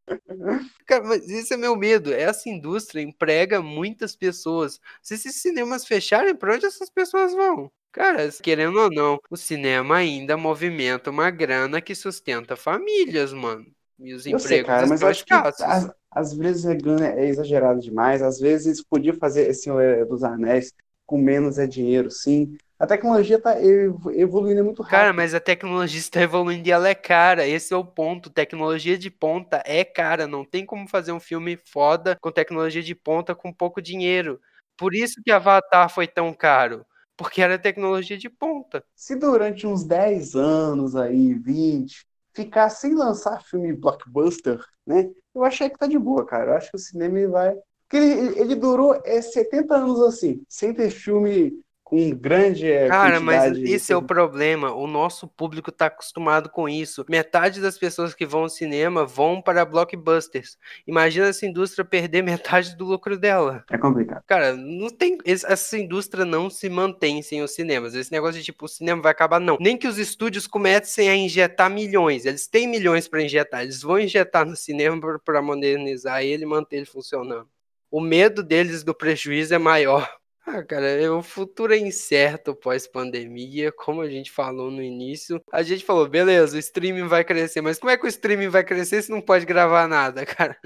Cara, 0.86 1.04
mas 1.04 1.30
isso 1.30 1.54
é 1.54 1.58
meu 1.58 1.76
medo. 1.78 2.12
Essa 2.14 2.50
indústria 2.50 3.02
emprega 3.02 3.62
muitas 3.62 4.16
pessoas. 4.16 4.82
Se 5.02 5.14
esses 5.14 5.36
cinemas 5.36 5.86
fecharem, 5.86 6.36
para 6.36 6.56
onde 6.56 6.66
essas 6.66 6.90
pessoas 6.90 7.34
vão? 7.34 7.72
Cara, 7.92 8.30
querendo 8.42 8.80
ou 8.80 8.90
não, 8.90 9.20
o 9.30 9.36
cinema 9.36 9.98
ainda 9.98 10.38
movimenta 10.38 11.10
uma 11.10 11.30
grana 11.32 11.82
que 11.82 11.96
sustenta 11.96 12.56
famílias, 12.56 13.34
mano. 13.34 13.66
E 13.98 14.14
os 14.14 14.26
eu 14.26 14.38
empregos 14.38 14.48
sei, 14.48 14.64
cara, 14.64 14.88
mas 14.88 15.04
acho 15.04 15.26
que 15.26 15.34
às, 15.34 15.92
às 16.12 16.34
vezes 16.34 16.66
a 16.66 16.74
grana 16.74 17.08
é 17.08 17.28
exagerado 17.28 17.82
demais. 17.82 18.22
Às 18.22 18.40
vezes 18.40 18.84
podia 18.84 19.14
fazer 19.14 19.50
esse 19.50 19.70
dos 20.08 20.24
anéis 20.24 20.74
com 21.06 21.18
menos 21.18 21.58
é 21.58 21.66
dinheiro, 21.66 22.10
sim. 22.12 22.56
A 22.78 22.88
tecnologia 22.88 23.36
está 23.36 23.58
evoluindo 23.62 24.64
muito 24.64 24.82
rápido. 24.82 24.98
Cara, 24.98 25.12
mas 25.12 25.34
a 25.34 25.40
tecnologia 25.40 26.00
está 26.00 26.22
evoluindo 26.22 26.66
e 26.66 26.72
ela 26.72 26.88
é 26.88 26.96
cara. 26.96 27.46
Esse 27.46 27.74
é 27.74 27.78
o 27.78 27.84
ponto. 27.84 28.30
Tecnologia 28.30 28.98
de 28.98 29.10
ponta 29.10 29.62
é 29.66 29.84
cara. 29.84 30.28
Não 30.28 30.46
tem 30.46 30.66
como 30.66 30.88
fazer 30.88 31.12
um 31.12 31.20
filme 31.20 31.60
foda 31.66 32.18
com 32.22 32.32
tecnologia 32.32 32.82
de 32.82 32.96
ponta 32.96 33.36
com 33.36 33.52
pouco 33.52 33.82
dinheiro. 33.82 34.40
Por 34.78 34.96
isso 34.96 35.22
que 35.26 35.30
Avatar 35.30 35.90
foi 35.90 36.08
tão 36.08 36.34
caro 36.34 36.86
porque 37.20 37.42
era 37.42 37.60
tecnologia 37.60 38.18
de 38.18 38.30
ponta. 38.30 38.82
Se 38.96 39.14
durante 39.14 39.68
uns 39.68 39.84
10 39.84 40.38
anos 40.38 40.96
aí, 40.96 41.34
20, 41.34 42.08
ficar 42.34 42.70
sem 42.70 42.96
lançar 42.96 43.44
filme 43.44 43.74
blockbuster, 43.74 44.64
né? 44.88 45.12
Eu 45.36 45.44
achei 45.44 45.70
que 45.70 45.78
tá 45.78 45.86
de 45.86 46.00
boa, 46.00 46.26
cara. 46.26 46.52
Eu 46.52 46.56
acho 46.56 46.70
que 46.72 46.78
o 46.78 46.80
cinema 46.80 47.28
vai. 47.28 47.54
Porque 47.90 47.98
ele, 47.98 48.40
ele 48.40 48.56
durou 48.56 49.02
é, 49.04 49.22
70 49.22 49.76
anos 49.76 50.00
assim, 50.02 50.42
sem 50.48 50.74
ter 50.74 50.90
filme 50.92 51.60
com 51.90 52.12
grande 52.12 52.72
é, 52.72 52.88
Cara, 52.88 53.20
mas 53.20 53.58
esse 53.58 53.92
é 53.92 53.98
o 53.98 54.02
problema. 54.04 54.72
O 54.72 54.86
nosso 54.86 55.28
público 55.28 55.72
tá 55.72 55.88
acostumado 55.88 56.48
com 56.48 56.70
isso. 56.70 57.04
Metade 57.10 57.60
das 57.60 57.80
pessoas 57.80 58.14
que 58.14 58.28
vão 58.28 58.42
ao 58.42 58.50
cinema 58.50 59.08
vão 59.08 59.42
para 59.42 59.66
blockbusters. 59.66 60.56
Imagina 60.86 61.30
essa 61.30 61.48
indústria 61.48 61.84
perder 61.84 62.22
metade 62.22 62.78
do 62.78 62.86
lucro 62.86 63.18
dela. 63.18 63.66
É 63.72 63.76
complicado. 63.76 64.24
Cara, 64.28 64.56
não 64.56 64.90
tem 64.90 65.18
essa 65.26 65.80
indústria 65.80 66.24
não 66.24 66.48
se 66.48 66.70
mantém 66.70 67.24
sem 67.24 67.42
os 67.42 67.56
cinemas. 67.56 67.96
Esse 67.96 68.12
negócio 68.12 68.38
de 68.38 68.46
tipo 68.46 68.66
o 68.66 68.70
cinema 68.70 69.02
vai 69.02 69.12
acabar 69.12 69.40
não. 69.40 69.58
Nem 69.60 69.76
que 69.76 69.88
os 69.88 69.98
estúdios 69.98 70.46
comecem 70.46 71.10
a 71.10 71.16
injetar 71.16 71.72
milhões. 71.72 72.24
Eles 72.24 72.46
têm 72.46 72.68
milhões 72.68 73.08
para 73.08 73.24
injetar. 73.24 73.64
Eles 73.64 73.82
vão 73.82 74.00
injetar 74.00 74.46
no 74.46 74.56
cinema 74.56 75.20
para 75.26 75.42
modernizar 75.42 76.22
ele 76.22 76.44
e 76.44 76.46
manter 76.46 76.76
ele 76.78 76.86
funcionando. 76.86 77.50
O 77.90 78.00
medo 78.00 78.44
deles 78.44 78.84
do 78.84 78.94
prejuízo 78.94 79.56
é 79.56 79.58
maior 79.58 80.19
Ah, 80.52 80.64
cara, 80.64 81.14
o 81.14 81.22
futuro 81.22 81.74
é 81.74 81.78
incerto 81.78 82.56
pós-pandemia, 82.56 83.72
como 83.72 84.02
a 84.02 84.10
gente 84.10 84.32
falou 84.32 84.72
no 84.72 84.82
início. 84.82 85.40
A 85.52 85.62
gente 85.62 85.86
falou, 85.86 86.08
beleza, 86.10 86.56
o 86.56 86.60
streaming 86.60 87.08
vai 87.08 87.24
crescer, 87.24 87.62
mas 87.62 87.78
como 87.78 87.92
é 87.92 87.98
que 87.98 88.06
o 88.06 88.08
streaming 88.08 88.48
vai 88.48 88.64
crescer 88.64 89.04
se 89.04 89.12
não 89.12 89.22
pode 89.22 89.46
gravar 89.46 89.88
nada, 89.88 90.26
cara? 90.26 90.58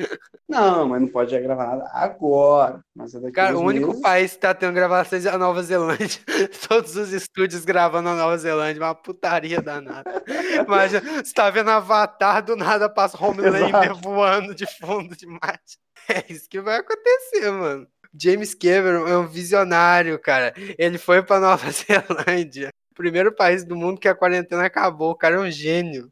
Não, 0.47 0.87
mas 0.87 1.01
não 1.01 1.09
pode 1.09 1.37
gravar 1.37 1.67
nada 1.67 1.91
agora. 1.93 2.81
Mas 2.95 3.13
é 3.13 3.31
Cara, 3.31 3.57
o 3.57 3.61
único 3.61 3.87
meses. 3.87 4.01
país 4.01 4.33
que 4.33 4.39
tá 4.39 4.53
tendo 4.53 4.73
gravações 4.73 5.25
é 5.25 5.29
a 5.29 5.37
Nova 5.37 5.61
Zelândia. 5.61 6.21
Todos 6.69 6.95
os 6.95 7.11
estúdios 7.11 7.65
gravando 7.65 8.09
na 8.09 8.15
Nova 8.15 8.37
Zelândia, 8.37 8.81
uma 8.81 8.95
putaria 8.95 9.61
danada. 9.61 10.23
Mas 10.65 10.93
você 10.93 11.33
tá 11.33 11.49
vendo 11.49 11.71
Avatar, 11.71 12.41
do 12.41 12.55
nada 12.55 12.87
passa 12.87 13.21
Homelander 13.21 13.95
voando 13.95 14.55
de 14.55 14.65
fundo 14.79 15.13
de 15.13 15.27
Marte. 15.27 15.77
É 16.07 16.23
isso 16.31 16.47
que 16.49 16.61
vai 16.61 16.77
acontecer, 16.77 17.51
mano. 17.51 17.87
James 18.19 18.53
Cameron 18.53 19.07
é 19.07 19.17
um 19.17 19.27
visionário, 19.27 20.19
cara. 20.19 20.53
Ele 20.77 20.97
foi 20.97 21.23
pra 21.23 21.39
Nova 21.39 21.69
Zelândia. 21.71 22.69
Primeiro 22.95 23.33
país 23.33 23.63
do 23.65 23.75
mundo 23.75 23.99
que 23.99 24.07
a 24.07 24.15
quarentena 24.15 24.65
acabou. 24.65 25.11
O 25.11 25.15
cara 25.15 25.35
é 25.35 25.39
um 25.39 25.49
gênio. 25.49 26.11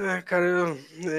Ah, 0.00 0.22
cara, 0.22 0.76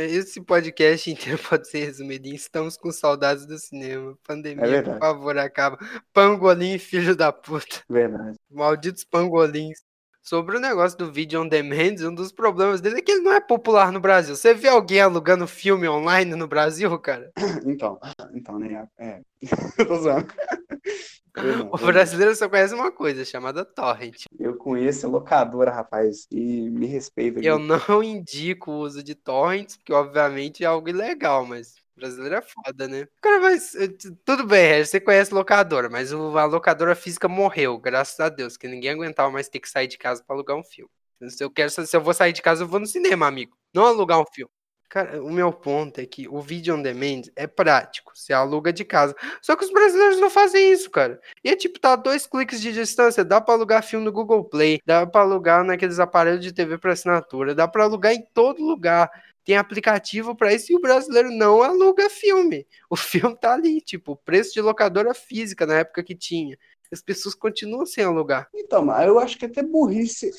esse 0.10 0.40
podcast 0.40 1.12
inteiro 1.12 1.38
pode 1.50 1.68
ser 1.68 1.84
resumido 1.86 2.30
em 2.30 2.34
Estamos 2.36 2.78
com 2.78 2.92
saudades 2.92 3.46
do 3.46 3.58
cinema. 3.60 4.18
Pandemia, 4.26 4.66
É 4.78 4.82
por 4.82 4.98
favor, 5.00 5.38
acaba. 5.38 5.78
Pangolim, 6.14 6.78
filho 6.80 7.14
da 7.14 7.32
puta. 7.32 7.82
Verdade. 7.90 8.38
Malditos 8.50 9.04
pangolins. 9.04 9.80
Sobre 10.22 10.58
o 10.58 10.60
negócio 10.60 10.98
do 10.98 11.12
vídeo 11.12 11.42
on 11.42 11.48
demand, 11.48 11.96
um 12.08 12.14
dos 12.14 12.32
problemas 12.32 12.82
dele 12.82 13.00
é 13.00 13.02
que 13.02 13.12
ele 13.12 13.22
não 13.22 13.34
é 13.34 13.40
popular 13.40 13.92
no 13.92 14.00
Brasil. 14.00 14.36
Você 14.36 14.54
vê 14.54 14.68
alguém 14.68 15.00
alugando 15.02 15.48
filme 15.48 15.88
online 15.88 16.36
no 16.36 16.48
Brasil, 16.48 16.98
cara? 17.00 17.32
Então, 17.66 18.00
então, 18.34 18.60
né? 18.60 18.88
É. 18.98 19.22
Tô 19.86 19.96
zoando. 19.96 20.28
Não, 21.38 21.70
O 21.72 21.78
brasileiro 21.78 22.36
só 22.36 22.50
conhece 22.50 22.74
uma 22.74 22.92
coisa, 22.92 23.24
chamada 23.24 23.64
torrent. 23.64 24.24
eu 24.38 24.58
conheço 24.58 25.06
a 25.06 25.10
locadora, 25.10 25.72
rapaz, 25.72 26.28
e 26.30 26.70
me 26.70 26.86
respeita. 26.86 27.40
Eu 27.40 27.58
não 27.60 28.04
indico 28.04 28.72
o 28.72 28.80
uso 28.80 29.02
de 29.02 29.16
torrents, 29.16 29.78
porque 29.78 29.94
obviamente 29.94 30.64
é 30.64 30.68
algo 30.68 30.90
ilegal, 30.90 31.46
mas 31.46 31.76
brasileiro 32.00 32.36
é 32.36 32.42
foda, 32.42 32.88
né? 32.88 33.08
Cara, 33.22 33.40
mas 33.40 33.76
eh, 33.76 33.90
tudo 34.26 34.46
bem, 34.46 34.84
você 34.84 35.00
conhece 35.00 35.34
locadora, 35.34 35.90
mas 35.90 36.12
a 36.14 36.46
locadora 36.46 36.96
física 36.96 37.28
morreu, 37.28 37.78
graças 37.78 38.20
a 38.20 38.30
Deus, 38.30 38.58
que 38.58 38.68
ninguém 38.68 38.92
aguentava 38.92 39.30
mais 39.32 39.50
ter 39.50 39.60
que 39.60 39.70
sair 39.70 39.88
de 39.88 39.98
casa 39.98 40.24
pra 40.24 40.36
alugar 40.36 40.58
um 40.58 40.64
filme. 40.64 40.92
Se 41.28 41.44
eu 41.44 41.52
quero, 41.52 41.70
se 41.70 41.96
eu 41.96 42.02
vou 42.02 42.14
sair 42.14 42.32
de 42.34 42.42
casa, 42.42 42.64
eu 42.64 42.68
vou 42.68 42.80
no 42.80 42.88
cinema, 42.88 43.28
amigo. 43.28 43.58
Não 43.74 43.86
alugar 43.86 44.20
um 44.20 44.26
filme. 44.34 44.52
Cara, 44.90 45.24
o 45.24 45.32
meu 45.32 45.54
ponto 45.54 46.02
é 46.02 46.06
que 46.08 46.28
o 46.28 46.42
vídeo 46.42 46.76
on 46.76 46.82
demand 46.82 47.22
é 47.36 47.46
prático, 47.46 48.12
você 48.16 48.34
aluga 48.34 48.74
de 48.74 48.84
casa. 48.84 49.16
Só 49.40 49.56
que 49.56 49.64
os 49.64 49.72
brasileiros 49.72 50.20
não 50.20 50.32
fazem 50.32 50.72
isso, 50.72 50.90
cara. 50.90 51.22
E 51.44 51.50
é 51.50 51.56
tipo, 51.56 51.80
tá 51.80 51.94
a 51.94 51.96
dois 51.96 52.26
cliques 52.26 52.60
de 52.60 52.74
distância, 52.74 53.24
dá 53.24 53.40
pra 53.40 53.54
alugar 53.54 53.84
filme 53.84 54.04
no 54.04 54.12
Google 54.12 54.44
Play, 54.44 54.80
dá 54.84 55.06
pra 55.06 55.22
alugar 55.22 55.64
naqueles 55.64 56.00
aparelhos 56.00 56.42
de 56.42 56.52
TV 56.52 56.80
por 56.80 56.90
assinatura, 56.90 57.54
dá 57.54 57.68
pra 57.68 57.84
alugar 57.84 58.14
em 58.14 58.26
todo 58.34 58.64
lugar. 58.64 59.12
Tem 59.50 59.58
aplicativo 59.58 60.36
pra 60.36 60.54
isso 60.54 60.72
e 60.72 60.76
o 60.76 60.80
brasileiro 60.80 61.32
não 61.32 61.64
aluga 61.64 62.08
filme. 62.08 62.68
O 62.88 62.96
filme 62.96 63.36
tá 63.36 63.56
ali, 63.56 63.82
tipo, 63.82 64.16
preço 64.16 64.54
de 64.54 64.62
locadora 64.62 65.12
física 65.12 65.66
na 65.66 65.80
época 65.80 66.04
que 66.04 66.14
tinha. 66.14 66.56
As 66.92 67.02
pessoas 67.02 67.34
continuam 67.34 67.84
sem 67.84 68.04
alugar. 68.04 68.48
Então, 68.54 68.86
mas 68.86 69.08
eu 69.08 69.18
acho 69.18 69.40
que 69.40 69.46
até 69.46 69.64
burrice 69.64 70.30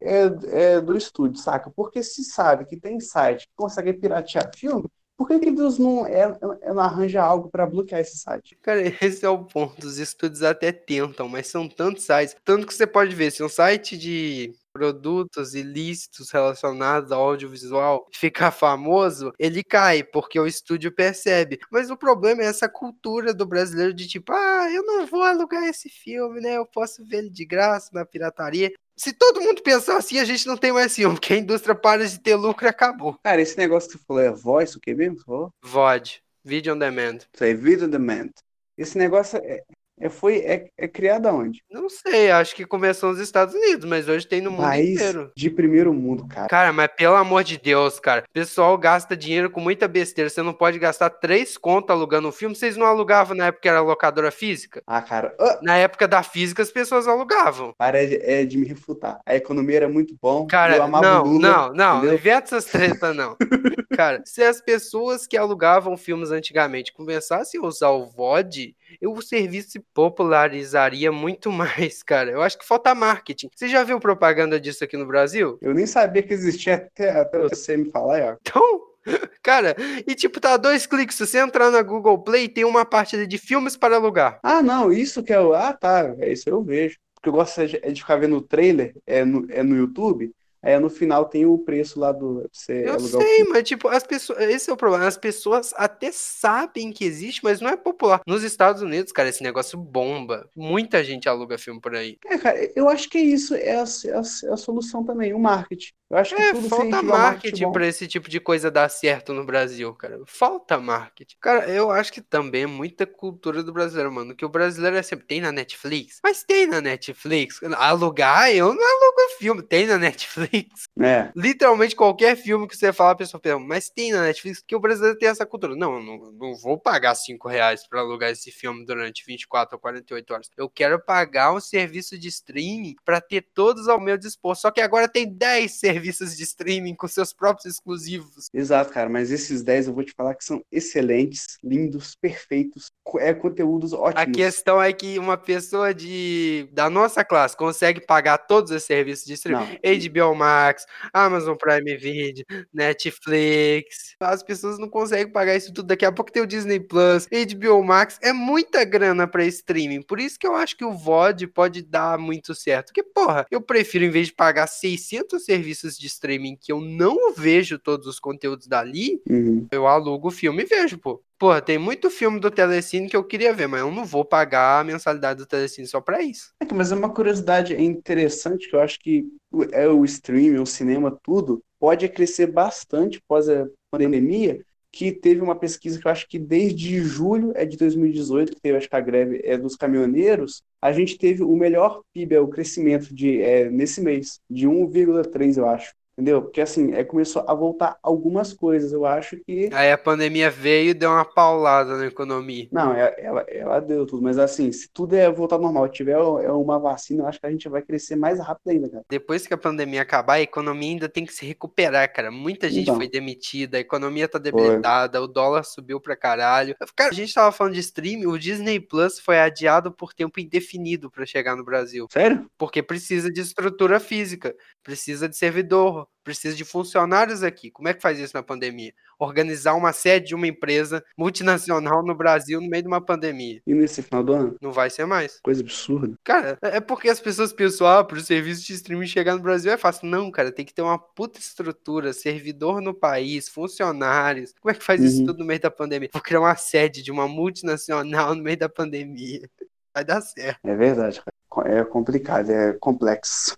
é, 0.00 0.76
é 0.76 0.80
do 0.80 0.96
estúdio, 0.96 1.42
saca? 1.42 1.72
Porque 1.74 2.04
se 2.04 2.22
sabe 2.22 2.64
que 2.64 2.76
tem 2.76 3.00
site 3.00 3.48
que 3.48 3.52
consegue 3.56 3.94
piratear 3.94 4.48
filme, 4.56 4.88
por 5.16 5.26
que 5.26 5.40
que 5.40 5.48
eles 5.48 5.78
não, 5.78 6.06
é, 6.06 6.20
é, 6.60 6.72
não 6.72 6.82
arranja 6.82 7.20
algo 7.20 7.50
para 7.50 7.66
bloquear 7.66 8.00
esse 8.00 8.16
site? 8.16 8.56
Cara, 8.62 8.80
esse 9.04 9.26
é 9.26 9.28
o 9.28 9.44
ponto. 9.44 9.84
Os 9.84 9.98
estúdios 9.98 10.44
até 10.44 10.70
tentam, 10.70 11.28
mas 11.28 11.48
são 11.48 11.68
tantos 11.68 12.04
sites. 12.04 12.36
Tanto 12.44 12.64
que 12.68 12.74
você 12.74 12.86
pode 12.86 13.12
ver, 13.12 13.32
se 13.32 13.42
um 13.42 13.48
site 13.48 13.98
de 13.98 14.54
produtos 14.72 15.54
ilícitos 15.54 16.30
relacionados 16.30 17.12
ao 17.12 17.22
audiovisual 17.22 18.06
ficar 18.12 18.50
famoso, 18.50 19.32
ele 19.38 19.62
cai, 19.62 20.02
porque 20.02 20.38
o 20.40 20.46
estúdio 20.46 20.90
percebe. 20.90 21.58
Mas 21.70 21.90
o 21.90 21.96
problema 21.96 22.42
é 22.42 22.46
essa 22.46 22.68
cultura 22.68 23.34
do 23.34 23.46
brasileiro 23.46 23.92
de 23.92 24.08
tipo, 24.08 24.32
ah, 24.32 24.68
eu 24.72 24.84
não 24.84 25.06
vou 25.06 25.22
alugar 25.22 25.64
esse 25.64 25.88
filme, 25.88 26.40
né? 26.40 26.56
Eu 26.56 26.66
posso 26.66 27.04
ver 27.04 27.18
ele 27.18 27.30
de 27.30 27.44
graça 27.44 27.90
na 27.92 28.04
pirataria. 28.04 28.72
Se 28.96 29.12
todo 29.12 29.40
mundo 29.40 29.62
pensar 29.62 29.96
assim, 29.96 30.18
a 30.18 30.24
gente 30.24 30.46
não 30.46 30.56
tem 30.56 30.72
mais 30.72 30.94
filme, 30.94 31.14
porque 31.14 31.34
a 31.34 31.38
indústria 31.38 31.74
para 31.74 32.06
de 32.06 32.20
ter 32.20 32.34
lucro 32.34 32.66
e 32.66 32.68
acabou. 32.68 33.18
Cara, 33.22 33.40
esse 33.40 33.56
negócio 33.58 33.90
que 33.90 33.98
você 33.98 34.04
falou 34.04 34.22
é 34.22 34.30
voice, 34.30 34.76
o 34.76 34.80
que 34.80 34.94
mesmo? 34.94 35.20
Falou? 35.24 35.52
VOD, 35.62 36.22
Video 36.44 36.74
on 36.74 36.78
Demand. 36.78 37.18
Isso 37.32 37.44
aí, 37.44 37.54
video 37.54 37.88
demand. 37.88 38.30
Esse 38.76 38.98
negócio 38.98 39.38
é, 39.44 39.62
é, 40.00 40.08
foi, 40.08 40.38
é, 40.38 40.66
é 40.76 40.88
criado 40.88 41.26
aonde? 41.26 41.62
Não 41.70 41.88
sei, 41.88 42.30
acho 42.30 42.54
que 42.56 42.64
começou 42.66 43.10
nos 43.10 43.20
Estados 43.20 43.54
Unidos, 43.54 43.84
mas 43.88 44.08
hoje 44.08 44.26
tem 44.26 44.40
no 44.40 44.50
mundo 44.50 44.72
inteiro. 44.74 45.30
de 45.36 45.50
primeiro 45.50 45.92
mundo, 45.94 46.26
cara. 46.26 46.48
Cara, 46.48 46.72
mas 46.72 46.88
pelo 46.96 47.14
amor 47.14 47.44
de 47.44 47.56
Deus, 47.58 48.00
cara. 48.00 48.24
O 48.28 48.32
pessoal 48.32 48.76
gasta 48.76 49.16
dinheiro 49.16 49.50
com 49.50 49.60
muita 49.60 49.86
besteira. 49.86 50.28
Você 50.28 50.42
não 50.42 50.52
pode 50.52 50.78
gastar 50.78 51.10
três 51.10 51.56
contas 51.56 51.94
alugando 51.94 52.28
um 52.28 52.32
filme. 52.32 52.54
Vocês 52.56 52.76
não 52.76 52.86
alugavam 52.86 53.36
na 53.36 53.46
época 53.46 53.62
que 53.62 53.68
era 53.68 53.80
locadora 53.80 54.30
física? 54.30 54.82
Ah, 54.86 55.02
cara, 55.02 55.36
Na 55.62 55.76
época 55.76 56.08
da 56.08 56.22
física, 56.22 56.62
as 56.62 56.70
pessoas 56.70 57.06
alugavam. 57.06 57.72
para 57.78 58.04
de, 58.06 58.16
é 58.22 58.44
de 58.44 58.58
me 58.58 58.66
refutar. 58.66 59.20
A 59.24 59.36
economia 59.36 59.76
era 59.76 59.88
muito 59.88 60.16
bom. 60.20 60.42
eu 60.42 60.46
Cara, 60.46 60.82
amava 60.82 61.06
não, 61.06 61.24
Lula, 61.24 61.48
não, 61.48 61.72
não, 61.74 62.02
não 62.04 62.14
inventa 62.14 62.56
essas 62.56 62.64
tretas, 62.64 63.14
não. 63.14 63.36
Cara, 63.96 64.22
se 64.24 64.42
as 64.42 64.60
pessoas 64.60 65.26
que 65.26 65.36
alugavam 65.36 65.96
filmes 65.96 66.30
antigamente 66.30 66.92
começassem 66.92 67.60
a 67.60 67.64
usar 67.66 67.90
o 67.90 68.06
VOD, 68.06 68.74
o 69.00 69.20
serviço 69.20 69.70
se 69.70 69.80
popularizaria 69.94 71.10
muito 71.12 71.50
mais, 71.52 72.02
cara. 72.02 72.30
Eu 72.30 72.42
acho 72.42 72.58
que 72.58 72.66
falta 72.66 72.94
marketing. 72.94 73.48
Você 73.54 73.68
já 73.68 73.82
viu 73.84 74.00
propaganda 74.00 74.60
disso 74.60 74.84
aqui 74.84 74.96
no 74.96 75.06
Brasil? 75.06 75.58
Eu 75.60 75.74
nem 75.74 75.86
sabia 75.86 76.22
que 76.22 76.32
existia 76.32 76.74
até, 76.74 77.10
até 77.10 77.38
você 77.38 77.76
me 77.76 77.90
falar, 77.90 78.22
ó. 78.22 78.36
Então, 78.40 78.80
cara, 79.42 79.76
e 80.06 80.14
tipo, 80.14 80.40
tá 80.40 80.56
dois 80.56 80.86
cliques. 80.86 81.16
Se 81.16 81.26
você 81.26 81.38
entrar 81.38 81.70
na 81.70 81.82
Google 81.82 82.18
Play, 82.22 82.48
tem 82.48 82.64
uma 82.64 82.84
parte 82.84 83.26
de 83.26 83.38
filmes 83.38 83.76
para 83.76 83.96
alugar. 83.96 84.38
Ah, 84.42 84.62
não, 84.62 84.92
isso 84.92 85.22
que 85.22 85.32
é 85.32 85.40
o. 85.40 85.52
Ah, 85.52 85.72
tá, 85.72 86.14
é 86.18 86.32
isso 86.32 86.48
eu 86.48 86.62
vejo. 86.62 86.98
Porque 87.14 87.28
eu 87.28 87.32
gosto 87.32 87.66
de, 87.66 87.78
é 87.82 87.92
de 87.92 88.00
ficar 88.00 88.16
vendo 88.16 88.36
o 88.36 88.42
trailer, 88.42 88.94
é 89.06 89.24
no, 89.24 89.46
é 89.48 89.62
no 89.62 89.76
YouTube, 89.76 90.32
aí 90.62 90.78
no 90.78 90.88
final 90.88 91.24
tem 91.26 91.44
o 91.46 91.58
preço 91.58 91.98
lá 91.98 92.12
do. 92.12 92.48
Você 92.52 92.84
Eu 92.86 92.98
sei, 93.00 93.44
mas 93.44 93.62
tipo, 93.64 93.88
as 93.88 94.04
pessoas, 94.04 94.38
esse 94.42 94.70
é 94.70 94.72
o 94.72 94.76
problema. 94.76 95.06
As 95.06 95.16
pessoas 95.16 95.72
até 95.76 96.10
sabem 96.12 96.92
que 96.92 97.04
existe, 97.04 97.40
mas 97.42 97.60
não 97.60 97.68
é 97.70 97.76
popular. 97.76 98.20
Nos 98.26 98.42
Estados 98.42 98.82
Unidos, 98.82 99.12
cara, 99.12 99.28
esse 99.28 99.42
negócio 99.42 99.78
bomba. 99.78 100.48
Muita 100.54 101.02
gente 101.02 101.28
aluga 101.28 101.58
filme 101.58 101.80
por 101.80 101.94
aí. 101.94 102.16
É, 102.26 102.38
cara, 102.38 102.72
eu 102.76 102.88
acho 102.88 103.08
que 103.08 103.18
isso 103.18 103.54
é 103.54 103.76
a, 103.76 103.84
é 104.06 104.12
a- 104.12 104.22
é 104.48 104.52
a 104.52 104.56
solução 104.56 105.04
também, 105.04 105.32
o 105.34 105.38
marketing. 105.38 105.92
Eu 106.10 106.18
acho 106.18 106.34
que 106.36 106.42
É, 106.42 106.52
tudo 106.52 106.68
falta 106.68 106.84
marketing 107.02 107.64
bom. 107.64 107.72
pra 107.72 107.86
esse 107.86 108.06
tipo 108.06 108.28
de 108.28 108.38
coisa 108.38 108.70
dar 108.70 108.88
certo 108.90 109.32
no 109.32 109.46
Brasil, 109.46 109.94
cara. 109.94 110.20
Falta 110.26 110.78
marketing. 110.78 111.36
Cara, 111.40 111.66
eu 111.70 111.90
acho 111.90 112.12
que 112.12 112.20
também 112.20 112.64
é 112.64 112.66
muita 112.66 113.06
cultura 113.06 113.62
do 113.62 113.72
brasileiro, 113.72 114.12
mano. 114.12 114.36
Que 114.36 114.44
o 114.44 114.48
brasileiro 114.48 114.96
é 114.96 115.02
sempre. 115.02 115.26
Tem 115.26 115.40
na 115.40 115.50
Netflix? 115.50 116.18
Mas 116.22 116.44
tem 116.44 116.66
na 116.66 116.82
Netflix. 116.82 117.60
Alugar, 117.76 118.50
eu 118.50 118.74
não 118.74 118.82
alugo 118.82 119.38
filme. 119.38 119.62
Tem 119.62 119.86
na 119.86 119.96
Netflix. 119.98 120.51
É, 121.00 121.30
Literalmente 121.34 121.96
qualquer 121.96 122.36
filme 122.36 122.68
que 122.68 122.76
você 122.76 122.92
fala, 122.92 123.12
a 123.12 123.16
pessoa 123.16 123.40
pergunta, 123.40 123.66
mas 123.66 123.88
tem 123.90 124.12
na 124.12 124.22
Netflix? 124.22 124.62
Que 124.66 124.76
o 124.76 124.80
brasileiro 124.80 125.18
tem 125.18 125.28
essa 125.28 125.46
cultura. 125.46 125.74
Não, 125.74 125.94
eu 125.94 126.02
não, 126.02 126.32
não 126.32 126.54
vou 126.56 126.78
pagar 126.78 127.14
5 127.14 127.48
reais 127.48 127.86
pra 127.88 128.00
alugar 128.00 128.30
esse 128.30 128.50
filme 128.50 128.84
durante 128.84 129.24
24 129.26 129.76
ou 129.76 129.80
48 129.80 130.34
horas. 130.34 130.50
Eu 130.56 130.68
quero 130.68 131.00
pagar 131.00 131.52
um 131.52 131.60
serviço 131.60 132.18
de 132.18 132.28
streaming 132.28 132.94
pra 133.04 133.20
ter 133.20 133.42
todos 133.54 133.88
ao 133.88 134.00
meu 134.00 134.16
dispor. 134.18 134.54
Só 134.56 134.70
que 134.70 134.80
agora 134.80 135.08
tem 135.08 135.26
10 135.32 135.72
serviços 135.72 136.36
de 136.36 136.42
streaming 136.42 136.94
com 136.94 137.08
seus 137.08 137.32
próprios 137.32 137.66
exclusivos. 137.66 138.48
exato, 138.52 138.92
cara, 138.92 139.08
mas 139.08 139.30
esses 139.30 139.62
10 139.62 139.88
eu 139.88 139.94
vou 139.94 140.04
te 140.04 140.12
falar 140.12 140.34
que 140.34 140.44
são 140.44 140.62
excelentes, 140.70 141.58
lindos, 141.62 142.14
perfeitos, 142.14 142.90
é 143.18 143.32
conteúdos 143.34 143.92
A 143.92 143.98
ótimos. 143.98 144.36
questão 144.36 144.80
é 144.82 144.92
que 144.92 145.18
uma 145.18 145.36
pessoa 145.36 145.94
de 145.94 146.68
da 146.72 146.88
nossa 146.88 147.24
classe 147.24 147.56
consegue 147.56 148.00
pagar 148.00 148.38
todos 148.38 148.70
os 148.70 148.82
serviços 148.82 149.24
de 149.26 149.34
streaming. 149.34 149.78
Não, 149.82 150.28
HBO 150.28 150.34
Max, 150.42 150.86
Amazon 151.12 151.54
Prime 151.56 151.96
Video, 151.96 152.44
Netflix. 152.74 154.16
As 154.20 154.42
pessoas 154.42 154.76
não 154.76 154.88
conseguem 154.88 155.32
pagar 155.32 155.54
isso 155.54 155.72
tudo. 155.72 155.86
Daqui 155.86 156.04
a 156.04 156.10
pouco 156.10 156.32
tem 156.32 156.42
o 156.42 156.46
Disney 156.46 156.80
Plus, 156.80 157.28
HBO 157.28 157.84
Max. 157.84 158.18
É 158.20 158.32
muita 158.32 158.84
grana 158.84 159.28
pra 159.28 159.44
streaming. 159.44 160.02
Por 160.02 160.18
isso 160.18 160.38
que 160.38 160.46
eu 160.46 160.56
acho 160.56 160.76
que 160.76 160.84
o 160.84 160.92
VOD 160.92 161.46
pode 161.46 161.82
dar 161.82 162.18
muito 162.18 162.54
certo. 162.54 162.86
Porque, 162.86 163.04
porra, 163.04 163.46
eu 163.50 163.60
prefiro, 163.60 164.04
em 164.04 164.10
vez 164.10 164.26
de 164.26 164.34
pagar 164.34 164.66
600 164.66 165.44
serviços 165.44 165.96
de 165.96 166.08
streaming 166.08 166.56
que 166.60 166.72
eu 166.72 166.80
não 166.80 167.32
vejo 167.32 167.78
todos 167.78 168.08
os 168.08 168.18
conteúdos 168.18 168.66
dali, 168.66 169.22
uhum. 169.28 169.68
eu 169.70 169.86
alugo 169.86 170.28
o 170.28 170.32
filme 170.32 170.64
e 170.64 170.66
vejo, 170.66 170.98
pô. 170.98 171.22
Porra, 171.42 171.60
tem 171.60 171.76
muito 171.76 172.08
filme 172.08 172.38
do 172.38 172.52
Telecine 172.52 173.08
que 173.08 173.16
eu 173.16 173.24
queria 173.24 173.52
ver, 173.52 173.66
mas 173.66 173.80
eu 173.80 173.90
não 173.90 174.04
vou 174.04 174.24
pagar 174.24 174.78
a 174.78 174.84
mensalidade 174.84 175.40
do 175.40 175.44
Telecine 175.44 175.88
só 175.88 176.00
pra 176.00 176.22
isso. 176.22 176.54
É 176.60 176.72
mas 176.72 176.92
é 176.92 176.94
uma 176.94 177.12
curiosidade 177.12 177.74
interessante 177.74 178.70
que 178.70 178.76
eu 178.76 178.80
acho 178.80 179.00
que 179.00 179.26
é 179.72 179.88
o 179.88 180.04
streaming, 180.04 180.60
o 180.60 180.66
cinema, 180.66 181.18
tudo 181.20 181.60
pode 181.80 182.08
crescer 182.08 182.46
bastante 182.46 183.18
após 183.18 183.48
a 183.48 183.66
pandemia, 183.90 184.64
que 184.92 185.10
teve 185.10 185.40
uma 185.40 185.56
pesquisa 185.56 185.98
que 185.98 186.06
eu 186.06 186.12
acho 186.12 186.28
que 186.28 186.38
desde 186.38 187.00
julho 187.00 187.50
é 187.56 187.64
de 187.64 187.76
2018, 187.76 188.54
que 188.54 188.60
teve 188.60 188.78
acho 188.78 188.88
que 188.88 188.94
a 188.94 189.00
greve 189.00 189.40
é 189.42 189.58
dos 189.58 189.74
caminhoneiros, 189.74 190.62
a 190.80 190.92
gente 190.92 191.18
teve 191.18 191.42
o 191.42 191.56
melhor 191.56 192.02
PIB, 192.14 192.36
é 192.36 192.40
o 192.40 192.46
crescimento 192.46 193.12
de 193.12 193.42
é, 193.42 193.68
nesse 193.68 194.00
mês, 194.00 194.38
de 194.48 194.68
1,3, 194.68 195.56
eu 195.56 195.68
acho. 195.68 195.92
Entendeu? 196.12 196.42
Porque 196.42 196.60
assim, 196.60 196.92
é, 196.92 197.02
começou 197.02 197.42
a 197.46 197.54
voltar 197.54 197.96
algumas 198.02 198.52
coisas. 198.52 198.92
Eu 198.92 199.06
acho 199.06 199.36
que. 199.38 199.70
Aí 199.72 199.90
a 199.90 199.96
pandemia 199.96 200.50
veio 200.50 200.90
e 200.90 200.94
deu 200.94 201.10
uma 201.10 201.24
paulada 201.24 201.96
na 201.96 202.06
economia. 202.06 202.68
Não, 202.70 202.92
ela, 202.92 203.14
ela, 203.18 203.46
ela 203.48 203.80
deu 203.80 204.04
tudo. 204.04 204.22
Mas 204.22 204.38
assim, 204.38 204.70
se 204.70 204.88
tudo 204.92 205.16
é 205.16 205.30
voltar 205.30 205.56
ao 205.56 205.62
normal, 205.62 205.88
tiver 205.88 206.12
é 206.12 206.52
uma 206.52 206.78
vacina, 206.78 207.22
eu 207.22 207.26
acho 207.26 207.40
que 207.40 207.46
a 207.46 207.50
gente 207.50 207.68
vai 207.68 207.80
crescer 207.80 208.16
mais 208.16 208.38
rápido 208.38 208.68
ainda, 208.70 208.90
cara. 208.90 209.04
Depois 209.08 209.46
que 209.46 209.54
a 209.54 209.58
pandemia 209.58 210.02
acabar, 210.02 210.34
a 210.34 210.40
economia 210.42 210.90
ainda 210.90 211.08
tem 211.08 211.24
que 211.24 211.32
se 211.32 211.46
recuperar, 211.46 212.12
cara. 212.12 212.30
Muita 212.30 212.68
gente 212.68 212.82
então, 212.82 212.96
foi 212.96 213.08
demitida, 213.08 213.78
a 213.78 213.80
economia 213.80 214.28
tá 214.28 214.38
debilitada, 214.38 215.18
foi. 215.18 215.26
o 215.26 215.30
dólar 215.30 215.64
subiu 215.64 215.98
pra 215.98 216.14
caralho. 216.14 216.76
Cara, 216.94 217.10
a 217.10 217.14
gente 217.14 217.32
tava 217.32 217.50
falando 217.52 217.74
de 217.74 217.80
streaming, 217.80 218.26
o 218.26 218.38
Disney 218.38 218.78
Plus 218.78 219.18
foi 219.18 219.38
adiado 219.38 219.90
por 219.90 220.12
tempo 220.12 220.38
indefinido 220.38 221.10
para 221.10 221.24
chegar 221.24 221.56
no 221.56 221.64
Brasil. 221.64 222.06
Sério? 222.10 222.46
Porque 222.58 222.82
precisa 222.82 223.32
de 223.32 223.40
estrutura 223.40 223.98
física, 223.98 224.54
precisa 224.82 225.26
de 225.26 225.36
servidor, 225.36 226.01
precisa 226.22 226.56
de 226.56 226.64
funcionários 226.64 227.42
aqui. 227.42 227.70
Como 227.70 227.88
é 227.88 227.94
que 227.94 228.02
faz 228.02 228.18
isso 228.18 228.36
na 228.36 228.42
pandemia? 228.42 228.92
Organizar 229.18 229.74
uma 229.74 229.92
sede 229.92 230.28
de 230.28 230.34
uma 230.34 230.46
empresa 230.46 231.04
multinacional 231.16 232.04
no 232.04 232.14
Brasil 232.14 232.60
no 232.60 232.68
meio 232.68 232.82
de 232.82 232.88
uma 232.88 233.00
pandemia. 233.00 233.60
E 233.66 233.74
nesse 233.74 234.02
final 234.02 234.22
do 234.22 234.32
ano? 234.32 234.56
Não 234.60 234.72
vai 234.72 234.90
ser 234.90 235.04
mais. 235.06 235.40
Coisa 235.42 235.62
absurda. 235.62 236.16
Cara, 236.24 236.58
é 236.62 236.80
porque 236.80 237.08
as 237.08 237.20
pessoas 237.20 237.52
pensam, 237.52 237.86
ah, 237.86 238.04
pro 238.04 238.20
serviço 238.20 238.64
de 238.64 238.72
streaming 238.74 239.06
chegar 239.06 239.34
no 239.34 239.42
Brasil 239.42 239.72
é 239.72 239.76
fácil. 239.76 240.08
Não, 240.08 240.30
cara, 240.30 240.52
tem 240.52 240.64
que 240.64 240.74
ter 240.74 240.82
uma 240.82 240.98
puta 240.98 241.38
estrutura, 241.38 242.12
servidor 242.12 242.80
no 242.80 242.94
país, 242.94 243.48
funcionários. 243.48 244.54
Como 244.60 244.70
é 244.70 244.74
que 244.74 244.84
faz 244.84 245.00
uhum. 245.00 245.06
isso 245.06 245.24
tudo 245.24 245.38
no 245.38 245.44
meio 245.44 245.60
da 245.60 245.70
pandemia? 245.70 246.10
Vou 246.12 246.22
criar 246.22 246.40
uma 246.40 246.56
sede 246.56 247.02
de 247.02 247.10
uma 247.10 247.28
multinacional 247.28 248.34
no 248.34 248.42
meio 248.42 248.56
da 248.56 248.68
pandemia. 248.68 249.48
Vai 249.94 250.04
dar 250.04 250.20
certo. 250.22 250.58
É 250.64 250.74
verdade, 250.74 251.20
cara. 251.20 251.32
É 251.66 251.84
complicado, 251.84 252.50
é 252.50 252.72
complexo. 252.80 253.54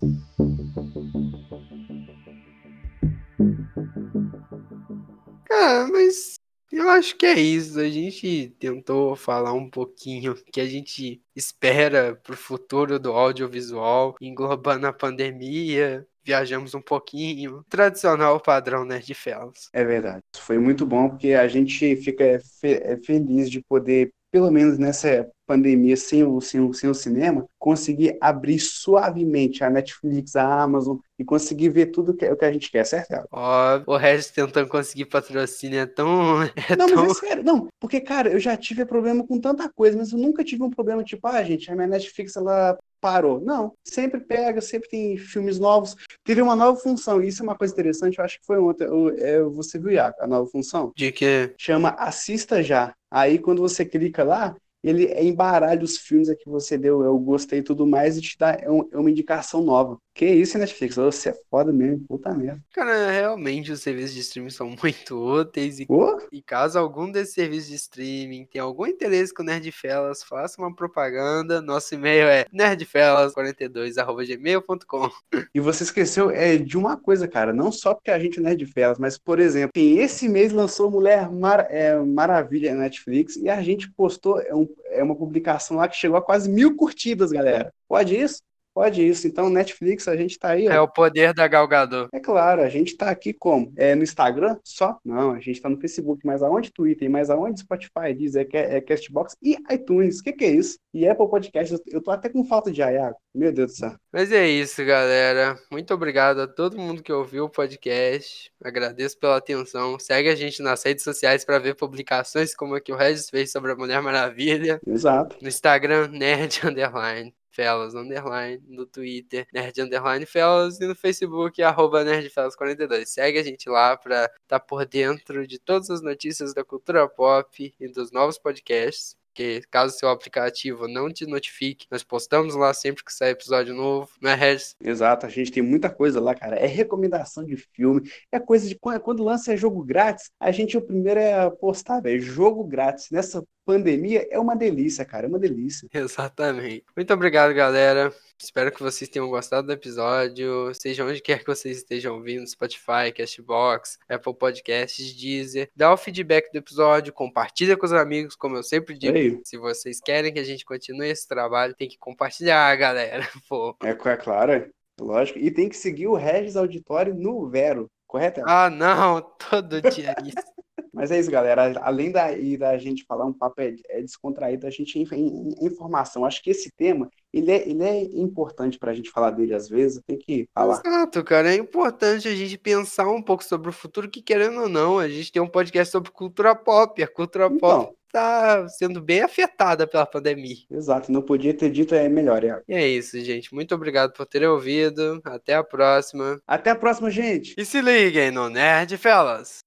Cara, 5.55 5.87
mas 5.87 6.41
eu 6.73 6.91
acho 6.91 7.17
que 7.17 7.25
é 7.25 7.39
isso. 7.39 7.79
A 7.79 7.89
gente 7.89 8.53
tentou 8.59 9.15
falar 9.15 9.53
um 9.53 9.71
pouquinho 9.71 10.35
que 10.53 10.61
a 10.61 10.67
gente 10.67 11.23
espera 11.35 12.17
pro 12.17 12.37
futuro 12.37 12.99
do 12.99 13.13
audiovisual, 13.13 14.17
englobando 14.21 14.87
a 14.87 14.93
pandemia. 14.93 16.05
Viajamos 16.25 16.75
um 16.75 16.81
pouquinho. 16.81 17.63
Tradicional 17.69 18.41
padrão 18.41 18.85
Nerd 18.85 19.15
Fellas. 19.15 19.69
É 19.73 19.85
verdade. 19.85 20.23
Foi 20.37 20.59
muito 20.59 20.85
bom 20.85 21.11
porque 21.11 21.35
a 21.35 21.47
gente 21.47 21.97
fica 21.97 22.41
fe 22.61 22.81
é 22.83 22.97
feliz 22.97 23.49
de 23.49 23.63
poder, 23.63 24.11
pelo 24.33 24.51
menos 24.51 24.77
nessa 24.77 25.31
pandemia 25.47 25.97
sem 25.97 26.25
o, 26.25 26.41
sem, 26.41 26.61
o, 26.61 26.73
sem 26.73 26.89
o 26.89 26.95
cinema, 26.95 27.47
conseguir 27.59 28.17
abrir 28.21 28.59
suavemente 28.59 29.65
a 29.65 29.71
Netflix, 29.71 30.37
a 30.37 30.63
Amazon 30.63 30.99
e 31.19 31.25
conseguir 31.25 31.69
ver 31.69 31.87
tudo 31.87 32.15
que, 32.15 32.27
o 32.29 32.37
que 32.37 32.45
a 32.45 32.53
gente 32.53 32.71
quer, 32.71 32.85
certo? 32.85 33.27
Ó, 33.31 33.83
o 33.87 33.97
Regis 33.97 34.31
tentando 34.31 34.69
conseguir 34.69 35.07
patrocínio 35.07 35.81
é 35.81 35.87
tão. 35.87 36.43
É 36.69 36.77
não, 36.77 36.87
tão... 36.87 37.05
mas 37.05 37.19
é 37.19 37.27
sério, 37.27 37.45
não, 37.45 37.69
porque, 37.79 38.01
cara, 38.01 38.31
eu 38.31 38.41
já 38.41 38.57
tive 38.57 38.85
problema 38.87 39.27
com 39.27 39.39
tanta 39.39 39.69
coisa, 39.69 39.97
mas 39.97 40.13
eu 40.13 40.19
nunca 40.19 40.43
tive 40.43 40.63
um 40.63 40.71
problema 40.71 41.05
tipo, 41.05 41.27
ah, 41.27 41.43
gente, 41.43 41.71
a 41.71 41.75
minha 41.75 41.87
Netflix 41.87 42.37
ela 42.37 42.79
parou. 43.01 43.39
Não, 43.39 43.75
sempre 43.85 44.19
pega, 44.19 44.63
sempre 44.63 44.89
tem 44.89 45.19
filmes 45.19 45.59
novos. 45.59 45.95
Teve 46.25 46.41
uma 46.41 46.57
nova 46.57 46.79
função, 46.79 47.23
e 47.23 47.29
isso 47.29 47.43
é 47.43 47.45
uma 47.45 47.55
coisa 47.55 47.75
interessante, 47.75 48.19
eu 48.19 48.25
acho 48.25 48.41
que 48.41 48.47
foi 48.47 48.59
ontem. 48.59 48.87
É, 49.19 49.43
você 49.43 49.79
viu, 49.79 49.91
Iaco, 49.91 50.23
a 50.23 50.27
nova 50.27 50.49
função? 50.51 50.91
De 50.97 51.13
quê? 51.13 51.55
Chama 51.59 51.91
Assista 51.91 52.63
Já. 52.63 52.95
Aí 53.11 53.39
quando 53.39 53.61
você 53.61 53.85
clica 53.85 54.25
lá, 54.25 54.57
ele 54.85 55.07
embaralha 55.23 55.83
os 55.85 55.99
filmes 55.99 56.29
que 56.37 56.49
você 56.49 56.79
deu, 56.79 57.03
eu 57.03 57.19
gostei 57.19 57.61
e 57.61 57.63
tudo 57.63 57.87
mais, 57.87 58.17
e 58.19 58.21
te 58.23 58.39
dá 58.39 58.53
é, 58.53 58.67
é 58.67 58.99
uma 58.99 59.11
indicação 59.11 59.63
nova. 59.63 59.99
Que 60.15 60.27
isso, 60.27 60.57
Netflix? 60.57 60.95
Você 60.95 61.31
é 61.31 61.35
foda 61.51 61.73
mesmo, 61.73 62.07
puta 62.07 62.33
merda. 62.33 62.63
Cara, 62.73 63.11
realmente 63.11 63.73
os 63.73 63.83
serviços 63.83 64.15
de 64.15 64.21
streaming 64.21 64.51
são 64.51 64.71
muito 64.81 65.17
úteis. 65.17 65.81
E, 65.81 65.87
oh? 65.89 66.17
e 66.31 66.41
caso 66.41 66.79
algum 66.79 67.11
desses 67.11 67.35
serviços 67.35 67.69
de 67.69 67.75
streaming 67.75 68.47
tenha 68.47 68.63
algum 68.63 68.87
interesse 68.87 69.35
com 69.35 69.43
Nerdfellas, 69.43 70.23
faça 70.23 70.63
uma 70.63 70.73
propaganda. 70.73 71.61
Nosso 71.61 71.97
e-mail 71.97 72.29
é 72.29 72.47
nerdfellas42.gmail.com. 72.55 75.11
E 75.53 75.59
você 75.59 75.83
esqueceu 75.83 76.31
é, 76.31 76.57
de 76.57 76.79
uma 76.79 76.97
coisa, 76.97 77.27
cara. 77.27 77.53
Não 77.53 77.73
só 77.73 77.93
porque 77.93 78.13
a 78.13 78.19
gente 78.19 78.39
é 78.39 78.43
Nerdfellas, 78.43 79.01
mas, 79.01 79.19
por 79.19 79.41
exemplo, 79.41 79.73
esse 79.75 80.29
mês 80.29 80.53
lançou 80.53 80.93
Mulher 80.93 81.29
Mar 81.29 81.67
é, 81.69 81.99
Maravilha 81.99 82.73
na 82.73 82.83
Netflix 82.83 83.35
e 83.35 83.49
a 83.49 83.61
gente 83.61 83.91
postou 83.91 84.41
é, 84.41 84.55
um, 84.55 84.69
é 84.91 85.03
uma 85.03 85.17
publicação 85.17 85.79
lá 85.79 85.89
que 85.89 85.97
chegou 85.97 86.17
a 86.17 86.23
quase 86.23 86.49
mil 86.49 86.77
curtidas, 86.77 87.33
galera. 87.33 87.75
Pode 87.89 88.17
isso? 88.17 88.41
Pode 88.75 89.07
isso. 89.07 89.29
Então, 89.29 89.49
Netflix, 89.49 90.09
a 90.09 90.17
gente 90.17 90.37
tá 90.37 90.49
aí. 90.49 90.69
Ó. 90.69 90.73
É 90.73 90.81
o 90.81 90.89
poder 90.89 91.33
da 91.33 91.47
Galgador. 91.47 92.09
É 92.13 92.19
claro, 92.19 92.61
a 92.61 92.69
gente 92.69 92.97
tá 92.97 93.09
aqui 93.09 93.33
como? 93.33 93.73
É 93.77 93.95
no 93.95 94.03
Instagram 94.03 94.59
só? 94.65 94.99
Não, 95.05 95.31
a 95.31 95.39
gente 95.39 95.61
tá 95.61 95.69
no 95.69 95.81
Facebook, 95.81 96.27
mas 96.27 96.43
aonde 96.43 96.73
Twitter, 96.73 97.09
mas 97.09 97.31
aonde 97.31 97.61
Spotify 97.61 98.13
diz 98.17 98.35
é, 98.35 98.45
é 98.53 98.81
Castbox 98.81 99.37
e 99.41 99.57
iTunes. 99.71 100.19
O 100.19 100.25
que, 100.25 100.33
que 100.33 100.45
é 100.45 100.51
isso? 100.51 100.77
E 100.93 101.09
Apple 101.09 101.29
Podcast, 101.29 101.81
eu 101.87 102.03
tô 102.03 102.11
até 102.11 102.29
com 102.29 102.45
falta 102.45 102.73
de 102.73 102.83
aiago. 102.83 103.17
Meu 103.33 103.53
Deus 103.53 103.73
do 103.73 103.77
céu. 103.77 103.95
Mas 104.13 104.33
é 104.33 104.49
isso, 104.49 104.85
galera. 104.85 105.57
Muito 105.71 105.95
obrigado 105.95 106.41
a 106.41 106.49
todo 106.49 106.79
mundo 106.79 107.03
que 107.03 107.13
ouviu 107.13 107.45
o 107.45 107.51
podcast. 107.51 108.51
Agradeço 108.63 109.19
pela 109.19 109.37
atenção. 109.37 109.99
Segue 110.01 110.29
a 110.29 110.35
gente 110.35 110.63
nas 110.63 110.83
redes 110.83 111.05
sociais 111.05 111.45
para 111.45 111.59
ver 111.59 111.77
publicações 111.77 112.55
como 112.55 112.75
a 112.75 112.81
que 112.81 112.93
o 112.93 112.97
Regis 112.97 113.31
fez 113.31 113.53
sobre 113.53 113.73
a 113.73 113.77
Mulher 113.77 114.03
Maravilha. 114.03 114.81
Exato. 114.87 115.37
No 115.41 115.49
Instagram, 115.49 116.09
Nerd 116.09 116.61
Underline. 116.67 117.35
Fellas 117.55 117.95
Underline, 117.95 118.63
no 118.67 118.85
Twitter, 118.85 119.47
Nerd 119.53 119.81
Underline 119.81 120.27
Fellas 120.27 120.81
e 120.81 120.87
no 120.87 120.95
Facebook, 120.95 121.63
arroba 121.63 122.05
NerdFellas42. 122.05 123.07
Segue 123.07 123.39
a 123.39 123.43
gente 123.45 123.69
lá 123.69 123.97
pra 123.97 124.25
estar 124.25 124.39
tá 124.49 124.61
por 124.61 124.85
dentro 124.85 125.47
de 125.47 125.59
todas 125.59 125.89
as 125.89 126.03
notícias 126.03 126.53
da 126.53 126.65
cultura 126.65 127.09
pop 127.09 127.75
e 127.79 127.89
dos 127.89 128.11
novos 128.11 128.39
podcasts 128.39 129.17
porque 129.35 129.63
caso 129.69 129.99
seu 129.99 130.09
aplicativo 130.09 130.87
não 130.87 131.13
te 131.13 131.27
notifique, 131.27 131.89
nós 131.91 132.05
postamos 132.05 132.55
lá 132.55 132.73
sempre 132.73 133.05
que 133.05 133.13
sai 133.13 133.31
episódio 133.31 133.75
novo, 133.75 134.09
não 134.23 134.31
é, 134.31 134.35
Regis? 134.37 134.77
Exato, 134.81 135.27
a 135.27 135.29
gente 135.29 135.51
tem 135.51 135.63
muita 135.63 135.91
coisa 135.91 136.21
lá, 136.21 136.37
cara. 136.37 136.55
É 136.55 136.67
recomendação 136.67 137.45
de 137.45 137.57
filme, 137.57 138.09
é 138.31 138.39
coisa 138.39 138.69
de 138.69 138.77
quando 138.77 139.25
lança 139.25 139.53
é 139.53 139.57
jogo 139.57 139.83
grátis, 139.83 140.31
a 140.39 140.53
gente 140.53 140.77
o 140.77 140.83
primeiro 140.83 141.19
é 141.19 141.51
postar, 141.51 142.01
velho, 142.01 142.23
jogo 142.23 142.63
grátis. 142.63 143.11
Nessa 143.11 143.45
pandemia 143.65 144.27
é 144.31 144.39
uma 144.39 144.55
delícia, 144.55 145.05
cara, 145.05 145.27
é 145.27 145.29
uma 145.29 145.39
delícia. 145.39 145.89
Exatamente. 145.93 146.85
Muito 146.97 147.13
obrigado, 147.13 147.53
galera. 147.55 148.13
Espero 148.41 148.71
que 148.71 148.83
vocês 148.83 149.09
tenham 149.09 149.29
gostado 149.29 149.67
do 149.67 149.73
episódio. 149.73 150.73
Seja 150.75 151.05
onde 151.05 151.21
quer 151.21 151.41
que 151.41 151.47
vocês 151.47 151.79
estejam 151.79 152.15
ouvindo, 152.15 152.47
Spotify, 152.47 153.13
Castbox, 153.17 153.99
Apple 154.09 154.35
Podcasts, 154.35 155.15
Deezer. 155.15 155.71
Dá 155.75 155.93
o 155.93 155.97
feedback 155.97 156.51
do 156.53 156.59
episódio, 156.59 157.13
compartilha 157.13 157.77
com 157.77 157.87
os 157.87 157.93
amigos, 157.93 158.37
como 158.37 158.57
eu 158.57 158.63
sempre 158.63 158.97
digo. 158.99 159.17
Ei. 159.17 159.41
Se 159.45 159.57
vocês 159.57 160.01
querem 160.01 160.33
que 160.33 160.41
a 160.41 160.45
gente 160.45 160.65
continue 160.65 161.09
esse 161.09 161.27
trabalho, 161.27 161.75
tem 161.75 161.89
que 161.89 161.99
compartilhar, 161.99 162.75
galera. 162.77 163.27
Pô. 163.49 163.77
É, 163.83 163.91
é 163.91 164.17
claro, 164.17 164.53
é. 164.53 164.69
lógico. 165.01 165.39
E 165.39 165.51
tem 165.51 165.69
que 165.69 165.77
seguir 165.77 166.07
o 166.07 166.15
Regis 166.15 166.57
Auditório 166.57 167.15
no 167.15 167.49
Vero, 167.49 167.91
correto? 168.07 168.43
Ah, 168.47 168.69
não, 168.69 169.23
todo 169.51 169.81
dia 169.81 170.15
isso. 170.23 170.54
Mas 170.95 171.11
é 171.11 171.19
isso, 171.19 171.31
galera. 171.31 171.79
Além 171.83 172.11
da, 172.11 172.29
da 172.59 172.79
gente 172.79 173.05
falar 173.05 173.27
um 173.27 173.33
papo 173.33 173.61
é, 173.61 173.75
é 173.89 174.01
descontraído, 174.01 174.67
a 174.67 174.71
gente 174.71 174.99
em, 174.99 175.55
informação. 175.61 176.25
Acho 176.25 176.43
que 176.43 176.51
esse 176.51 176.71
tema 176.71 177.11
ele 177.33 177.51
é, 177.51 177.69
ele 177.69 177.83
é 177.83 178.03
importante 178.03 178.79
para 178.79 178.93
a 178.93 178.95
gente 178.95 179.11
falar 179.11 179.31
dele 179.31 179.55
às 179.55 179.69
vezes. 179.69 180.01
Tem 180.07 180.17
que 180.17 180.47
falar. 180.55 180.81
Exato, 180.85 181.25
cara. 181.25 181.53
É 181.53 181.57
importante 181.57 182.29
a 182.29 182.35
gente 182.35 182.57
pensar 182.57 183.09
um 183.09 183.23
pouco 183.23 183.45
sobre 183.45 183.69
o 183.69 183.73
futuro, 183.73 184.09
que 184.09 184.23
querendo 184.23 184.63
ou 184.63 184.69
não, 184.69 184.99
a 184.99 185.09
gente 185.09 185.33
tem 185.33 185.43
um 185.43 185.49
podcast 185.49 185.91
sobre 185.91 186.11
cultura 186.11 186.55
pop. 186.55 187.03
A 187.03 187.09
cultura 187.09 187.47
então, 187.47 187.59
pop 187.59 187.95
tá 188.15 188.69
sendo 188.69 189.01
bem 189.01 189.23
afetada 189.23 189.89
pela 189.89 190.07
pandemia. 190.07 190.59
Exato, 190.71 191.11
não 191.11 191.21
podia 191.21 191.53
ter 191.53 191.69
dito 191.69 191.97
é 191.97 192.09
melhor, 192.09 192.45
é. 192.45 192.63
E 192.69 192.75
é 192.75 192.87
isso, 192.87 193.19
gente. 193.19 193.53
Muito 193.53 193.75
obrigado 193.75 194.13
por 194.13 194.25
terem 194.25 194.47
ouvido. 194.47 195.21
Até 195.25 195.55
a 195.55 195.65
próxima. 195.65 196.41
Até 196.47 196.71
a 196.71 196.77
próxima, 196.77 197.11
gente. 197.11 197.57
E 197.59 197.65
se 197.65 197.81
liguem 197.81 198.31
no 198.31 198.49
Nerd 198.49 198.97
Fellas. 198.97 199.59